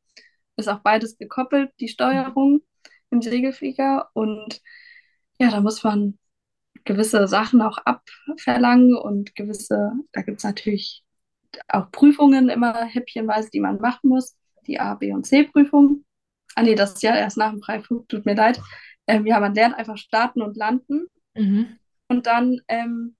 Ist 0.57 0.69
auch 0.69 0.79
beides 0.79 1.17
gekoppelt, 1.17 1.71
die 1.79 1.87
Steuerung 1.87 2.61
im 3.09 3.21
Segelflieger. 3.21 4.09
Und 4.13 4.61
ja, 5.39 5.49
da 5.51 5.61
muss 5.61 5.83
man 5.83 6.17
gewisse 6.85 7.27
Sachen 7.27 7.61
auch 7.61 7.77
abverlangen 7.79 8.95
und 8.95 9.35
gewisse, 9.35 9.93
da 10.11 10.21
gibt 10.21 10.39
es 10.39 10.43
natürlich 10.43 11.03
auch 11.67 11.91
Prüfungen 11.91 12.49
immer 12.49 12.85
häppchenweise, 12.85 13.49
die 13.51 13.59
man 13.59 13.79
machen 13.79 14.09
muss. 14.09 14.35
Die 14.67 14.79
A, 14.79 14.95
B 14.95 15.11
und 15.13 15.25
C-Prüfung. 15.25 16.05
Ah 16.55 16.63
nee, 16.63 16.75
das 16.75 16.93
ist 16.93 17.03
ja 17.03 17.15
erst 17.15 17.37
nach 17.37 17.51
dem 17.51 17.61
Freiflug, 17.61 18.07
tut 18.09 18.25
mir 18.25 18.35
leid. 18.35 18.61
Ähm, 19.07 19.25
ja, 19.25 19.39
man 19.39 19.53
lernt 19.53 19.75
einfach 19.75 19.97
starten 19.97 20.41
und 20.41 20.55
landen 20.57 21.07
Mhm. 21.35 21.79
und 22.09 22.27
dann, 22.27 22.61
ähm, 22.67 23.15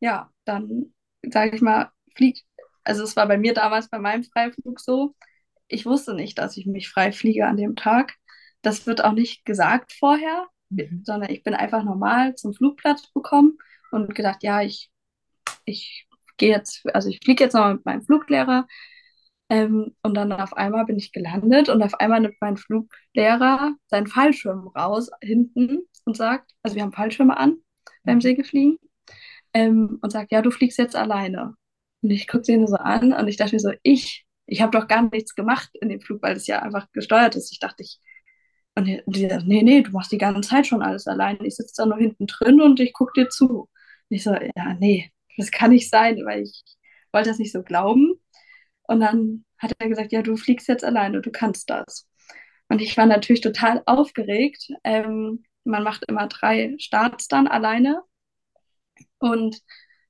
ja, 0.00 0.30
dann, 0.44 0.94
sage 1.22 1.56
ich 1.56 1.62
mal, 1.62 1.90
fliegt. 2.16 2.44
Also 2.84 3.04
es 3.04 3.16
war 3.16 3.26
bei 3.28 3.38
mir 3.38 3.54
damals 3.54 3.88
bei 3.88 3.98
meinem 3.98 4.24
Freiflug 4.24 4.80
so, 4.80 5.14
ich 5.68 5.86
wusste 5.86 6.14
nicht, 6.14 6.38
dass 6.38 6.56
ich 6.56 6.66
mich 6.66 6.88
frei 6.90 7.12
fliege 7.12 7.46
an 7.46 7.56
dem 7.56 7.76
Tag. 7.76 8.14
Das 8.62 8.86
wird 8.86 9.04
auch 9.04 9.12
nicht 9.12 9.44
gesagt 9.44 9.92
vorher, 9.92 10.46
Mhm. 10.70 11.04
sondern 11.04 11.30
ich 11.30 11.42
bin 11.42 11.54
einfach 11.54 11.84
normal 11.84 12.34
zum 12.36 12.54
Flugplatz 12.54 13.12
gekommen 13.14 13.58
und 13.92 14.14
gedacht, 14.14 14.42
ja, 14.42 14.62
ich, 14.62 14.90
ich 15.64 16.08
gehe 16.38 16.50
jetzt, 16.50 16.84
also 16.94 17.08
ich 17.10 17.20
fliege 17.24 17.44
jetzt 17.44 17.54
noch 17.54 17.72
mit 17.72 17.84
meinem 17.86 18.02
Fluglehrer. 18.02 18.66
Ähm, 19.48 19.96
und 20.02 20.14
dann 20.14 20.32
auf 20.32 20.52
einmal 20.56 20.84
bin 20.86 20.96
ich 20.98 21.12
gelandet 21.12 21.68
und 21.68 21.82
auf 21.82 21.94
einmal 22.00 22.20
nimmt 22.20 22.36
mein 22.40 22.56
Fluglehrer 22.56 23.74
seinen 23.88 24.06
Fallschirm 24.06 24.68
raus 24.68 25.10
hinten 25.22 25.80
und 26.04 26.16
sagt, 26.16 26.52
also 26.62 26.76
wir 26.76 26.82
haben 26.82 26.92
Fallschirme 26.92 27.36
an 27.36 27.56
beim 28.04 28.18
Mhm. 28.18 28.20
Segelfliegen, 28.20 28.78
ähm, 29.54 29.98
und 30.02 30.10
sagt, 30.10 30.32
ja, 30.32 30.42
du 30.42 30.50
fliegst 30.50 30.78
jetzt 30.78 30.96
alleine. 30.96 31.54
Und 32.02 32.10
ich 32.10 32.28
gucke 32.28 32.44
sie 32.44 32.56
nur 32.56 32.68
so 32.68 32.76
an 32.76 33.12
und 33.12 33.28
ich 33.28 33.36
dachte 33.36 33.54
mir 33.54 33.60
so, 33.60 33.72
ich, 33.82 34.24
ich 34.46 34.62
habe 34.62 34.78
doch 34.78 34.88
gar 34.88 35.02
nichts 35.10 35.34
gemacht 35.34 35.70
in 35.80 35.88
dem 35.88 36.00
Flug, 36.00 36.22
weil 36.22 36.36
es 36.36 36.46
ja 36.46 36.60
einfach 36.62 36.90
gesteuert 36.92 37.36
ist. 37.36 37.52
Ich 37.52 37.58
dachte, 37.60 37.82
ich, 37.82 37.98
und 38.76 38.86
die, 39.16 39.28
sagt, 39.28 39.46
nee, 39.46 39.62
nee, 39.62 39.82
du 39.82 39.90
machst 39.90 40.12
die 40.12 40.18
ganze 40.18 40.48
Zeit 40.48 40.66
schon 40.66 40.82
alles 40.82 41.06
alleine. 41.06 41.46
Ich 41.46 41.56
sitze 41.56 41.74
da 41.76 41.86
nur 41.86 41.98
hinten 41.98 42.26
drin 42.26 42.60
und 42.60 42.80
ich 42.80 42.92
gucke 42.92 43.12
dir 43.14 43.28
zu. 43.28 43.60
Und 43.62 43.68
ich 44.08 44.22
so, 44.24 44.32
ja, 44.34 44.74
nee, 44.78 45.10
das 45.36 45.50
kann 45.50 45.70
nicht 45.70 45.90
sein, 45.90 46.24
weil 46.24 46.42
ich 46.42 46.62
wollte 47.12 47.30
das 47.30 47.38
nicht 47.38 47.52
so 47.52 47.62
glauben. 47.62 48.14
Und 48.82 49.00
dann 49.00 49.44
hat 49.58 49.72
er 49.78 49.88
gesagt, 49.88 50.12
ja, 50.12 50.22
du 50.22 50.36
fliegst 50.36 50.68
jetzt 50.68 50.84
alleine, 50.84 51.20
du 51.20 51.30
kannst 51.30 51.70
das. 51.70 52.08
Und 52.68 52.80
ich 52.80 52.96
war 52.96 53.06
natürlich 53.06 53.40
total 53.42 53.82
aufgeregt. 53.86 54.70
Ähm, 54.84 55.44
man 55.64 55.82
macht 55.82 56.04
immer 56.08 56.28
drei 56.28 56.74
Starts 56.78 57.28
dann 57.28 57.46
alleine. 57.48 58.02
Und 59.18 59.60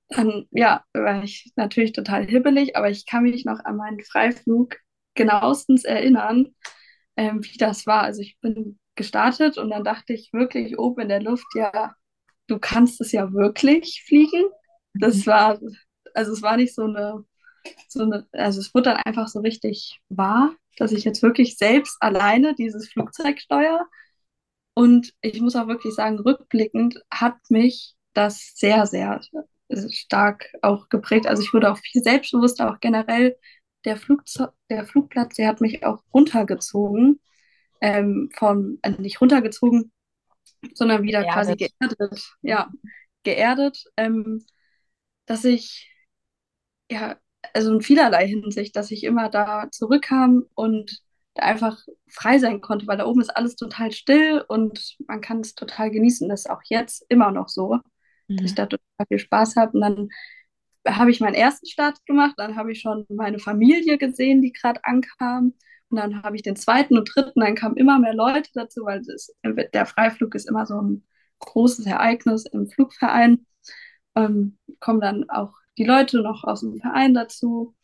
dann, 0.08 0.46
ja, 0.50 0.84
war 0.92 1.22
ich 1.22 1.52
natürlich 1.56 1.92
total 1.92 2.26
hibbelig, 2.26 2.76
aber 2.76 2.90
ich 2.90 3.06
kann 3.06 3.22
mich 3.22 3.44
noch 3.44 3.60
an 3.64 3.76
meinen 3.76 4.00
Freiflug 4.00 4.76
genauestens 5.14 5.84
erinnern, 5.84 6.54
ähm, 7.16 7.44
wie 7.44 7.58
das 7.58 7.86
war. 7.86 8.02
Also 8.02 8.22
ich 8.22 8.38
bin 8.40 8.78
gestartet 8.96 9.56
und 9.58 9.70
dann 9.70 9.84
dachte 9.84 10.12
ich 10.12 10.32
wirklich 10.32 10.78
oben 10.78 11.02
in 11.02 11.08
der 11.08 11.22
Luft, 11.22 11.46
ja, 11.54 11.94
du 12.48 12.58
kannst 12.58 13.00
es 13.00 13.12
ja 13.12 13.32
wirklich 13.32 14.02
fliegen. 14.06 14.44
Mhm. 14.94 15.00
Das 15.00 15.26
war, 15.26 15.58
also 16.14 16.32
es 16.32 16.42
war 16.42 16.56
nicht 16.56 16.74
so 16.74 16.82
eine, 16.84 17.24
so 17.88 18.02
eine, 18.02 18.26
also 18.32 18.60
es 18.60 18.74
wurde 18.74 18.90
dann 18.90 19.02
einfach 19.04 19.28
so 19.28 19.40
richtig 19.40 20.00
wahr, 20.08 20.54
dass 20.76 20.92
ich 20.92 21.04
jetzt 21.04 21.22
wirklich 21.22 21.56
selbst 21.56 21.96
alleine 22.00 22.54
dieses 22.54 22.88
Flugzeug 22.90 23.40
steuere. 23.40 23.86
Und 24.74 25.12
ich 25.20 25.40
muss 25.40 25.56
auch 25.56 25.66
wirklich 25.66 25.94
sagen, 25.94 26.18
rückblickend 26.18 27.00
hat 27.12 27.36
mich 27.48 27.94
das 28.14 28.52
sehr, 28.54 28.86
sehr 28.86 29.20
stark 29.90 30.46
auch 30.62 30.88
geprägt. 30.88 31.26
Also 31.26 31.42
ich 31.42 31.52
wurde 31.52 31.70
auch 31.70 31.78
viel 31.78 32.02
selbstbewusster, 32.02 32.70
auch 32.70 32.80
generell 32.80 33.36
der, 33.84 33.96
Flugzeug, 33.96 34.50
der 34.68 34.84
Flugplatz, 34.84 35.36
der 35.36 35.48
hat 35.48 35.60
mich 35.60 35.84
auch 35.84 36.02
runtergezogen, 36.12 37.20
ähm, 37.80 38.30
von, 38.36 38.78
äh, 38.82 38.90
nicht 38.92 39.20
runtergezogen, 39.20 39.92
sondern 40.74 41.02
wieder 41.02 41.24
quasi 41.24 41.56
Geerdet. 41.56 41.98
geerdet, 41.98 42.36
ja, 42.42 42.70
geerdet, 43.22 43.84
ähm, 43.96 44.44
dass 45.26 45.44
ich, 45.44 45.90
ja, 46.90 47.16
also 47.54 47.74
in 47.74 47.80
vielerlei 47.80 48.26
Hinsicht, 48.26 48.76
dass 48.76 48.90
ich 48.90 49.04
immer 49.04 49.30
da 49.30 49.70
zurückkam 49.70 50.44
und 50.54 51.00
da 51.34 51.44
einfach 51.44 51.78
frei 52.08 52.38
sein 52.38 52.60
konnte, 52.60 52.86
weil 52.86 52.98
da 52.98 53.06
oben 53.06 53.20
ist 53.20 53.30
alles 53.30 53.56
total 53.56 53.92
still 53.92 54.44
und 54.48 54.96
man 55.06 55.20
kann 55.20 55.40
es 55.40 55.54
total 55.54 55.90
genießen. 55.90 56.28
Das 56.28 56.40
ist 56.40 56.50
auch 56.50 56.62
jetzt 56.64 57.04
immer 57.08 57.30
noch 57.30 57.48
so, 57.48 57.78
dass 58.36 58.46
ich 58.46 58.52
Mhm. 58.52 58.56
da 58.56 58.66
total 58.66 59.06
viel 59.08 59.18
Spaß 59.18 59.56
habe. 59.56 59.72
Und 59.78 59.80
dann 59.82 60.08
habe 60.88 61.10
ich 61.10 61.20
meinen 61.20 61.34
ersten 61.34 61.66
Start 61.66 62.04
gemacht, 62.06 62.34
dann 62.38 62.56
habe 62.56 62.72
ich 62.72 62.80
schon 62.80 63.04
meine 63.08 63.38
Familie 63.38 63.98
gesehen, 63.98 64.42
die 64.42 64.52
gerade 64.52 64.84
ankam. 64.84 65.54
Und 65.90 65.98
dann 65.98 66.22
habe 66.22 66.36
ich 66.36 66.42
den 66.42 66.56
zweiten 66.56 66.96
und 66.98 67.14
dritten, 67.14 67.40
dann 67.40 67.54
kamen 67.56 67.76
immer 67.76 67.98
mehr 67.98 68.14
Leute 68.14 68.50
dazu, 68.54 68.84
weil 68.84 69.02
das, 69.04 69.34
der 69.74 69.86
Freiflug 69.86 70.34
ist 70.34 70.48
immer 70.48 70.66
so 70.66 70.80
ein 70.80 71.04
großes 71.40 71.86
Ereignis 71.86 72.46
im 72.46 72.68
Flugverein. 72.68 73.46
Ähm, 74.16 74.58
kommen 74.80 75.00
dann 75.00 75.28
auch 75.30 75.52
die 75.78 75.84
Leute 75.84 76.22
noch 76.22 76.44
aus 76.44 76.60
dem 76.60 76.80
Verein 76.80 77.14
dazu. 77.14 77.74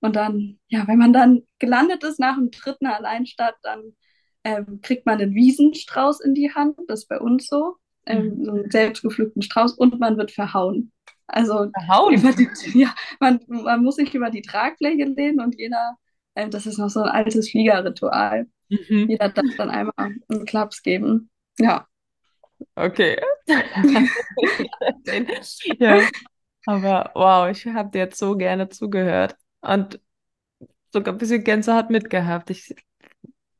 Und 0.00 0.16
dann, 0.16 0.58
ja, 0.68 0.86
wenn 0.88 0.98
man 0.98 1.12
dann 1.12 1.42
gelandet 1.58 2.04
ist 2.04 2.20
nach 2.20 2.36
dem 2.36 2.50
dritten 2.50 2.86
Alleinstart, 2.86 3.56
dann 3.62 3.96
ähm, 4.44 4.80
kriegt 4.82 5.06
man 5.06 5.20
einen 5.20 5.34
Wiesenstrauß 5.34 6.20
in 6.20 6.34
die 6.34 6.52
Hand. 6.54 6.78
Das 6.88 7.00
ist 7.02 7.08
bei 7.08 7.18
uns 7.20 7.46
so. 7.48 7.76
Ähm, 8.06 8.44
so 8.44 8.52
einen 8.52 8.70
selbstgepflückten 8.70 9.42
Strauß 9.42 9.74
und 9.74 9.98
man 9.98 10.16
wird 10.16 10.30
verhauen. 10.30 10.92
Also 11.26 11.70
Verhauen. 11.72 12.14
über 12.14 12.32
die, 12.32 12.48
ja, 12.78 12.94
man, 13.20 13.40
man 13.48 13.82
muss 13.82 13.96
sich 13.96 14.14
über 14.14 14.30
die 14.30 14.42
Tragfläche 14.42 15.04
lehnen 15.04 15.40
und 15.40 15.58
jeder, 15.58 15.96
äh, 16.34 16.48
das 16.48 16.66
ist 16.66 16.78
noch 16.78 16.90
so 16.90 17.02
ein 17.02 17.08
altes 17.08 17.50
Fliegerritual. 17.50 18.46
Mhm. 18.68 19.08
Jeder 19.08 19.28
darf 19.28 19.46
dann 19.56 19.70
einmal 19.70 19.94
einen 19.98 20.44
Klaps 20.44 20.82
geben. 20.82 21.30
Ja. 21.58 21.86
Okay. 22.74 23.20
ja. 25.78 26.08
Aber 26.66 27.10
wow, 27.14 27.48
ich 27.48 27.64
habe 27.66 27.90
dir 27.90 27.98
jetzt 27.98 28.18
so 28.18 28.36
gerne 28.36 28.68
zugehört 28.68 29.36
und 29.60 30.00
sogar 30.92 31.14
ein 31.14 31.18
bisschen 31.18 31.44
Gänsehaut 31.44 31.90
mitgehabt. 31.90 32.50
Ich 32.50 32.74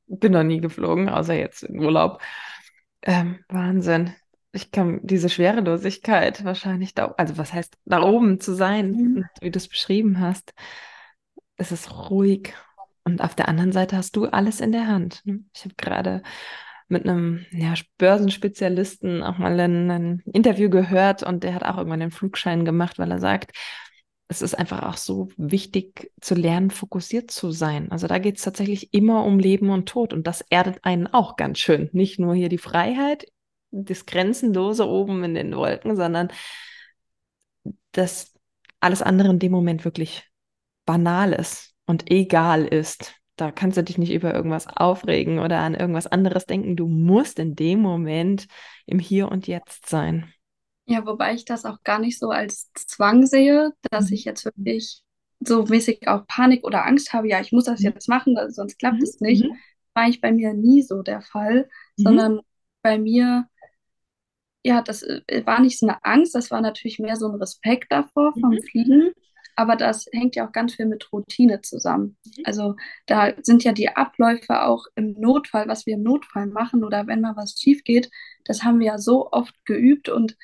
bin 0.07 0.33
noch 0.33 0.43
nie 0.43 0.61
geflogen, 0.61 1.09
außer 1.09 1.35
jetzt 1.35 1.65
im 1.65 1.81
Urlaub. 1.81 2.21
Ähm, 3.03 3.45
Wahnsinn. 3.49 4.15
Ich 4.57 4.71
kann 4.71 5.01
diese 5.03 5.29
Schwerelosigkeit 5.29 6.45
wahrscheinlich 6.45 6.95
da, 6.95 7.15
also 7.19 7.37
was 7.37 7.53
heißt, 7.53 7.77
da 7.85 8.03
oben 8.03 8.41
zu 8.41 8.55
sein, 8.55 8.91
mhm. 8.91 9.25
wie 9.41 9.51
du 9.51 9.59
es 9.59 9.69
beschrieben 9.69 10.19
hast, 10.19 10.55
es 11.57 11.73
ist 11.73 12.11
ruhig. 12.11 12.55
Und 13.05 13.21
auf 13.21 13.35
der 13.35 13.49
anderen 13.49 13.71
Seite 13.71 13.97
hast 13.97 14.17
du 14.17 14.25
alles 14.25 14.61
in 14.61 14.73
der 14.73 14.89
Hand. 14.89 15.21
Ne? 15.25 15.45
Ich 15.55 15.65
habe 15.65 15.75
gerade 15.77 16.23
mit 16.89 17.05
einem 17.05 17.45
ja, 17.51 17.75
Börsenspezialisten 17.99 19.23
auch 19.23 19.39
mal 19.39 19.59
ein, 19.61 19.91
ein, 19.91 20.23
Interview 20.33 20.71
gehört 20.71 21.23
und 21.23 21.45
der 21.45 21.55
hat 21.55 21.65
auch 21.65 21.77
irgendwann 21.77 22.01
den 22.01 22.11
Flugschein 22.11 22.65
gemacht, 22.65 22.99
weil 22.99 23.11
er 23.11 23.19
sagt, 23.19 23.53
es 24.29 24.43
ist 24.43 24.55
einfach 24.55 24.83
auch 24.83 24.97
so 24.97 25.29
wichtig 25.37 26.11
zu 26.21 26.35
lernen, 26.35 26.71
fokussiert 26.71 27.31
zu 27.31 27.53
sein. 27.53 27.93
Also 27.93 28.07
da 28.07 28.19
geht 28.19 28.39
es 28.39 28.43
tatsächlich 28.43 28.93
immer 28.93 29.25
um 29.25 29.39
Leben 29.39 29.71
und 29.71 29.89
Tod 29.89 30.13
und 30.13 30.27
das 30.27 30.41
erdet 30.49 30.85
einen 30.85 31.07
auch 31.07 31.37
ganz 31.37 31.59
schön. 31.59 31.91
Nicht 31.93 32.19
nur 32.19 32.35
hier 32.35 32.49
die 32.49 32.59
Freiheit, 32.59 33.27
das 33.71 34.07
Grenzenlose 34.07 34.87
oben 34.87 35.25
in 35.25 35.35
den 35.35 35.57
Wolken, 35.57 35.97
sondern 35.97 36.29
dass 37.93 38.33
alles 38.81 39.03
andere 39.03 39.31
in 39.31 39.39
dem 39.39 39.53
Moment 39.53 39.85
wirklich 39.85 40.25
banal 40.85 41.33
ist 41.33 41.75
und 41.87 42.11
egal 42.11 42.65
ist. 42.65 43.15
Da 43.37 43.51
kannst 43.51 43.77
du 43.77 43.83
dich 43.83 43.99
nicht 43.99 44.13
über 44.13 44.35
irgendwas 44.35 44.67
aufregen 44.67 45.41
oder 45.41 45.59
an 45.59 45.75
irgendwas 45.75 46.07
anderes 46.07 46.47
denken. 46.47 46.77
Du 46.77 46.87
musst 46.87 47.39
in 47.39 47.55
dem 47.55 47.81
Moment 47.81 48.47
im 48.87 48.99
Hier 48.99 49.31
und 49.31 49.47
Jetzt 49.47 49.89
sein. 49.89 50.33
Ja, 50.87 51.05
wobei 51.05 51.35
ich 51.35 51.45
das 51.45 51.65
auch 51.65 51.83
gar 51.83 51.99
nicht 51.99 52.19
so 52.19 52.31
als 52.31 52.71
Zwang 52.75 53.27
sehe, 53.27 53.73
dass 53.91 54.09
mhm. 54.09 54.15
ich 54.15 54.25
jetzt 54.25 54.45
wirklich 54.45 55.03
so 55.41 55.65
mäßig 55.65 56.09
auch 56.09 56.27
Panik 56.27 56.65
oder 56.65 56.87
Angst 56.87 57.13
habe, 57.13 57.29
ja, 57.29 57.41
ich 57.41 57.53
muss 57.53 57.65
das 57.65 57.81
mhm. 57.81 57.87
jetzt 57.87 58.09
machen, 58.09 58.37
sonst 58.49 58.79
klappt 58.79 58.99
mhm. 58.99 59.03
es 59.03 59.21
nicht. 59.21 59.45
War 59.95 60.05
eigentlich 60.05 60.21
bei 60.21 60.33
mir 60.33 60.55
nie 60.55 60.83
so 60.83 61.03
der 61.03 61.21
Fall, 61.21 61.69
sondern 61.97 62.41
bei 62.83 62.99
mir, 62.99 63.47
ja, 64.67 64.83
das 64.83 65.03
äh, 65.05 65.23
war 65.47 65.61
nicht 65.61 65.79
so 65.79 65.87
eine 65.87 66.05
Angst, 66.05 66.35
das 66.35 66.51
war 66.51 66.61
natürlich 66.61 66.99
mehr 66.99 67.15
so 67.15 67.29
ein 67.29 67.37
Respekt 67.37 67.93
davor 67.93 68.33
vom 68.33 68.51
mhm. 68.51 68.63
Fliegen. 68.63 69.13
Aber 69.55 69.77
das 69.77 70.07
hängt 70.13 70.37
ja 70.37 70.47
auch 70.47 70.53
ganz 70.53 70.75
viel 70.75 70.87
mit 70.87 71.11
Routine 71.13 71.63
zusammen. 71.63 72.17
Mhm. 72.25 72.43
Also 72.45 72.75
da 73.07 73.33
sind 73.43 73.63
ja 73.63 73.73
die 73.73 73.89
Abläufe 73.89 74.63
auch 74.63 74.87
im 74.97 75.13
Notfall, 75.13 75.69
was 75.69 75.87
wir 75.87 75.95
im 75.95 76.03
Notfall 76.03 76.49
machen 76.49 76.83
oder 76.83 77.07
wenn 77.07 77.21
mal 77.21 77.37
was 77.37 77.55
schief 77.59 77.85
geht, 77.85 78.11
das 78.45 78.65
haben 78.65 78.81
wir 78.81 78.89
ja 78.89 78.99
so 78.99 79.31
oft 79.31 79.55
geübt 79.65 80.09
und 80.09 80.37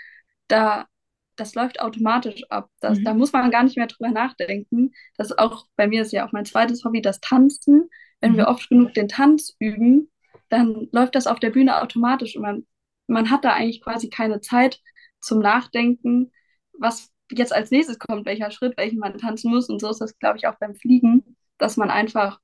da 0.49 0.87
das 1.35 1.55
läuft 1.55 1.81
automatisch 1.81 2.45
ab. 2.51 2.69
Das, 2.81 2.99
mhm. 2.99 3.05
Da 3.05 3.15
muss 3.15 3.33
man 3.33 3.51
gar 3.51 3.65
nicht 3.65 3.77
mehr 3.77 3.87
drüber 3.87 4.11
nachdenken. 4.11 4.93
Das 5.17 5.31
ist 5.31 5.39
auch 5.39 5.67
bei 5.77 5.89
mir 5.89 6.03
ist 6.03 6.13
ja 6.13 6.27
auch 6.27 6.33
mein 6.33 6.45
zweites 6.45 6.85
Hobby, 6.85 7.03
das 7.03 7.21
Tanzen. 7.21 7.89
Wenn 8.21 8.33
mhm. 8.33 8.37
wir 8.37 8.49
oft 8.49 8.69
genug 8.69 8.95
den 8.95 9.09
Tanz 9.09 9.57
üben, 9.59 10.11
dann 10.49 10.89
läuft 10.93 11.15
das 11.15 11.27
auf 11.27 11.41
der 11.41 11.51
Bühne 11.51 11.81
automatisch 11.83 12.37
und 12.37 12.43
man, 12.43 12.67
man 13.07 13.31
hat 13.31 13.45
da 13.45 13.53
eigentlich 13.53 13.83
quasi 13.83 14.09
keine 14.09 14.41
Zeit 14.41 14.81
zum 15.21 15.41
Nachdenken, 15.41 16.33
was 16.73 17.11
jetzt 17.31 17.53
als 17.53 17.71
nächstes 17.71 17.99
kommt, 17.99 18.27
welcher 18.27 18.51
Schritt, 18.51 18.77
welchen 18.77 18.99
man 18.99 19.17
tanzen 19.19 19.51
muss. 19.51 19.69
Und 19.69 19.81
so 19.81 19.91
ist 19.91 20.01
das, 20.01 20.19
glaube 20.19 20.39
ich, 20.39 20.47
auch 20.47 20.57
beim 20.59 20.75
Fliegen, 20.75 21.37
dass 21.59 21.77
man 21.77 21.91
einfach 21.91 22.41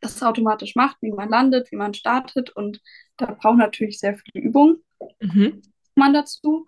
das 0.00 0.22
automatisch 0.22 0.74
macht, 0.74 0.96
wie 1.00 1.12
man 1.12 1.28
landet, 1.28 1.70
wie 1.70 1.76
man 1.76 1.94
startet. 1.94 2.50
Und 2.50 2.80
da 3.16 3.26
braucht 3.26 3.58
natürlich 3.58 3.98
sehr 3.98 4.16
viel 4.16 4.42
Übung 4.42 4.78
mhm. 5.20 5.62
man 5.94 6.12
dazu, 6.12 6.66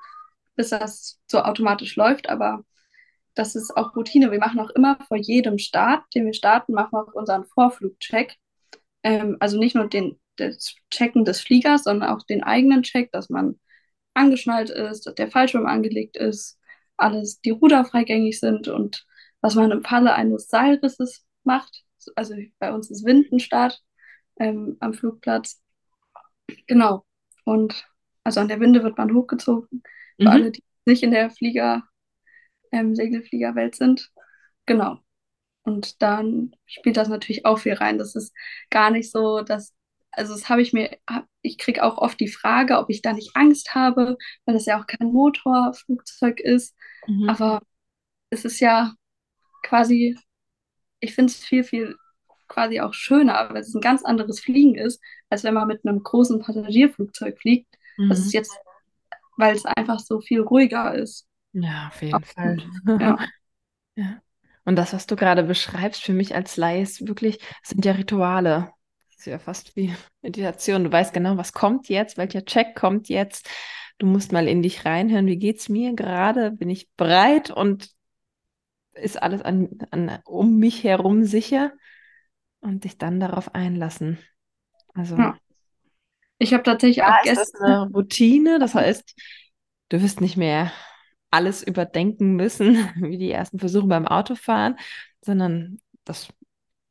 bis 0.57 0.71
das 0.71 1.21
so 1.27 1.41
automatisch 1.41 1.97
läuft. 1.97 2.29
Aber 2.29 2.65
das 3.35 3.57
ist 3.57 3.77
auch 3.77 3.95
Routine. 3.97 4.31
Wir 4.31 4.39
machen 4.39 4.61
auch 4.61 4.71
immer 4.71 4.99
vor 5.09 5.17
jedem 5.17 5.59
Start, 5.59 6.05
den 6.15 6.27
wir 6.27 6.35
starten, 6.35 6.73
machen 6.73 6.93
wir 6.93 7.09
auch 7.09 7.15
unseren 7.15 7.45
Vorflugcheck. 7.45 8.37
Ähm, 9.03 9.37
also 9.41 9.59
nicht 9.59 9.75
nur 9.75 9.89
den 9.89 10.19
das 10.37 10.75
Checken 10.91 11.25
des 11.25 11.41
Fliegers, 11.41 11.85
sondern 11.85 12.11
auch 12.11 12.23
den 12.25 12.43
eigenen 12.43 12.83
Check, 12.83 13.13
dass 13.13 13.31
man 13.31 13.59
angeschnallt 14.15 14.71
ist, 14.71 15.07
dass 15.07 15.15
der 15.15 15.31
Fallschirm 15.31 15.67
angelegt 15.67 16.17
ist, 16.17 16.59
alles 16.97 17.41
die 17.41 17.51
Ruder 17.51 17.85
freigängig 17.85 18.39
sind 18.39 18.69
und 18.69 19.07
was 19.41 19.55
man 19.57 19.71
im 19.71 19.83
Falle 19.85 20.15
eines 20.15 20.49
Seilrisses 20.49 21.27
macht. 21.43 21.85
Also 22.17 22.35
bei 22.59 22.73
uns 22.73 22.91
ist 22.91 23.05
Windenstart 23.05 23.83
ähm, 24.39 24.77
am 24.81 24.95
Flugplatz. 24.95 25.61
Genau. 26.67 27.05
Und 27.45 27.87
also 28.23 28.41
an 28.41 28.49
der 28.49 28.61
Winde 28.61 28.83
wird 28.83 28.97
man 28.97 29.13
hochgezogen. 29.13 29.83
Für 30.17 30.23
mhm. 30.23 30.29
alle, 30.29 30.51
die 30.51 30.63
nicht 30.87 31.03
in 31.03 31.11
der 31.11 31.31
Flieger, 31.31 31.83
ähm, 32.73 32.95
Segelfliegerwelt 32.95 33.75
sind. 33.75 34.11
Genau. 34.67 34.99
Und 35.63 36.03
dann 36.03 36.55
spielt 36.67 36.97
das 36.97 37.09
natürlich 37.09 37.47
auch 37.47 37.59
viel 37.59 37.75
rein. 37.75 37.99
Das 37.99 38.15
ist 38.15 38.35
gar 38.71 38.91
nicht 38.91 39.11
so, 39.11 39.43
dass, 39.43 39.73
also 40.17 40.35
das 40.35 40.49
habe 40.49 40.63
ich 40.63 40.73
mir, 40.73 40.97
ich 41.43 41.59
kriege 41.59 41.83
auch 41.83 41.99
oft 41.99 42.19
die 42.21 42.29
Frage, 42.29 42.79
ob 42.79 42.91
ich 42.91 43.03
da 43.03 43.13
nicht 43.13 43.35
Angst 43.35 43.75
habe, 43.75 44.17
weil 44.45 44.55
das 44.55 44.67
ja 44.67 44.81
auch 44.81 44.87
kein 44.87 45.13
Motorflugzeug 45.13 46.41
ist. 46.41 46.77
Mhm. 47.07 47.29
Aber 47.29 47.61
es 48.31 48.45
ist 48.45 48.61
ja 48.61 48.95
quasi, 49.63 50.19
ich 51.01 51.15
finde 51.15 51.31
es 51.31 51.45
viel, 51.45 51.65
viel 51.65 51.97
quasi 52.49 52.81
auch 52.81 52.95
schöner, 52.95 53.49
weil 53.51 53.63
es 53.63 53.75
ein 53.75 53.81
ganz 53.81 54.05
anderes 54.05 54.41
Fliegen 54.41 54.77
ist, 54.77 55.01
als 55.31 55.45
wenn 55.45 55.55
man 55.55 55.67
mit 55.67 55.85
einem 55.85 56.03
großen 56.03 56.41
Passagierflugzeug 56.41 57.39
fliegt. 57.39 57.75
Mhm. 57.97 58.09
Das 58.09 58.21
ist 58.21 58.33
jetzt, 58.33 58.57
weil 59.37 59.55
es 59.55 59.65
einfach 59.65 59.99
so 59.99 60.21
viel 60.21 60.41
ruhiger 60.41 60.95
ist. 60.95 61.27
Ja, 61.53 61.89
auf 61.89 62.03
jeden 62.03 62.15
auch 62.15 62.25
Fall. 62.25 62.59
Ja. 62.87 63.19
ja. 63.97 64.21
Und 64.65 64.77
das, 64.77 64.93
was 64.93 65.07
du 65.07 65.17
gerade 65.17 65.43
beschreibst, 65.43 66.03
für 66.03 66.15
mich 66.15 66.35
als 66.35 66.57
Laie, 66.57 66.83
ist 66.83 67.07
wirklich, 67.07 67.39
sind 67.63 67.85
ja 67.85 67.93
Rituale. 67.93 68.74
Ist 69.25 69.31
ja 69.31 69.39
fast 69.39 69.75
wie 69.75 69.91
Meditation. 70.23 70.85
Du 70.85 70.93
weißt 70.93 71.15
genau, 71.15 71.39
was 71.39 71.55
kommt 71.55 71.89
jetzt, 71.89 72.19
welcher 72.19 72.45
Check 72.45 72.77
kommt 72.77 73.09
jetzt. 73.09 73.49
Du 73.97 74.05
musst 74.05 74.33
mal 74.33 74.47
in 74.47 74.61
dich 74.61 74.85
reinhören, 74.85 75.27
wie 75.27 75.39
geht's 75.39 75.71
mir 75.71 75.95
gerade? 75.95 76.51
Bin 76.51 76.69
ich 76.69 76.91
bereit 76.99 77.51
und 77.51 77.89
ist 78.93 79.23
alles 79.23 79.41
an, 79.41 79.79
an, 79.91 80.19
um 80.27 80.59
mich 80.59 80.85
herum 80.85 81.25
sicher? 81.25 81.73
Und 82.61 82.85
dich 82.85 82.99
dann 82.99 83.19
darauf 83.19 83.55
einlassen. 83.55 84.19
Also. 84.93 85.17
Ja. 85.17 85.39
Ich 86.37 86.53
habe 86.53 86.63
tatsächlich 86.63 86.99
ja, 86.99 87.17
auch 87.17 87.23
gestern. 87.23 87.45
Ist 87.45 87.63
eine 87.63 87.91
Routine, 87.93 88.59
das 88.59 88.75
heißt, 88.75 89.15
du 89.89 90.03
wirst 90.03 90.21
nicht 90.21 90.37
mehr 90.37 90.71
alles 91.31 91.63
überdenken 91.63 92.37
müssen, 92.37 92.75
wie 92.97 93.17
die 93.17 93.31
ersten 93.31 93.59
Versuche 93.59 93.87
beim 93.87 94.07
Autofahren, 94.07 94.77
sondern 95.23 95.81
das 96.05 96.29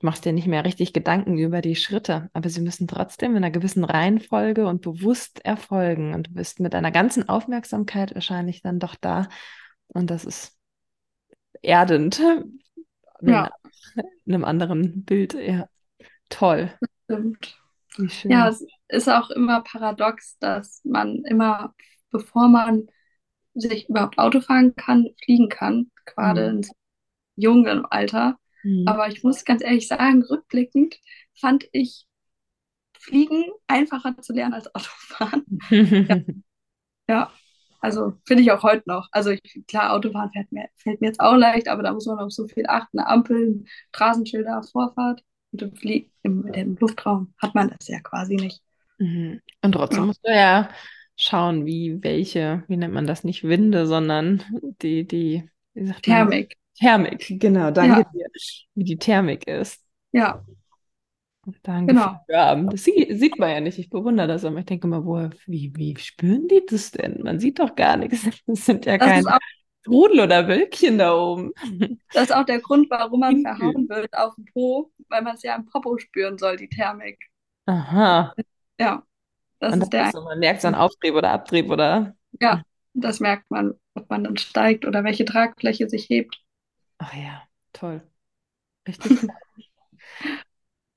machst 0.03 0.25
dir 0.25 0.33
nicht 0.33 0.47
mehr 0.47 0.65
richtig 0.65 0.93
Gedanken 0.93 1.37
über 1.37 1.61
die 1.61 1.75
Schritte, 1.75 2.29
aber 2.33 2.49
sie 2.49 2.61
müssen 2.61 2.87
trotzdem 2.87 3.31
in 3.31 3.37
einer 3.37 3.51
gewissen 3.51 3.83
Reihenfolge 3.83 4.67
und 4.67 4.81
bewusst 4.81 5.43
erfolgen. 5.45 6.13
Und 6.13 6.27
du 6.27 6.33
bist 6.33 6.59
mit 6.59 6.75
einer 6.75 6.91
ganzen 6.91 7.29
Aufmerksamkeit 7.29 8.13
wahrscheinlich 8.13 8.61
dann 8.61 8.79
doch 8.79 8.95
da. 8.95 9.29
Und 9.87 10.09
das 10.09 10.25
ist 10.25 10.57
erdend. 11.61 12.21
Ja. 13.21 13.51
In 14.25 14.33
einem 14.33 14.43
anderen 14.43 15.05
Bild, 15.05 15.33
ja. 15.33 15.67
Toll. 16.29 16.73
Stimmt. 17.05 17.59
Ja, 18.23 18.49
es 18.49 18.65
ist 18.87 19.07
auch 19.07 19.29
immer 19.29 19.61
paradox, 19.61 20.37
dass 20.39 20.81
man 20.83 21.23
immer, 21.25 21.73
bevor 22.09 22.47
man 22.47 22.87
sich 23.53 23.87
überhaupt 23.87 24.17
Auto 24.17 24.41
fahren 24.41 24.75
kann, 24.75 25.09
fliegen 25.23 25.47
kann, 25.49 25.91
gerade 26.05 26.51
mhm. 26.51 26.57
in 26.57 26.67
jungen 27.35 27.85
Alter. 27.85 28.37
Mhm. 28.63 28.87
Aber 28.87 29.07
ich 29.07 29.23
muss 29.23 29.45
ganz 29.45 29.63
ehrlich 29.63 29.87
sagen, 29.87 30.23
rückblickend 30.23 30.95
fand 31.33 31.65
ich 31.71 32.05
Fliegen 32.99 33.45
einfacher 33.67 34.17
zu 34.21 34.33
lernen 34.33 34.53
als 34.53 34.73
Autofahren. 34.73 35.43
ja. 35.69 36.21
ja. 37.09 37.31
also 37.81 38.13
finde 38.25 38.43
ich 38.43 38.51
auch 38.51 38.63
heute 38.63 38.83
noch. 38.85 39.09
Also 39.11 39.31
ich, 39.31 39.63
klar, 39.67 39.93
Autofahren 39.93 40.31
fällt 40.31 40.51
mir, 40.51 40.69
fällt 40.77 41.01
mir 41.01 41.07
jetzt 41.07 41.19
auch 41.19 41.35
leicht, 41.35 41.67
aber 41.67 41.83
da 41.83 41.93
muss 41.93 42.05
man 42.05 42.19
auf 42.19 42.31
so 42.31 42.47
viel 42.47 42.65
achten. 42.67 42.99
Ampeln, 42.99 43.67
Straßenschilder, 43.93 44.63
Vorfahrt. 44.63 45.21
Und 45.51 45.61
im, 45.61 45.75
Flie 45.75 46.09
im, 46.23 46.47
im 46.47 46.75
Luftraum 46.79 47.33
hat 47.37 47.53
man 47.53 47.69
das 47.77 47.87
ja 47.87 47.99
quasi 47.99 48.35
nicht. 48.35 48.61
Mhm. 48.97 49.41
Und 49.61 49.71
trotzdem 49.73 49.99
ja. 49.99 50.05
musst 50.05 50.25
du 50.25 50.31
ja 50.31 50.69
schauen, 51.15 51.65
wie 51.65 52.01
welche, 52.01 52.63
wie 52.67 52.77
nennt 52.77 52.93
man 52.93 53.05
das, 53.05 53.23
nicht 53.23 53.43
Winde, 53.43 53.85
sondern 53.85 54.43
die, 54.81 55.05
die, 55.05 55.49
wie 55.73 55.85
sagt 55.85 56.03
Thermik. 56.03 56.55
Thermik, 56.79 57.39
genau, 57.39 57.71
danke 57.71 57.99
ja. 57.99 58.03
dir, 58.13 58.27
wie 58.75 58.83
die 58.83 58.97
Thermik 58.97 59.47
ist. 59.47 59.81
Ja. 60.11 60.43
Danke 61.61 61.93
genau. 61.93 62.15
Das 62.27 62.83
sieht, 62.85 63.37
man 63.37 63.49
ja 63.49 63.59
nicht. 63.59 63.77
Ich 63.77 63.89
bewundere 63.89 64.27
das 64.27 64.45
aber. 64.45 64.59
Ich 64.59 64.65
denke 64.65 64.87
mal, 64.87 65.03
woher, 65.03 65.31
wie, 65.45 65.73
wie 65.75 65.97
spüren 65.97 66.47
die 66.47 66.65
das 66.65 66.91
denn? 66.91 67.21
Man 67.21 67.39
sieht 67.39 67.59
doch 67.59 67.75
gar 67.75 67.97
nichts. 67.97 68.23
Das 68.47 68.65
sind 68.65 68.85
ja 68.85 68.97
das 68.97 69.07
keine 69.07 69.39
Rudel 69.87 70.21
oder 70.21 70.47
Wölkchen 70.47 70.97
da 70.97 71.15
oben. 71.15 71.51
Das 72.13 72.23
ist 72.25 72.35
auch 72.35 72.45
der 72.45 72.59
Grund, 72.59 72.89
warum 72.89 73.19
man 73.19 73.41
verhauen 73.41 73.89
wird 73.89 74.13
auf 74.17 74.35
dem 74.35 74.45
Po, 74.45 74.91
weil 75.09 75.21
man 75.21 75.35
es 75.35 75.43
ja 75.43 75.55
im 75.55 75.65
Popo 75.65 75.97
spüren 75.97 76.37
soll, 76.37 76.55
die 76.57 76.69
Thermik. 76.69 77.19
Aha. 77.65 78.33
Ja, 78.79 79.03
das 79.59 79.73
Und 79.73 79.83
ist 79.83 79.93
der 79.93 80.05
ist 80.07 80.13
so, 80.13 80.21
man 80.21 80.39
merkt 80.39 80.61
so 80.61 80.67
einen. 80.67 80.75
Auftrieb 80.75 81.15
oder 81.15 81.31
Abtrieb 81.31 81.69
oder. 81.69 82.15
Ja, 82.39 82.63
das 82.93 83.19
merkt 83.19 83.49
man, 83.51 83.73
ob 83.95 84.09
man 84.09 84.23
dann 84.23 84.37
steigt 84.37 84.85
oder 84.85 85.03
welche 85.03 85.25
Tragfläche 85.25 85.89
sich 85.89 86.09
hebt. 86.09 86.42
Ach 86.97 87.13
ja, 87.13 87.43
toll. 87.73 88.01
Richtig 88.87 89.19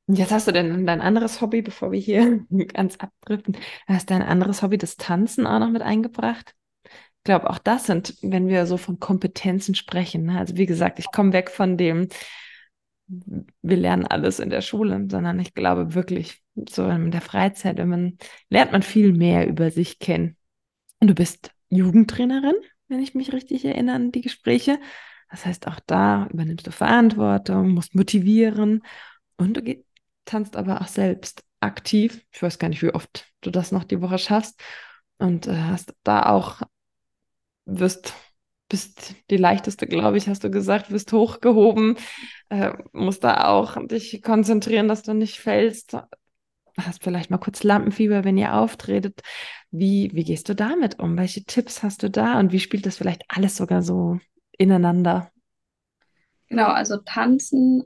Jetzt 0.09 0.31
hast 0.31 0.47
du 0.47 0.53
denn 0.53 0.87
dein 0.87 1.01
anderes 1.01 1.41
Hobby, 1.41 1.63
bevor 1.63 1.91
wir 1.91 1.99
hier 1.99 2.45
ganz 2.73 2.97
abdriften, 2.97 3.57
hast 3.89 4.11
dein 4.11 4.23
anderes 4.23 4.63
Hobby, 4.63 4.79
das 4.79 4.97
Tanzen, 4.97 5.47
auch 5.47 5.59
noch 5.59 5.71
mit 5.71 5.83
eingebracht? 5.83 6.55
Ich 6.85 7.25
glaube, 7.25 7.51
auch 7.51 7.59
das 7.59 7.87
sind, 7.87 8.17
wenn 8.23 8.47
wir 8.47 8.67
so 8.67 8.77
von 8.77 9.01
Kompetenzen 9.01 9.75
sprechen. 9.75 10.25
ne? 10.27 10.39
Also 10.39 10.57
wie 10.57 10.67
gesagt, 10.67 11.01
ich 11.01 11.11
komme 11.11 11.33
weg 11.33 11.51
von 11.51 11.77
dem, 11.77 12.09
wir 13.09 13.77
lernen 13.77 14.07
alles 14.07 14.39
in 14.39 14.51
der 14.51 14.63
Schule, 14.63 15.07
sondern 15.11 15.41
ich 15.41 15.55
glaube 15.55 15.95
wirklich, 15.95 16.43
so 16.69 16.89
in 16.89 17.11
der 17.11 17.21
Freizeit, 17.21 17.79
wenn 17.79 17.89
man, 17.89 18.19
lernt 18.49 18.73
man 18.73 18.83
viel 18.83 19.13
mehr 19.13 19.49
über 19.49 19.71
sich 19.71 19.99
kennen. 19.99 20.37
Und 21.01 21.09
du 21.09 21.15
bist 21.15 21.51
Jugendtrainerin, 21.69 22.55
wenn 22.89 23.01
ich 23.01 23.15
mich 23.15 23.33
richtig 23.33 23.65
erinnere 23.65 23.97
an 23.97 24.13
die 24.13 24.23
Gespräche. 24.23 24.79
Das 25.31 25.45
heißt, 25.45 25.67
auch 25.67 25.81
da 25.87 26.29
übernimmst 26.33 26.67
du 26.67 26.71
Verantwortung, 26.71 27.71
musst 27.71 27.95
motivieren 27.95 28.83
und 29.37 29.57
du 29.57 29.85
tanzt 30.25 30.57
aber 30.57 30.81
auch 30.81 30.89
selbst 30.89 31.45
aktiv. 31.61 32.25
Ich 32.33 32.43
weiß 32.43 32.59
gar 32.59 32.69
nicht, 32.69 32.83
wie 32.83 32.95
oft 32.95 33.27
du 33.41 33.51
das 33.51 33.73
noch 33.73 33.85
die 33.85 34.01
Woche 34.01 34.19
schaffst. 34.19 34.61
Und 35.19 35.47
äh, 35.47 35.55
hast 35.55 35.95
da 36.05 36.27
auch, 36.27 36.63
wirst, 37.65 38.15
bist 38.69 39.15
die 39.31 39.37
leichteste, 39.37 39.87
glaube 39.87 40.19
ich, 40.19 40.29
hast 40.29 40.45
du 40.45 40.51
gesagt, 40.51 40.91
wirst 40.91 41.13
hochgehoben, 41.13 41.97
äh, 42.51 42.73
musst 42.93 43.25
da 43.25 43.49
auch 43.49 43.77
dich 43.87 44.23
konzentrieren, 44.23 44.89
dass 44.89 45.03
du 45.03 45.15
nicht 45.15 45.39
fällst. 45.39 45.97
Hast 46.79 47.03
vielleicht 47.03 47.31
mal 47.31 47.39
kurz 47.39 47.63
Lampenfieber, 47.63 48.25
wenn 48.25 48.37
ihr 48.37 48.55
auftretet. 48.55 49.23
Wie, 49.71 50.11
wie 50.13 50.25
gehst 50.25 50.49
du 50.51 50.55
damit 50.55 50.99
um? 50.99 51.17
Welche 51.17 51.45
Tipps 51.45 51.83
hast 51.83 52.03
du 52.03 52.11
da 52.11 52.39
und 52.39 52.53
wie 52.53 52.61
spielt 52.61 52.85
das 52.85 52.99
vielleicht 52.99 53.23
alles 53.29 53.57
sogar 53.57 53.83
so 53.83 54.19
ineinander? 54.59 55.31
Genau, 56.49 56.67
also 56.69 56.99
tanzen 56.99 57.85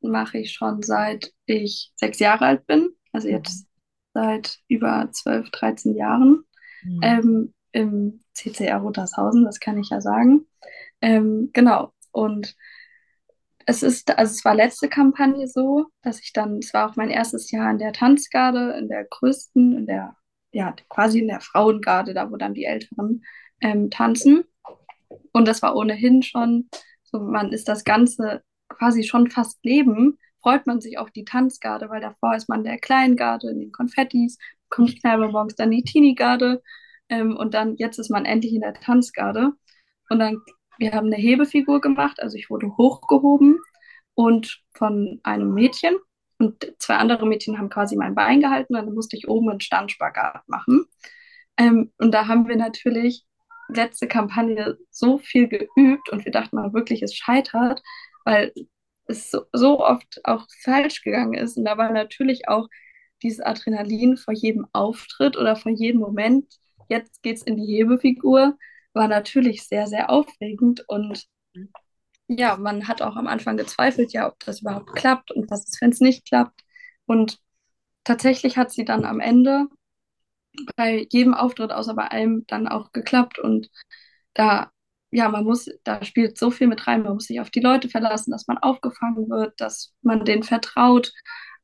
mache 0.00 0.38
ich 0.38 0.52
schon 0.52 0.82
seit 0.82 1.32
ich 1.46 1.92
sechs 1.96 2.18
Jahre 2.18 2.46
alt 2.46 2.66
bin. 2.66 2.90
Also 3.12 3.28
Mhm. 3.28 3.28
jetzt 3.28 3.66
seit 4.14 4.58
über 4.68 5.08
12, 5.12 5.50
13 5.50 5.94
Jahren. 5.94 6.44
Mhm. 6.82 7.00
Ähm, 7.02 7.54
im 7.72 8.20
CCR 8.34 8.78
Rotershausen, 8.78 9.44
das 9.44 9.60
kann 9.60 9.78
ich 9.78 9.90
ja 9.90 10.00
sagen. 10.00 10.46
Ähm, 11.02 11.50
genau. 11.52 11.92
Und 12.12 12.56
es 13.66 13.82
ist, 13.82 14.16
also 14.18 14.32
es 14.32 14.44
war 14.44 14.54
letzte 14.54 14.88
Kampagne 14.88 15.46
so, 15.46 15.86
dass 16.02 16.20
ich 16.20 16.32
dann, 16.32 16.58
es 16.58 16.72
war 16.72 16.90
auch 16.90 16.96
mein 16.96 17.10
erstes 17.10 17.50
Jahr 17.50 17.70
in 17.70 17.78
der 17.78 17.92
Tanzgarde, 17.92 18.72
in 18.78 18.88
der 18.88 19.04
größten, 19.04 19.76
in 19.76 19.86
der, 19.86 20.16
ja, 20.52 20.74
quasi 20.88 21.20
in 21.20 21.28
der 21.28 21.40
Frauengarde, 21.40 22.14
da 22.14 22.30
wo 22.30 22.36
dann 22.36 22.54
die 22.54 22.64
Älteren 22.64 23.24
ähm, 23.60 23.90
tanzen. 23.90 24.44
Und 25.32 25.48
das 25.48 25.62
war 25.62 25.76
ohnehin 25.76 26.22
schon, 26.22 26.68
so 27.04 27.18
man 27.20 27.52
ist 27.52 27.68
das 27.68 27.84
Ganze 27.84 28.42
quasi 28.68 29.02
schon 29.02 29.30
fast 29.30 29.64
Leben, 29.64 30.18
freut 30.42 30.66
man 30.66 30.80
sich 30.80 30.98
auf 30.98 31.10
die 31.10 31.24
Tanzgarde, 31.24 31.88
weil 31.90 32.00
davor 32.00 32.34
ist 32.34 32.48
man 32.48 32.64
der 32.64 32.78
Kleingarde 32.78 33.50
in 33.50 33.60
den 33.60 33.72
Konfettis, 33.72 34.38
kommt 34.68 35.02
morgens 35.04 35.54
dann 35.54 35.70
die 35.70 35.82
Teenie-Garde 35.82 36.62
ähm, 37.08 37.36
und 37.36 37.54
dann 37.54 37.76
jetzt 37.76 37.98
ist 37.98 38.10
man 38.10 38.24
endlich 38.24 38.52
in 38.54 38.60
der 38.60 38.74
Tanzgarde. 38.74 39.52
Und 40.10 40.18
dann, 40.18 40.38
wir 40.78 40.92
haben 40.92 41.06
eine 41.06 41.16
Hebefigur 41.16 41.80
gemacht, 41.80 42.20
also 42.22 42.36
ich 42.36 42.50
wurde 42.50 42.76
hochgehoben 42.76 43.58
und 44.14 44.62
von 44.74 45.20
einem 45.22 45.52
Mädchen 45.54 45.96
und 46.38 46.72
zwei 46.78 46.96
andere 46.96 47.26
Mädchen 47.26 47.58
haben 47.58 47.68
quasi 47.68 47.96
mein 47.96 48.14
Bein 48.14 48.40
gehalten, 48.40 48.74
dann 48.74 48.94
musste 48.94 49.16
ich 49.16 49.28
oben 49.28 49.50
einen 49.50 49.60
Standspagat 49.60 50.48
machen. 50.48 50.84
Ähm, 51.56 51.92
und 51.98 52.12
da 52.12 52.28
haben 52.28 52.46
wir 52.48 52.56
natürlich 52.56 53.24
letzte 53.68 54.08
Kampagne 54.08 54.78
so 54.90 55.18
viel 55.18 55.48
geübt 55.48 56.10
und 56.10 56.24
wir 56.24 56.32
dachten 56.32 56.56
mal 56.56 56.72
wirklich, 56.72 57.02
es 57.02 57.14
scheitert, 57.14 57.82
weil 58.24 58.52
es 59.06 59.30
so, 59.30 59.42
so 59.52 59.80
oft 59.80 60.20
auch 60.24 60.46
falsch 60.62 61.02
gegangen 61.02 61.34
ist. 61.34 61.56
Und 61.56 61.64
da 61.64 61.78
war 61.78 61.90
natürlich 61.92 62.48
auch 62.48 62.68
dieses 63.22 63.40
Adrenalin 63.40 64.16
vor 64.16 64.34
jedem 64.34 64.66
Auftritt 64.72 65.36
oder 65.36 65.56
vor 65.56 65.72
jedem 65.72 66.00
Moment, 66.00 66.46
jetzt 66.88 67.22
geht's 67.22 67.42
in 67.42 67.56
die 67.56 67.66
Hebefigur, 67.66 68.56
war 68.92 69.08
natürlich 69.08 69.66
sehr, 69.66 69.86
sehr 69.86 70.10
aufregend. 70.10 70.84
Und 70.88 71.26
ja, 72.28 72.56
man 72.56 72.88
hat 72.88 73.02
auch 73.02 73.16
am 73.16 73.26
Anfang 73.26 73.56
gezweifelt, 73.56 74.12
ja, 74.12 74.28
ob 74.28 74.38
das 74.40 74.60
überhaupt 74.60 74.94
klappt 74.94 75.30
und 75.32 75.50
was 75.50 75.66
ist, 75.66 75.80
wenn 75.80 75.90
es 75.90 76.00
nicht 76.00 76.26
klappt. 76.26 76.62
Und 77.06 77.38
tatsächlich 78.04 78.56
hat 78.56 78.70
sie 78.70 78.84
dann 78.84 79.04
am 79.04 79.20
Ende 79.20 79.66
bei 80.76 81.06
jedem 81.10 81.34
Auftritt 81.34 81.72
außer 81.72 81.94
bei 81.94 82.10
einem 82.10 82.44
dann 82.46 82.68
auch 82.68 82.92
geklappt 82.92 83.38
und 83.38 83.68
da, 84.34 84.70
ja, 85.10 85.28
man 85.28 85.44
muss, 85.44 85.68
da 85.84 86.04
spielt 86.04 86.38
so 86.38 86.50
viel 86.50 86.66
mit 86.66 86.86
rein, 86.86 87.02
man 87.02 87.14
muss 87.14 87.26
sich 87.26 87.40
auf 87.40 87.50
die 87.50 87.60
Leute 87.60 87.88
verlassen, 87.88 88.30
dass 88.30 88.46
man 88.46 88.58
aufgefangen 88.58 89.28
wird, 89.30 89.60
dass 89.60 89.94
man 90.02 90.24
denen 90.24 90.42
vertraut. 90.42 91.12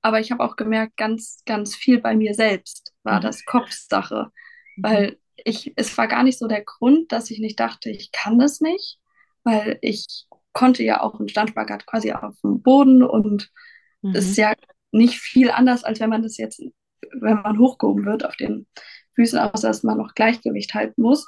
Aber 0.03 0.21
ich 0.21 0.31
habe 0.33 0.43
auch 0.45 0.57
gemerkt, 0.57 0.97
ganz, 0.97 1.43
ganz 1.47 1.75
viel 1.75 2.01
bei 2.01 2.15
mir 2.15 2.35
selbst 2.35 2.93
war 3.03 3.21
Mhm. 3.21 3.23
das 3.23 3.45
Kopfsache, 3.45 4.31
Mhm. 4.77 4.83
weil 4.83 5.19
ich, 5.37 5.73
es 5.77 5.97
war 5.99 6.09
gar 6.09 6.23
nicht 6.23 6.39
so 6.39 6.47
der 6.47 6.63
Grund, 6.65 7.13
dass 7.13 7.31
ich 7.31 7.39
nicht 7.41 7.59
dachte, 7.61 7.91
ich 7.91 8.13
kann 8.13 8.39
das 8.39 8.61
nicht, 8.61 8.99
weil 9.43 9.79
ich 9.83 10.27
konnte 10.53 10.83
ja 10.85 11.01
auch 11.03 11.19
einen 11.19 11.29
Standspagat 11.29 11.87
quasi 11.87 12.13
auf 12.13 12.35
dem 12.43 12.63
Boden 12.63 13.03
und 13.03 13.51
es 14.13 14.27
ist 14.27 14.37
Mhm. 14.37 14.39
ja 14.39 14.55
nicht 14.93 15.19
viel 15.21 15.51
anders, 15.51 15.85
als 15.85 16.01
wenn 16.01 16.11
man 16.11 16.23
das 16.23 16.37
jetzt, 16.37 16.63
wenn 17.13 17.43
man 17.43 17.59
hochgehoben 17.59 18.05
wird 18.05 18.25
auf 18.27 18.37
den 18.37 18.67
Füßen, 19.15 19.39
außer 19.39 19.69
dass 19.69 19.83
man 19.83 19.99
noch 19.99 20.15
Gleichgewicht 20.15 20.75
halten 20.75 21.03
muss. 21.03 21.27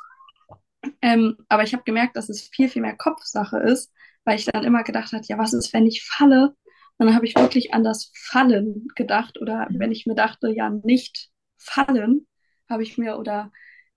Ähm, 1.03 1.37
aber 1.49 1.63
ich 1.63 1.73
habe 1.73 1.85
gemerkt, 1.85 2.17
dass 2.17 2.29
es 2.29 2.43
viel, 2.49 2.69
viel 2.69 2.83
mehr 2.83 2.97
Kopfsache 2.97 3.59
ist, 3.59 3.93
weil 4.25 4.37
ich 4.39 4.45
dann 4.47 4.65
immer 4.65 4.83
gedacht 4.85 5.13
habe, 5.13 5.25
ja, 5.27 5.39
was 5.39 5.53
ist, 5.53 5.73
wenn 5.73 5.87
ich 5.87 6.05
falle? 6.05 6.55
Und 6.99 7.07
dann 7.07 7.15
habe 7.15 7.27
ich 7.27 7.35
wirklich 7.37 7.75
an 7.75 7.85
das 7.85 8.11
Fallen 8.15 8.89
gedacht 8.97 9.39
oder 9.41 9.69
wenn 9.71 9.93
ich 9.93 10.07
mir 10.07 10.15
dachte, 10.15 10.49
ja, 10.51 10.71
nicht 10.71 11.29
fallen, 11.59 12.27
habe 12.69 12.83
ich 12.83 12.99
mir 12.99 13.19
oder 13.19 13.53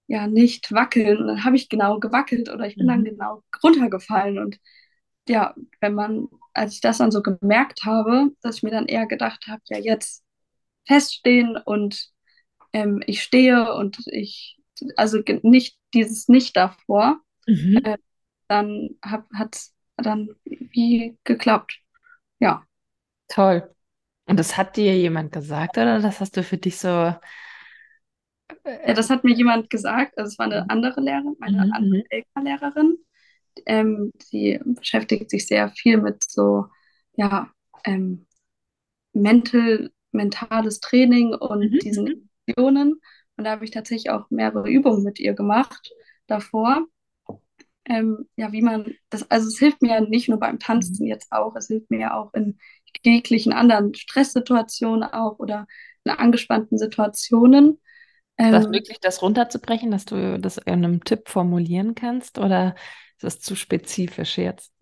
ja, 0.08 0.28
nicht 0.28 0.72
wackeln. 0.74 1.18
Und 1.20 1.28
dann 1.28 1.44
habe 1.46 1.56
ich 1.56 1.70
genau 1.70 2.00
gewackelt 2.00 2.50
oder 2.50 2.66
ich 2.66 2.78
bin 2.78 2.88
dann 2.88 3.04
Mhm. 3.04 3.06
genau 3.06 3.44
runtergefallen. 3.64 4.40
Und 4.40 4.60
ja, 5.28 5.54
wenn 5.82 5.94
man, 5.94 6.28
als 6.54 6.74
ich 6.74 6.82
das 6.82 6.98
dann 6.98 7.12
so 7.12 7.22
gemerkt 7.22 7.86
habe, 7.86 8.32
dass 8.42 8.58
ich 8.58 8.64
mir 8.64 8.72
dann 8.72 8.88
eher 8.88 9.06
gedacht 9.08 9.48
habe, 9.48 9.62
ja, 9.70 9.78
jetzt 9.78 10.24
feststehen 10.88 11.58
und 11.58 12.10
ähm, 12.74 13.02
ich 13.08 13.24
stehe 13.24 13.74
und 13.76 14.00
ich, 14.08 14.60
also 14.98 15.20
nicht 15.44 15.78
dieses 15.94 16.28
Nicht 16.30 16.58
davor, 16.58 17.22
Mhm. 17.48 17.84
äh, 17.84 17.98
dann 18.50 18.92
hat 19.04 19.56
es 19.56 19.76
dann 19.98 20.30
wie 20.46 21.18
geklappt. 21.26 21.80
Ja. 22.40 22.66
Toll. 23.28 23.74
Und 24.28 24.38
das 24.40 24.58
hat 24.58 24.78
dir 24.78 24.98
jemand 24.98 25.32
gesagt, 25.34 25.78
oder 25.78 26.00
das 26.02 26.20
hast 26.22 26.38
du 26.38 26.44
für 26.44 26.58
dich 26.58 26.78
so? 26.80 26.90
Ja, 26.90 27.20
Äh, 28.64 28.94
das 28.94 29.10
hat 29.10 29.24
mir 29.24 29.34
jemand 29.36 29.70
gesagt, 29.70 30.18
also 30.18 30.28
es 30.30 30.40
war 30.40 30.46
eine 30.46 30.66
mhm. 30.66 30.70
andere 30.70 31.02
Lehrerin, 31.02 31.36
meine 31.40 31.68
andere 31.72 32.00
Mhm. 32.00 32.04
LK-Lehrerin. 32.10 32.98
Ähm, 33.66 34.12
sie 34.20 34.60
beschäftigt 34.66 35.30
sich 35.30 35.48
sehr 35.48 35.70
viel 35.72 35.98
mit 35.98 36.24
so, 36.30 36.68
ja, 37.16 37.52
ähm, 37.86 38.28
mental, 39.14 39.92
mentales 40.12 40.80
Training 40.80 41.34
und 41.34 41.74
Mhm. 41.74 41.80
diesen 41.84 42.08
Mhm. 42.08 42.30
Emotionen. 42.48 43.02
Und 43.38 43.44
da 43.46 43.52
habe 43.52 43.66
ich 43.66 43.72
tatsächlich 43.72 44.10
auch 44.12 44.30
mehrere 44.30 44.70
Übungen 44.70 45.04
mit 45.04 45.20
ihr 45.20 45.34
gemacht 45.34 45.92
davor. 46.28 46.86
Ähm, 47.86 48.28
ja, 48.36 48.52
wie 48.52 48.62
man 48.62 48.94
das, 49.10 49.30
also 49.32 49.48
es 49.48 49.58
hilft 49.58 49.82
mir 49.82 49.90
ja 49.96 50.02
nicht 50.02 50.30
nur 50.30 50.40
beim 50.40 50.60
Mhm. 50.74 51.00
Tanzen 51.00 51.08
jetzt 51.08 51.32
auch, 51.32 51.56
es 51.56 51.68
hilft 51.68 51.90
mir 51.90 52.00
ja 52.02 52.14
auch 52.16 52.34
in 52.34 52.60
jeglichen 53.04 53.54
anderen 53.54 53.94
Stresssituationen 53.96 55.04
auch 55.04 55.40
oder 55.40 55.66
in 56.04 56.12
angespannten 56.12 56.78
Situationen. 56.78 57.80
Ist 58.38 58.52
das 58.52 58.68
Ähm, 58.68 58.72
möglich, 58.72 59.00
das 59.02 59.22
runterzubrechen, 59.22 59.92
dass 59.92 60.06
du 60.06 60.40
das 60.40 60.58
in 60.58 60.74
einem 60.74 61.04
Tipp 61.06 61.30
formulieren 61.30 61.94
kannst, 61.96 62.38
oder 62.40 62.76
ist 63.18 63.24
das 63.24 63.40
zu 63.42 63.56
spezifisch 63.56 64.38
jetzt? 64.38 64.74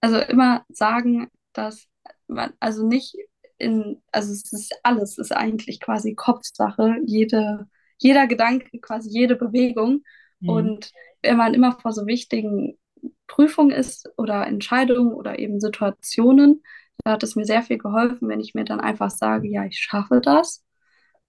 also 0.00 0.18
immer 0.18 0.64
sagen, 0.68 1.30
dass 1.52 1.88
man, 2.26 2.52
also 2.60 2.86
nicht 2.86 3.16
in, 3.64 4.02
also 4.12 4.32
es 4.32 4.52
ist 4.52 4.74
alles, 4.84 5.18
ist 5.18 5.32
eigentlich 5.32 5.80
quasi 5.80 6.14
Kopfsache, 6.14 6.96
jede, 7.06 7.66
jeder 7.98 8.26
Gedanke, 8.28 8.78
quasi 8.80 9.10
jede 9.10 9.36
Bewegung. 9.36 10.04
Mhm. 10.40 10.48
Und 10.50 10.92
wenn 11.22 11.36
man 11.36 11.54
immer 11.54 11.72
vor 11.80 11.92
so 11.92 12.06
wichtigen 12.06 12.78
Prüfungen 13.26 13.70
ist 13.72 14.08
oder 14.16 14.46
Entscheidungen 14.46 15.12
oder 15.12 15.38
eben 15.38 15.60
Situationen, 15.60 16.62
da 17.04 17.12
hat 17.12 17.22
es 17.22 17.36
mir 17.36 17.44
sehr 17.44 17.62
viel 17.62 17.78
geholfen, 17.78 18.28
wenn 18.28 18.40
ich 18.40 18.54
mir 18.54 18.64
dann 18.64 18.80
einfach 18.80 19.10
sage, 19.10 19.48
ja, 19.48 19.64
ich 19.64 19.78
schaffe 19.78 20.20
das 20.22 20.64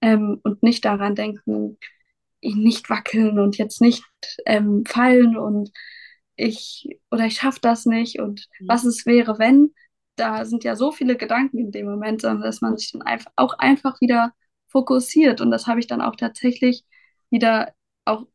ähm, 0.02 0.40
und 0.44 0.64
nicht 0.64 0.86
daran 0.86 1.16
denken, 1.16 1.78
nicht 2.42 2.90
wackeln 2.90 3.40
und 3.40 3.58
jetzt 3.58 3.82
nicht 3.82 4.04
ähm, 4.46 4.84
fallen 4.88 5.38
und 5.38 5.72
ich 6.36 7.00
oder 7.12 7.26
ich 7.26 7.36
schaffe 7.38 7.60
das 7.62 7.86
nicht 7.86 8.20
und 8.20 8.48
Mhm. 8.60 8.68
was 8.68 8.84
es 8.86 9.06
wäre, 9.06 9.40
wenn. 9.40 9.74
Da 10.16 10.46
sind 10.46 10.64
ja 10.64 10.76
so 10.76 10.92
viele 10.92 11.18
Gedanken 11.18 11.60
in 11.60 11.72
dem 11.72 11.88
Moment, 11.88 12.22
sondern 12.22 12.44
dass 12.44 12.62
man 12.62 12.78
sich 12.78 12.92
dann 12.92 13.02
einfach 13.02 13.32
auch 13.36 13.58
einfach 13.60 14.00
wieder 14.02 14.34
fokussiert. 14.68 15.42
Und 15.42 15.52
das 15.52 15.68
habe 15.68 15.80
ich 15.80 15.88
dann 15.88 16.02
auch 16.02 16.16
tatsächlich 16.16 16.86
wieder 17.30 17.74
auch, 18.06 18.26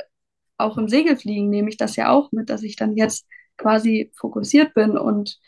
auch 0.58 0.78
im 0.78 0.88
Segelfliegen 0.88 1.48
nehme 1.50 1.68
ich 1.70 1.76
das 1.76 1.96
ja 1.96 2.10
auch 2.10 2.32
mit, 2.32 2.50
dass 2.50 2.62
ich 2.62 2.76
dann 2.76 2.96
jetzt 2.96 3.26
quasi 3.56 4.12
fokussiert 4.16 4.74
bin 4.74 4.98
und 4.98 5.38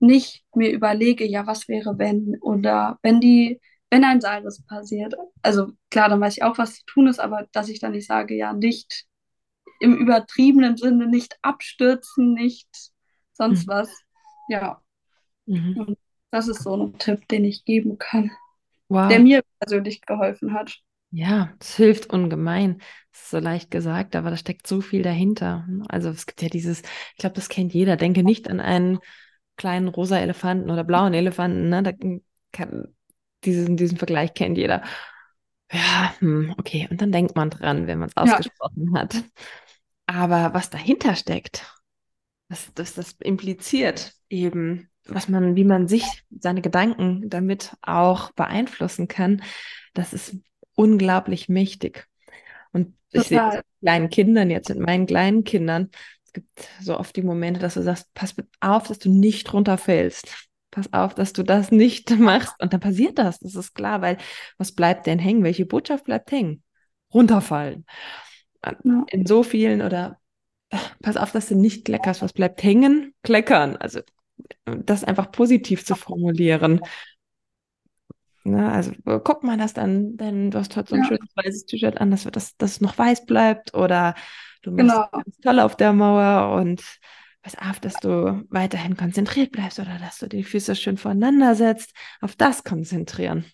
nicht 0.00 0.44
mir 0.54 0.72
überlege, 0.72 1.24
ja, 1.24 1.46
was 1.46 1.68
wäre, 1.68 1.98
wenn 1.98 2.36
oder 2.40 2.98
wenn 3.02 3.20
die, 3.20 3.60
wenn 3.90 4.04
ein 4.04 4.20
Seilriss 4.20 4.62
passiert. 4.66 5.14
Also 5.42 5.72
klar, 5.90 6.08
dann 6.08 6.20
weiß 6.20 6.36
ich 6.36 6.42
auch, 6.42 6.58
was 6.58 6.74
zu 6.74 6.84
tun 6.86 7.06
ist, 7.06 7.20
aber 7.20 7.46
dass 7.52 7.68
ich 7.68 7.78
dann 7.80 7.92
nicht 7.92 8.06
sage, 8.06 8.34
ja, 8.34 8.52
nicht 8.52 9.06
im 9.80 9.96
übertriebenen 9.96 10.76
Sinne, 10.76 11.06
nicht 11.06 11.38
abstürzen, 11.42 12.34
nicht 12.34 12.68
sonst 13.32 13.66
mhm. 13.66 13.70
was. 13.70 13.90
Ja. 14.48 14.81
Mhm. 15.46 15.76
Und 15.76 15.98
das 16.30 16.48
ist 16.48 16.62
so 16.62 16.76
ein 16.76 16.98
Tipp, 16.98 17.28
den 17.28 17.44
ich 17.44 17.64
geben 17.64 17.98
kann, 17.98 18.30
wow. 18.88 19.08
der 19.08 19.20
mir 19.20 19.42
persönlich 19.58 20.02
geholfen 20.02 20.54
hat. 20.54 20.78
Ja, 21.10 21.52
es 21.60 21.76
hilft 21.76 22.10
ungemein. 22.10 22.78
Das 23.12 23.24
ist 23.24 23.30
so 23.30 23.38
leicht 23.38 23.70
gesagt, 23.70 24.16
aber 24.16 24.30
da 24.30 24.36
steckt 24.36 24.66
so 24.66 24.80
viel 24.80 25.02
dahinter. 25.02 25.68
Also 25.88 26.08
es 26.08 26.26
gibt 26.26 26.40
ja 26.40 26.48
dieses, 26.48 26.80
ich 26.80 27.18
glaube, 27.18 27.34
das 27.34 27.50
kennt 27.50 27.74
jeder. 27.74 27.96
Denke 27.96 28.22
nicht 28.22 28.48
an 28.48 28.60
einen 28.60 28.98
kleinen 29.56 29.88
rosa 29.88 30.18
Elefanten 30.18 30.70
oder 30.70 30.84
blauen 30.84 31.12
Elefanten. 31.12 31.68
Ne? 31.68 31.82
Da 31.82 31.92
kann, 32.50 32.94
diesen, 33.44 33.76
diesen 33.76 33.98
Vergleich 33.98 34.32
kennt 34.32 34.56
jeder. 34.56 34.82
Ja, 35.70 36.14
hm, 36.18 36.54
okay. 36.58 36.88
Und 36.90 37.02
dann 37.02 37.12
denkt 37.12 37.36
man 37.36 37.50
dran, 37.50 37.86
wenn 37.86 37.98
man 37.98 38.08
es 38.08 38.16
ausgesprochen 38.16 38.92
ja. 38.94 39.00
hat. 39.00 39.22
Aber 40.06 40.54
was 40.54 40.70
dahinter 40.70 41.14
steckt, 41.14 41.70
was, 42.48 42.70
was 42.76 42.94
das 42.94 43.12
impliziert 43.20 44.14
eben, 44.28 44.88
was 45.06 45.28
man, 45.28 45.56
wie 45.56 45.64
man 45.64 45.88
sich, 45.88 46.04
seine 46.30 46.62
Gedanken 46.62 47.28
damit 47.28 47.76
auch 47.82 48.32
beeinflussen 48.32 49.08
kann, 49.08 49.42
das 49.94 50.12
ist 50.12 50.36
unglaublich 50.74 51.48
mächtig. 51.48 52.06
Und 52.72 52.94
ich 53.10 53.24
sehe 53.24 53.38
das 53.38 53.56
mit 53.56 53.64
kleinen 53.80 54.10
Kindern 54.10 54.50
jetzt, 54.50 54.68
mit 54.68 54.78
meinen 54.78 55.06
kleinen 55.06 55.44
Kindern. 55.44 55.90
Es 56.24 56.32
gibt 56.32 56.68
so 56.80 56.98
oft 56.98 57.14
die 57.16 57.22
Momente, 57.22 57.60
dass 57.60 57.74
du 57.74 57.82
sagst, 57.82 58.12
pass 58.14 58.34
auf, 58.60 58.88
dass 58.88 58.98
du 58.98 59.10
nicht 59.10 59.52
runterfällst. 59.52 60.48
Pass 60.70 60.90
auf, 60.92 61.14
dass 61.14 61.34
du 61.34 61.42
das 61.42 61.70
nicht 61.70 62.10
machst. 62.18 62.54
Und 62.60 62.72
dann 62.72 62.80
passiert 62.80 63.18
das. 63.18 63.38
Das 63.40 63.54
ist 63.54 63.74
klar, 63.74 64.00
weil 64.00 64.16
was 64.56 64.72
bleibt 64.72 65.06
denn 65.06 65.18
hängen? 65.18 65.44
Welche 65.44 65.66
Botschaft 65.66 66.04
bleibt 66.04 66.32
hängen? 66.32 66.62
Runterfallen. 67.12 67.84
Ja. 68.64 69.04
In 69.10 69.26
so 69.26 69.42
vielen 69.42 69.82
oder 69.82 70.18
pass 71.02 71.18
auf, 71.18 71.32
dass 71.32 71.48
du 71.48 71.54
nicht 71.54 71.84
kleckerst. 71.84 72.22
Was 72.22 72.32
bleibt 72.32 72.62
hängen? 72.62 73.12
Kleckern. 73.22 73.76
Also 73.76 74.00
das 74.64 75.04
einfach 75.04 75.30
positiv 75.30 75.84
zu 75.84 75.94
formulieren. 75.94 76.80
Ne, 78.44 78.72
also 78.72 78.92
guck 79.22 79.44
mal, 79.44 79.56
dass 79.56 79.72
dann, 79.72 80.16
denn 80.16 80.50
du 80.50 80.58
hast 80.58 80.76
heute 80.76 80.90
so 80.90 80.94
ein 80.96 81.02
ja. 81.02 81.08
schönes 81.08 81.30
weißes 81.36 81.66
T-Shirt 81.66 82.00
an, 82.00 82.10
dass 82.10 82.24
das, 82.24 82.56
das 82.56 82.80
noch 82.80 82.98
weiß 82.98 83.24
bleibt 83.24 83.74
oder 83.74 84.14
du 84.62 84.72
machst 84.72 84.88
genau. 84.88 85.08
ganz 85.12 85.38
toll 85.38 85.60
auf 85.60 85.76
der 85.76 85.92
Mauer 85.92 86.56
und 86.60 86.82
pass 87.42 87.56
auf, 87.56 87.78
dass 87.78 87.94
du 87.94 88.44
weiterhin 88.50 88.96
konzentriert 88.96 89.52
bleibst 89.52 89.78
oder 89.78 89.98
dass 89.98 90.18
du 90.18 90.28
die 90.28 90.42
Füße 90.42 90.74
schön 90.74 90.96
voneinander 90.96 91.54
setzt. 91.54 91.92
Auf 92.20 92.34
das 92.34 92.64
konzentrieren. 92.64 93.44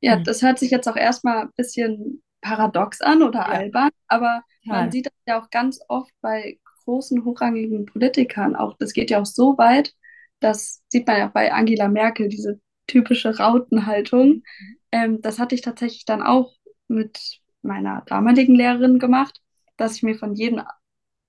Ja, 0.00 0.16
hm. 0.16 0.24
das 0.24 0.42
hört 0.42 0.58
sich 0.58 0.70
jetzt 0.70 0.88
auch 0.88 0.96
erstmal 0.96 1.42
ein 1.42 1.52
bisschen 1.56 2.22
paradox 2.40 3.00
an 3.00 3.22
oder 3.22 3.40
ja. 3.40 3.46
albern, 3.46 3.90
aber 4.06 4.42
ja. 4.62 4.74
man 4.74 4.90
sieht 4.90 5.06
das 5.06 5.12
ja 5.26 5.40
auch 5.40 5.50
ganz 5.50 5.80
oft 5.88 6.12
bei 6.20 6.58
großen, 6.88 7.24
hochrangigen 7.24 7.84
Politikern. 7.84 8.56
Auch 8.56 8.76
das 8.78 8.94
geht 8.94 9.10
ja 9.10 9.20
auch 9.20 9.26
so 9.26 9.58
weit, 9.58 9.94
das 10.40 10.82
sieht 10.88 11.06
man 11.06 11.18
ja 11.18 11.26
bei 11.28 11.52
Angela 11.52 11.88
Merkel, 11.88 12.28
diese 12.28 12.60
typische 12.86 13.36
Rautenhaltung. 13.38 14.42
Ähm, 14.90 15.20
das 15.20 15.38
hatte 15.38 15.54
ich 15.54 15.60
tatsächlich 15.60 16.06
dann 16.06 16.22
auch 16.22 16.54
mit 16.88 17.40
meiner 17.60 18.02
damaligen 18.06 18.54
Lehrerin 18.54 18.98
gemacht, 18.98 19.42
dass 19.76 19.96
ich 19.96 20.02
mir 20.02 20.16
von 20.16 20.34
jedem 20.34 20.62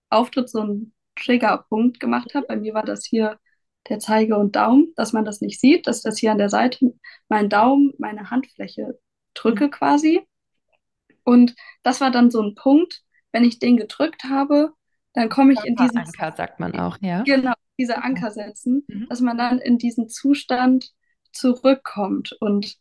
Auftritt 0.10 0.50
so 0.50 0.62
einen 0.62 0.94
Triggerpunkt 1.16 2.00
gemacht 2.00 2.34
habe. 2.36 2.48
Bei 2.48 2.56
mir 2.56 2.74
war 2.74 2.84
das 2.84 3.06
hier 3.06 3.38
der 3.90 4.00
Zeige 4.00 4.38
und 4.38 4.56
Daumen, 4.56 4.94
dass 4.96 5.12
man 5.12 5.26
das 5.26 5.42
nicht 5.42 5.60
sieht, 5.60 5.88
dass 5.88 6.02
das 6.02 6.18
hier 6.20 6.32
an 6.32 6.38
der 6.38 6.50
Seite 6.50 6.94
mein 7.28 7.50
Daumen, 7.50 7.94
meine 7.98 8.30
Handfläche 8.30 8.98
drücke 9.34 9.70
quasi. 9.70 10.22
Und 11.24 11.56
das 11.84 12.00
war 12.00 12.12
dann 12.12 12.32
so 12.32 12.42
ein 12.42 12.56
Punkt, 12.56 13.04
wenn 13.34 13.44
ich 13.44 13.60
den 13.60 13.76
gedrückt 13.76 14.24
habe, 14.24 14.74
dann 15.14 15.30
komme 15.30 15.54
ich 15.54 15.64
in 15.66 15.76
diesen 15.76 15.98
Anker 15.98 16.34
sagt 16.36 16.60
man 16.60 16.80
auch, 16.80 16.98
ja. 17.02 17.24
Genau, 17.24 17.54
diese 17.78 18.04
Anker 18.04 18.32
setzen, 18.32 18.86
mhm. 18.88 19.08
dass 19.10 19.22
man 19.22 19.38
dann 19.38 19.60
in 19.60 19.78
diesen 19.78 20.10
Zustand 20.10 20.92
zurückkommt. 21.32 22.36
Und 22.40 22.78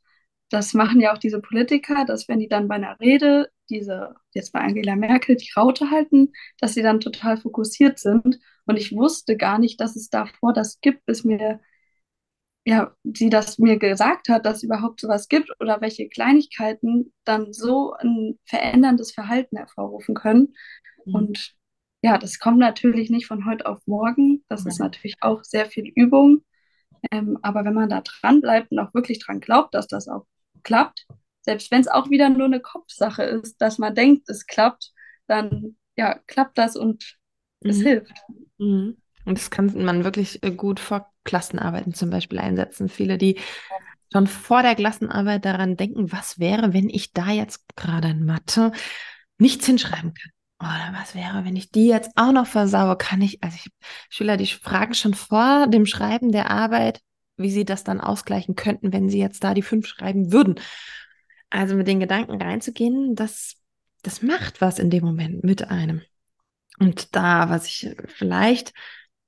das 0.51 0.75
machen 0.75 1.01
ja 1.01 1.13
auch 1.13 1.19
diese 1.19 1.41
Politiker, 1.41 2.05
dass 2.05 2.29
wenn 2.29 2.41
die 2.41 2.49
dann 2.49 2.69
bei 2.69 2.77
einer 2.77 2.99
Rede, 3.01 3.51
diese, 3.71 4.15
jetzt 4.33 4.53
bei 4.53 4.61
Angela 4.61 4.97
Merkel, 4.97 5.37
die 5.37 5.51
Raute 5.57 5.91
halten, 5.91 6.33
dass 6.59 6.75
sie 6.75 6.83
dann 6.83 7.01
total 7.01 7.37
fokussiert 7.37 7.99
sind. 7.99 8.39
Und 8.67 8.77
ich 8.77 8.93
wusste 8.93 9.37
gar 9.37 9.59
nicht, 9.59 9.81
dass 9.81 9.97
es 9.97 10.11
davor 10.11 10.53
das 10.53 10.81
gibt, 10.81 11.05
bis 11.07 11.25
mir, 11.25 11.61
ja, 12.65 12.95
sie 13.05 13.31
das 13.31 13.59
mir 13.59 13.79
gesagt 13.79 14.29
hat, 14.29 14.45
dass 14.45 14.59
es 14.59 14.63
überhaupt 14.63 15.01
sowas 15.01 15.29
gibt 15.29 15.51
oder 15.61 15.81
welche 15.81 16.09
Kleinigkeiten 16.09 17.13
dann 17.25 17.53
so 17.53 17.95
ein 17.95 18.39
veränderndes 18.45 19.13
Verhalten 19.13 19.57
hervorrufen 19.57 20.15
können. 20.15 20.55
Mhm. 21.05 21.15
Und 21.15 21.58
ja, 22.03 22.19
das 22.19 22.39
kommt 22.39 22.59
natürlich 22.59 23.11
nicht 23.11 23.27
von 23.27 23.45
heute 23.45 23.67
auf 23.67 23.81
morgen. 23.87 24.45
Das 24.49 24.65
mhm. 24.65 24.69
ist 24.69 24.79
natürlich 24.79 25.17
auch 25.21 25.45
sehr 25.45 25.67
viel 25.67 25.93
Übung. 25.95 26.45
Ähm, 27.11 27.39
aber 27.43 27.65
wenn 27.65 27.75
man 27.75 27.89
da 27.89 28.01
dran 28.01 28.41
bleibt 28.41 28.71
und 28.71 28.79
auch 28.79 28.95
wirklich 28.95 29.19
dran 29.19 29.41
glaubt, 29.41 29.75
dass 29.75 29.87
das 29.87 30.09
auch 30.09 30.27
klappt, 30.63 31.07
selbst 31.43 31.71
wenn 31.71 31.81
es 31.81 31.89
auch 31.89 32.11
wieder 32.11 32.29
nur 32.29 32.47
eine 32.47 32.61
Kopfsache 32.61 33.23
ist, 33.23 33.61
dass 33.61 33.79
man 33.79 33.95
denkt, 33.95 34.29
es 34.29 34.47
klappt, 34.47 34.93
dann 35.27 35.77
ja, 35.97 36.19
klappt 36.27 36.59
das 36.59 36.77
und 36.77 37.19
mhm. 37.63 37.71
es 37.71 37.81
hilft. 37.81 38.15
Mhm. 38.59 38.97
Und 39.25 39.39
das 39.39 39.51
kann 39.51 39.73
man 39.85 40.05
wirklich 40.05 40.43
äh, 40.43 40.51
gut 40.51 40.81
vor 40.81 41.13
Klassenarbeiten 41.25 41.95
zum 41.95 42.11
Beispiel 42.11 42.39
einsetzen. 42.39 42.89
Viele, 42.89 43.19
die 43.19 43.39
schon 44.13 44.27
vor 44.27 44.63
der 44.63 44.75
Klassenarbeit 44.75 45.45
daran 45.45 45.77
denken, 45.77 46.13
was 46.13 46.39
wäre, 46.39 46.73
wenn 46.73 46.89
ich 46.89 47.13
da 47.13 47.31
jetzt 47.31 47.77
gerade 47.77 48.09
in 48.09 48.25
Mathe 48.25 48.73
nichts 49.37 49.67
hinschreiben 49.67 50.15
kann. 50.15 50.33
Oder 50.61 50.93
was 50.93 51.15
wäre, 51.15 51.45
wenn 51.45 51.57
ich 51.57 51.71
die 51.71 51.87
jetzt 51.87 52.11
auch 52.17 52.33
noch 52.33 52.47
versaue? 52.47 52.97
Kann 52.97 53.23
ich, 53.23 53.43
also 53.43 53.57
ich, 53.57 53.71
Schüler, 54.11 54.37
die 54.37 54.47
fragen 54.47 54.95
schon 54.95 55.15
vor 55.15 55.69
dem 55.69 55.87
Schreiben 55.87 56.33
der 56.33 56.51
Arbeit, 56.51 57.01
wie 57.37 57.51
sie 57.51 57.65
das 57.65 57.85
dann 57.85 58.01
ausgleichen 58.01 58.57
könnten, 58.57 58.93
wenn 58.93 59.09
sie 59.09 59.21
jetzt 59.21 59.45
da 59.45 59.55
die 59.55 59.63
fünf 59.63 59.87
schreiben 59.87 60.33
würden. 60.33 60.57
Also 61.51 61.77
mit 61.77 61.87
den 61.87 62.01
Gedanken 62.01 62.43
reinzugehen, 62.43 63.15
das, 63.15 63.55
das 64.03 64.23
macht 64.23 64.61
was 64.61 64.79
in 64.79 64.91
dem 64.91 65.05
Moment 65.05 65.45
mit 65.45 65.71
einem. 65.71 66.03
Und 66.81 67.15
da, 67.15 67.49
was 67.51 67.67
ich 67.67 67.95
vielleicht, 68.07 68.73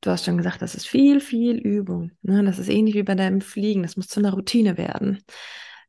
du 0.01 0.11
hast 0.11 0.25
schon 0.25 0.37
gesagt, 0.37 0.63
das 0.63 0.75
ist 0.75 0.89
viel, 0.89 1.21
viel 1.21 1.57
Übung. 1.57 2.11
Ne? 2.23 2.45
Das 2.45 2.59
ist 2.59 2.69
ähnlich 2.69 2.95
wie 2.95 3.03
bei 3.03 3.15
deinem 3.15 3.41
Fliegen. 3.41 3.83
Das 3.83 3.97
muss 3.97 4.09
zu 4.09 4.21
einer 4.21 4.33
Routine 4.33 4.77
werden. 4.77 5.23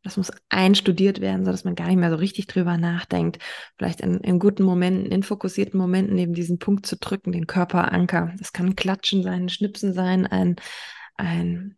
Das 0.04 0.18
muss 0.18 0.32
einstudiert 0.50 1.22
werden, 1.22 1.46
sodass 1.46 1.64
man 1.64 1.76
gar 1.76 1.88
nicht 1.88 1.98
mehr 1.98 2.10
so 2.10 2.16
richtig 2.16 2.48
drüber 2.48 2.78
nachdenkt. 2.78 3.38
Vielleicht 3.78 4.02
in, 4.02 4.20
in 4.22 4.40
guten 4.40 4.64
Momenten, 4.64 5.12
in 5.12 5.22
fokussierten 5.22 5.80
Momenten 5.80 6.16
neben 6.16 6.34
diesen 6.34 6.58
Punkt 6.58 6.88
zu 6.88 6.98
drücken, 6.98 7.32
den 7.32 7.46
Körperanker. 7.46 8.34
Das 8.40 8.52
kann 8.52 8.68
ein 8.68 8.76
Klatschen 8.76 9.22
sein, 9.22 9.44
ein 9.44 9.50
Schnipsen 9.50 9.94
sein, 9.94 10.26
ein, 10.26 10.56
ein, 11.18 11.76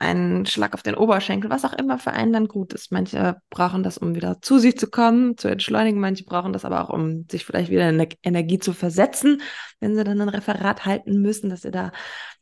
ein 0.00 0.44
Schlag 0.44 0.74
auf 0.74 0.82
den 0.82 0.96
Oberschenkel, 0.96 1.48
was 1.48 1.64
auch 1.64 1.72
immer 1.72 1.98
für 1.98 2.12
einen 2.12 2.34
dann 2.34 2.46
gut 2.46 2.74
ist. 2.74 2.92
Manche 2.92 3.40
brauchen 3.48 3.82
das, 3.82 3.96
um 3.96 4.14
wieder 4.14 4.42
zu 4.42 4.58
sich 4.58 4.76
zu 4.76 4.90
kommen, 4.90 5.38
zu 5.38 5.48
entschleunigen. 5.48 5.98
Manche 5.98 6.24
brauchen 6.24 6.52
das 6.52 6.66
aber 6.66 6.84
auch, 6.84 6.90
um 6.90 7.26
sich 7.30 7.46
vielleicht 7.46 7.70
wieder 7.70 7.88
in 7.88 8.06
Energie 8.22 8.58
zu 8.58 8.74
versetzen, 8.74 9.40
wenn 9.80 9.96
sie 9.96 10.04
dann 10.04 10.20
ein 10.20 10.28
Referat 10.28 10.84
halten 10.84 11.22
müssen, 11.22 11.48
dass 11.48 11.62
sie 11.62 11.70
da 11.70 11.92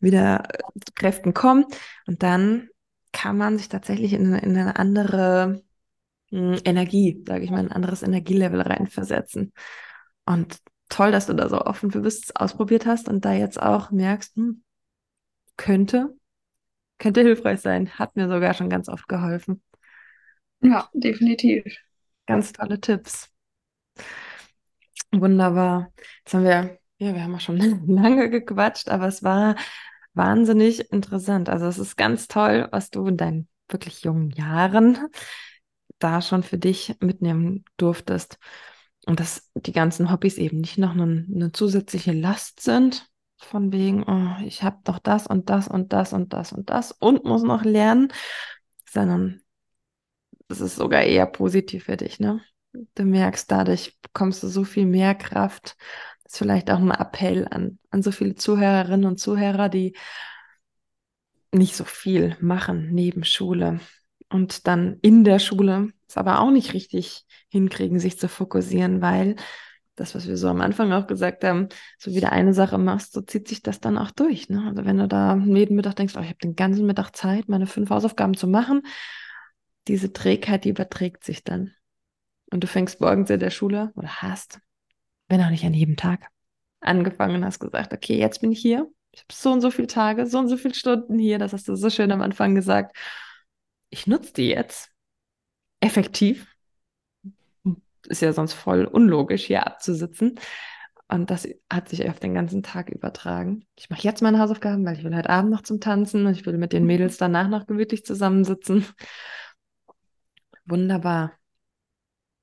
wieder 0.00 0.42
zu 0.84 0.92
Kräften 0.96 1.34
kommen. 1.34 1.66
Und 2.08 2.24
dann 2.24 2.68
kann 3.14 3.38
man 3.38 3.56
sich 3.56 3.70
tatsächlich 3.70 4.12
in, 4.12 4.34
in 4.34 4.58
eine 4.58 4.76
andere 4.76 5.62
mh, 6.30 6.56
hm, 6.56 6.62
Energie, 6.64 7.22
sage 7.26 7.44
ich 7.44 7.50
mal, 7.50 7.60
ein 7.60 7.72
anderes 7.72 8.02
Energielevel 8.02 8.60
reinversetzen. 8.60 9.54
Und 10.26 10.58
toll, 10.90 11.12
dass 11.12 11.26
du 11.26 11.32
da 11.34 11.48
so 11.48 11.62
offen 11.62 11.90
für 11.90 12.00
bist, 12.00 12.36
ausprobiert 12.36 12.84
hast 12.84 13.08
und 13.08 13.24
da 13.24 13.32
jetzt 13.32 13.62
auch 13.62 13.90
merkst, 13.90 14.36
hm, 14.36 14.62
könnte, 15.56 16.14
könnte 16.98 17.22
hilfreich 17.22 17.60
sein. 17.60 17.88
Hat 17.98 18.16
mir 18.16 18.28
sogar 18.28 18.52
schon 18.52 18.68
ganz 18.68 18.88
oft 18.88 19.08
geholfen. 19.08 19.62
Ja, 20.60 20.88
definitiv. 20.92 21.64
Ganz 22.26 22.52
tolle 22.52 22.80
Tipps. 22.80 23.30
Wunderbar. 25.12 25.92
Jetzt 26.24 26.34
haben 26.34 26.44
wir, 26.44 26.78
ja, 26.98 27.14
wir 27.14 27.22
haben 27.22 27.34
auch 27.34 27.40
schon 27.40 27.58
lange 27.86 28.28
gequatscht, 28.28 28.88
aber 28.88 29.06
es 29.06 29.22
war 29.22 29.54
wahnsinnig 30.14 30.92
interessant. 30.92 31.48
Also 31.48 31.66
es 31.66 31.78
ist 31.78 31.96
ganz 31.96 32.28
toll, 32.28 32.68
was 32.70 32.90
du 32.90 33.06
in 33.06 33.16
deinen 33.16 33.48
wirklich 33.68 34.02
jungen 34.02 34.30
Jahren 34.30 34.98
da 35.98 36.22
schon 36.22 36.42
für 36.42 36.58
dich 36.58 36.96
mitnehmen 37.00 37.64
durftest. 37.76 38.38
Und 39.06 39.20
dass 39.20 39.50
die 39.54 39.72
ganzen 39.72 40.10
Hobbys 40.10 40.38
eben 40.38 40.58
nicht 40.58 40.78
noch 40.78 40.92
eine, 40.92 41.26
eine 41.32 41.52
zusätzliche 41.52 42.12
Last 42.12 42.60
sind, 42.60 43.10
von 43.38 43.72
wegen, 43.72 44.04
oh, 44.04 44.42
ich 44.44 44.62
habe 44.62 44.78
doch 44.84 44.98
das 44.98 45.26
und 45.26 45.50
das 45.50 45.68
und 45.68 45.92
das 45.92 46.12
und 46.12 46.32
das 46.32 46.52
und 46.52 46.70
das 46.70 46.92
und 46.92 47.24
muss 47.24 47.42
noch 47.42 47.64
lernen, 47.64 48.12
sondern 48.88 49.42
das 50.48 50.60
ist 50.60 50.76
sogar 50.76 51.02
eher 51.02 51.26
positiv 51.26 51.84
für 51.84 51.96
dich, 51.96 52.20
ne? 52.20 52.40
Du 52.94 53.04
merkst, 53.04 53.50
dadurch 53.50 54.00
bekommst 54.02 54.42
du 54.42 54.48
so 54.48 54.64
viel 54.64 54.86
mehr 54.86 55.14
Kraft. 55.14 55.76
Ist 56.34 56.38
vielleicht 56.38 56.68
auch 56.68 56.80
ein 56.80 56.90
Appell 56.90 57.46
an, 57.48 57.78
an 57.90 58.02
so 58.02 58.10
viele 58.10 58.34
Zuhörerinnen 58.34 59.06
und 59.06 59.20
Zuhörer, 59.20 59.68
die 59.68 59.96
nicht 61.52 61.76
so 61.76 61.84
viel 61.84 62.36
machen 62.40 62.92
neben 62.92 63.22
Schule 63.22 63.78
und 64.30 64.66
dann 64.66 64.98
in 65.00 65.22
der 65.22 65.38
Schule 65.38 65.92
es 66.08 66.16
aber 66.16 66.40
auch 66.40 66.50
nicht 66.50 66.74
richtig 66.74 67.24
hinkriegen, 67.50 68.00
sich 68.00 68.18
zu 68.18 68.28
fokussieren, 68.28 69.00
weil 69.00 69.36
das, 69.94 70.16
was 70.16 70.26
wir 70.26 70.36
so 70.36 70.48
am 70.48 70.60
Anfang 70.60 70.92
auch 70.92 71.06
gesagt 71.06 71.44
haben, 71.44 71.68
so 71.98 72.10
wie 72.10 72.20
du 72.20 72.28
eine 72.32 72.52
Sache 72.52 72.78
machst, 72.78 73.12
so 73.12 73.20
zieht 73.20 73.46
sich 73.46 73.62
das 73.62 73.78
dann 73.78 73.96
auch 73.96 74.10
durch. 74.10 74.48
Ne? 74.48 74.64
Also 74.66 74.84
wenn 74.84 74.98
du 74.98 75.06
da 75.06 75.36
jeden 75.36 75.76
Mittag 75.76 75.94
denkst, 75.94 76.14
oh, 76.16 76.20
ich 76.20 76.30
habe 76.30 76.38
den 76.42 76.56
ganzen 76.56 76.84
Mittag 76.84 77.14
Zeit, 77.14 77.48
meine 77.48 77.68
fünf 77.68 77.90
Hausaufgaben 77.90 78.36
zu 78.36 78.48
machen, 78.48 78.82
diese 79.86 80.12
Trägheit, 80.12 80.64
die 80.64 80.70
überträgt 80.70 81.22
sich 81.22 81.44
dann. 81.44 81.70
Und 82.50 82.64
du 82.64 82.66
fängst 82.66 83.00
morgens 83.00 83.30
in 83.30 83.38
der 83.38 83.50
Schule 83.50 83.92
oder 83.94 84.20
hast, 84.20 84.58
wenn 85.34 85.44
auch 85.44 85.50
nicht 85.50 85.64
an 85.64 85.74
jedem 85.74 85.96
Tag, 85.96 86.28
angefangen 86.80 87.36
und 87.36 87.44
hast 87.44 87.58
gesagt, 87.58 87.92
okay, 87.92 88.16
jetzt 88.16 88.40
bin 88.40 88.52
ich 88.52 88.60
hier, 88.60 88.88
ich 89.10 89.20
habe 89.20 89.32
so 89.32 89.50
und 89.50 89.60
so 89.60 89.72
viele 89.72 89.88
Tage, 89.88 90.26
so 90.26 90.38
und 90.38 90.48
so 90.48 90.56
viele 90.56 90.74
Stunden 90.74 91.18
hier, 91.18 91.38
das 91.38 91.52
hast 91.52 91.66
du 91.66 91.74
so 91.74 91.90
schön 91.90 92.12
am 92.12 92.22
Anfang 92.22 92.54
gesagt. 92.54 92.96
Ich 93.90 94.06
nutze 94.06 94.32
die 94.32 94.48
jetzt 94.48 94.90
effektiv. 95.80 96.46
Ist 98.06 98.22
ja 98.22 98.32
sonst 98.32 98.52
voll 98.52 98.84
unlogisch, 98.84 99.46
hier 99.46 99.66
abzusitzen. 99.66 100.38
Und 101.08 101.30
das 101.30 101.48
hat 101.68 101.88
sich 101.88 102.08
auf 102.08 102.20
den 102.20 102.34
ganzen 102.34 102.62
Tag 102.62 102.90
übertragen. 102.90 103.66
Ich 103.74 103.90
mache 103.90 104.02
jetzt 104.02 104.22
meine 104.22 104.38
Hausaufgaben, 104.38 104.86
weil 104.86 104.96
ich 104.96 105.04
will 105.04 105.16
heute 105.16 105.30
Abend 105.30 105.50
noch 105.50 105.62
zum 105.62 105.80
Tanzen 105.80 106.26
und 106.26 106.32
ich 106.32 106.46
will 106.46 106.58
mit 106.58 106.72
den 106.72 106.86
Mädels 106.86 107.16
danach 107.16 107.48
noch 107.48 107.66
gemütlich 107.66 108.04
zusammensitzen. 108.04 108.86
Wunderbar. 110.64 111.32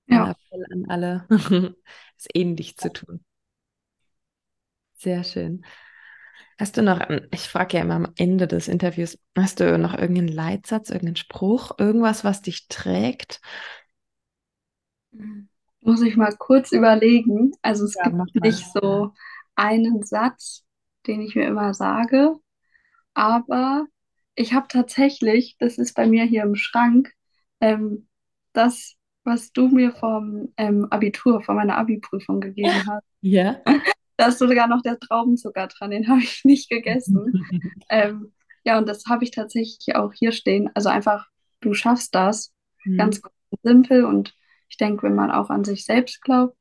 Ja. 0.07 0.25
Ein 0.25 0.31
Appell 0.31 0.65
an 0.71 0.85
alle, 0.89 1.27
es 2.21 2.27
ähnlich 2.33 2.77
zu 2.77 2.91
tun. 2.91 3.23
Sehr 4.93 5.23
schön. 5.23 5.65
Hast 6.59 6.77
du 6.77 6.83
noch, 6.83 7.01
ähm, 7.09 7.27
ich 7.33 7.41
frage 7.41 7.77
ja 7.77 7.83
immer 7.83 7.95
am 7.95 8.13
Ende 8.17 8.47
des 8.47 8.67
Interviews, 8.67 9.19
hast 9.37 9.59
du 9.59 9.77
noch 9.77 9.93
irgendeinen 9.97 10.29
Leitsatz, 10.29 10.89
irgendeinen 10.89 11.17
Spruch, 11.17 11.73
irgendwas, 11.79 12.23
was 12.23 12.41
dich 12.41 12.67
trägt? 12.69 13.41
Muss 15.81 16.01
ich 16.01 16.15
mal 16.15 16.35
kurz 16.37 16.71
überlegen. 16.71 17.53
Also 17.61 17.85
es 17.85 18.01
Ja, 18.01 18.01
gibt 18.01 18.35
nicht 18.35 18.71
so 18.71 19.13
einen 19.55 20.03
Satz, 20.03 20.63
den 21.07 21.21
ich 21.21 21.35
mir 21.35 21.47
immer 21.47 21.73
sage, 21.73 22.35
aber 23.15 23.87
ich 24.35 24.53
habe 24.53 24.67
tatsächlich, 24.69 25.57
das 25.59 25.77
ist 25.77 25.95
bei 25.95 26.07
mir 26.07 26.25
hier 26.25 26.43
im 26.43 26.55
Schrank, 26.55 27.13
ähm, 27.61 28.07
das, 28.53 28.95
was 29.23 29.51
du 29.51 29.67
mir 29.67 29.91
vom 29.91 30.51
ähm, 30.57 30.87
Abitur, 30.89 31.41
von 31.41 31.55
meiner 31.55 31.77
Abi-Prüfung 31.77 32.39
gegeben 32.39 32.71
hast. 32.87 33.03
Ja. 33.21 33.57
Da 34.17 34.27
ist 34.27 34.37
sogar 34.37 34.67
noch 34.67 34.83
der 34.83 34.99
Traubenzucker 34.99 35.65
dran, 35.65 35.89
den 35.89 36.07
habe 36.07 36.19
ich 36.19 36.45
nicht 36.45 36.69
gegessen. 36.69 37.43
Ähm, 37.89 38.31
ja, 38.63 38.77
und 38.77 38.87
das 38.87 39.05
habe 39.07 39.23
ich 39.23 39.31
tatsächlich 39.31 39.95
auch 39.95 40.13
hier 40.13 40.31
stehen. 40.31 40.69
Also 40.75 40.89
einfach, 40.89 41.27
du 41.59 41.73
schaffst 41.73 42.13
das. 42.13 42.53
Mhm. 42.85 42.97
Ganz 42.97 43.21
simpel. 43.63 44.05
Und 44.05 44.35
ich 44.69 44.77
denke, 44.77 45.03
wenn 45.03 45.15
man 45.15 45.31
auch 45.31 45.49
an 45.49 45.63
sich 45.63 45.85
selbst 45.85 46.21
glaubt 46.21 46.55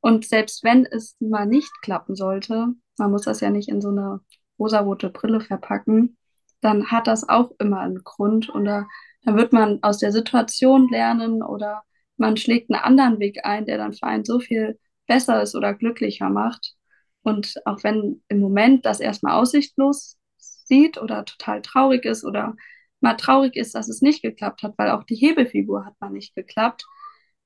und 0.00 0.24
selbst 0.26 0.64
wenn 0.64 0.86
es 0.86 1.16
mal 1.20 1.46
nicht 1.46 1.70
klappen 1.82 2.16
sollte, 2.16 2.68
man 2.96 3.10
muss 3.10 3.22
das 3.22 3.40
ja 3.40 3.50
nicht 3.50 3.68
in 3.68 3.82
so 3.82 3.90
eine 3.90 4.20
rosarote 4.58 5.10
Brille 5.10 5.40
verpacken, 5.40 6.16
dann 6.60 6.90
hat 6.90 7.06
das 7.06 7.28
auch 7.28 7.52
immer 7.58 7.80
einen 7.80 8.02
Grund. 8.04 8.48
Oder 8.54 8.88
dann 9.24 9.36
wird 9.36 9.52
man 9.52 9.82
aus 9.82 9.98
der 9.98 10.12
Situation 10.12 10.88
lernen 10.90 11.42
oder 11.42 11.82
man 12.16 12.36
schlägt 12.36 12.70
einen 12.70 12.82
anderen 12.82 13.18
Weg 13.18 13.44
ein, 13.44 13.66
der 13.66 13.78
dann 13.78 13.92
für 13.92 14.04
einen 14.04 14.24
so 14.24 14.40
viel 14.40 14.78
besser 15.06 15.42
ist 15.42 15.54
oder 15.54 15.74
glücklicher 15.74 16.30
macht. 16.30 16.74
Und 17.22 17.54
auch 17.64 17.82
wenn 17.82 18.22
im 18.28 18.40
Moment 18.40 18.86
das 18.86 19.00
erstmal 19.00 19.34
aussichtslos 19.34 20.18
sieht 20.38 20.98
oder 20.98 21.24
total 21.24 21.62
traurig 21.62 22.04
ist 22.04 22.24
oder 22.24 22.54
mal 23.00 23.14
traurig 23.14 23.56
ist, 23.56 23.74
dass 23.74 23.88
es 23.88 24.02
nicht 24.02 24.22
geklappt 24.22 24.62
hat, 24.62 24.74
weil 24.78 24.90
auch 24.90 25.04
die 25.04 25.16
Hebefigur 25.16 25.84
hat 25.84 25.94
mal 26.00 26.10
nicht 26.10 26.34
geklappt. 26.34 26.86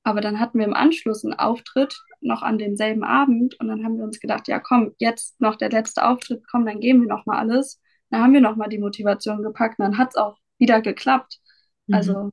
Aber 0.02 0.20
dann 0.20 0.38
hatten 0.38 0.58
wir 0.58 0.66
im 0.66 0.74
Anschluss 0.74 1.24
einen 1.24 1.34
Auftritt 1.34 1.98
noch 2.20 2.42
an 2.42 2.58
demselben 2.58 3.04
Abend 3.04 3.58
und 3.60 3.68
dann 3.68 3.84
haben 3.84 3.96
wir 3.96 4.04
uns 4.04 4.20
gedacht, 4.20 4.48
ja 4.48 4.58
komm, 4.58 4.94
jetzt 4.98 5.40
noch 5.40 5.56
der 5.56 5.70
letzte 5.70 6.04
Auftritt, 6.06 6.44
komm, 6.50 6.66
dann 6.66 6.80
geben 6.80 7.02
wir 7.02 7.08
noch 7.08 7.26
mal 7.26 7.38
alles. 7.38 7.80
Dann 8.10 8.22
haben 8.22 8.32
wir 8.34 8.40
noch 8.40 8.56
mal 8.56 8.68
die 8.68 8.78
Motivation 8.78 9.42
gepackt 9.42 9.78
und 9.78 9.84
dann 9.84 9.98
hat 9.98 10.10
es 10.10 10.16
auch 10.16 10.36
wieder 10.58 10.82
geklappt. 10.82 11.40
Mhm. 11.86 11.94
Also 11.94 12.30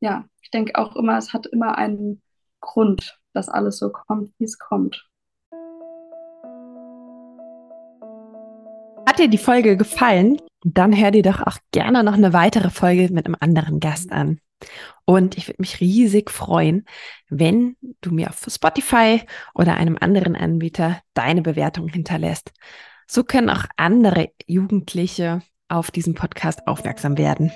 ja, 0.00 0.24
ich 0.42 0.50
denke 0.50 0.76
auch 0.76 0.96
immer, 0.96 1.18
es 1.18 1.32
hat 1.32 1.46
immer 1.46 1.76
einen 1.76 2.22
Grund, 2.60 3.18
dass 3.32 3.48
alles 3.48 3.78
so 3.78 3.90
kommt, 3.90 4.32
wie 4.38 4.44
es 4.44 4.58
kommt. 4.58 5.06
Hat 9.06 9.18
dir 9.18 9.28
die 9.28 9.38
Folge 9.38 9.76
gefallen? 9.76 10.40
Dann 10.62 10.96
hör 10.96 11.10
dir 11.10 11.22
doch 11.22 11.40
auch 11.40 11.58
gerne 11.72 12.04
noch 12.04 12.12
eine 12.12 12.32
weitere 12.32 12.70
Folge 12.70 13.12
mit 13.12 13.26
einem 13.26 13.36
anderen 13.40 13.80
Gast 13.80 14.12
an. 14.12 14.40
Und 15.04 15.38
ich 15.38 15.48
würde 15.48 15.60
mich 15.60 15.80
riesig 15.80 16.30
freuen, 16.30 16.84
wenn 17.28 17.76
du 18.02 18.12
mir 18.12 18.28
auf 18.28 18.44
Spotify 18.46 19.22
oder 19.54 19.76
einem 19.76 19.96
anderen 19.98 20.36
Anbieter 20.36 21.00
deine 21.14 21.42
Bewertung 21.42 21.88
hinterlässt. 21.88 22.52
So 23.06 23.24
können 23.24 23.50
auch 23.50 23.64
andere 23.76 24.30
Jugendliche 24.46 25.42
auf 25.68 25.90
diesen 25.90 26.14
Podcast 26.14 26.66
aufmerksam 26.66 27.16
werden. 27.18 27.50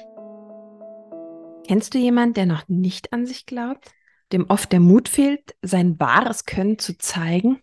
Kennst 1.66 1.94
du 1.94 1.98
jemanden, 1.98 2.34
der 2.34 2.46
noch 2.46 2.68
nicht 2.68 3.12
an 3.12 3.26
sich 3.26 3.46
glaubt, 3.46 3.90
dem 4.32 4.48
oft 4.50 4.70
der 4.72 4.80
Mut 4.80 5.08
fehlt, 5.08 5.54
sein 5.62 5.98
wahres 5.98 6.44
Können 6.44 6.78
zu 6.78 6.98
zeigen? 6.98 7.62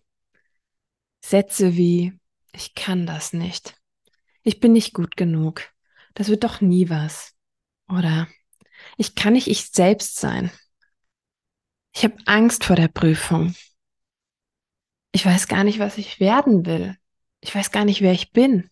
Sätze 1.24 1.76
wie, 1.76 2.18
ich 2.52 2.74
kann 2.74 3.06
das 3.06 3.32
nicht. 3.32 3.74
Ich 4.42 4.58
bin 4.58 4.72
nicht 4.72 4.92
gut 4.92 5.16
genug. 5.16 5.62
Das 6.14 6.28
wird 6.28 6.44
doch 6.44 6.60
nie 6.60 6.90
was. 6.90 7.34
Oder 7.88 8.28
ich 8.96 9.14
kann 9.14 9.34
nicht 9.34 9.46
ich 9.46 9.70
selbst 9.70 10.16
sein. 10.16 10.50
Ich 11.94 12.04
habe 12.04 12.16
Angst 12.26 12.64
vor 12.64 12.76
der 12.76 12.88
Prüfung. 12.88 13.54
Ich 15.12 15.24
weiß 15.24 15.46
gar 15.46 15.62
nicht, 15.62 15.78
was 15.78 15.98
ich 15.98 16.18
werden 16.20 16.66
will. 16.66 16.96
Ich 17.40 17.54
weiß 17.54 17.70
gar 17.70 17.84
nicht, 17.84 18.00
wer 18.00 18.12
ich 18.12 18.32
bin. 18.32 18.70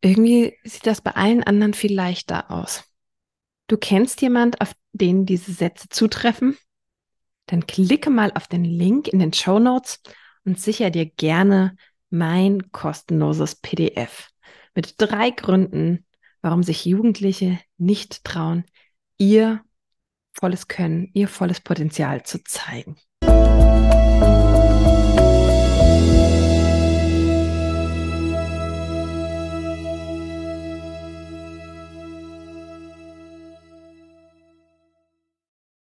Irgendwie 0.00 0.56
sieht 0.62 0.86
das 0.86 1.00
bei 1.00 1.12
allen 1.12 1.42
anderen 1.42 1.74
viel 1.74 1.94
leichter 1.94 2.50
aus. 2.50 2.84
Du 3.68 3.76
kennst 3.76 4.22
jemand, 4.22 4.60
auf 4.60 4.72
den 4.92 5.26
diese 5.26 5.52
Sätze 5.52 5.88
zutreffen? 5.88 6.56
Dann 7.46 7.66
klicke 7.66 8.10
mal 8.10 8.32
auf 8.32 8.46
den 8.46 8.64
Link 8.64 9.08
in 9.08 9.18
den 9.18 9.32
Show 9.32 9.58
Notes 9.58 10.00
und 10.44 10.60
sicher 10.60 10.90
dir 10.90 11.06
gerne 11.06 11.76
mein 12.08 12.70
kostenloses 12.70 13.56
PDF 13.56 14.28
mit 14.74 14.94
drei 14.98 15.30
Gründen, 15.30 16.06
warum 16.42 16.62
sich 16.62 16.84
Jugendliche 16.84 17.58
nicht 17.76 18.22
trauen, 18.22 18.64
ihr 19.18 19.62
volles 20.32 20.68
Können, 20.68 21.10
ihr 21.14 21.26
volles 21.26 21.60
Potenzial 21.60 22.22
zu 22.22 22.44
zeigen. 22.44 22.96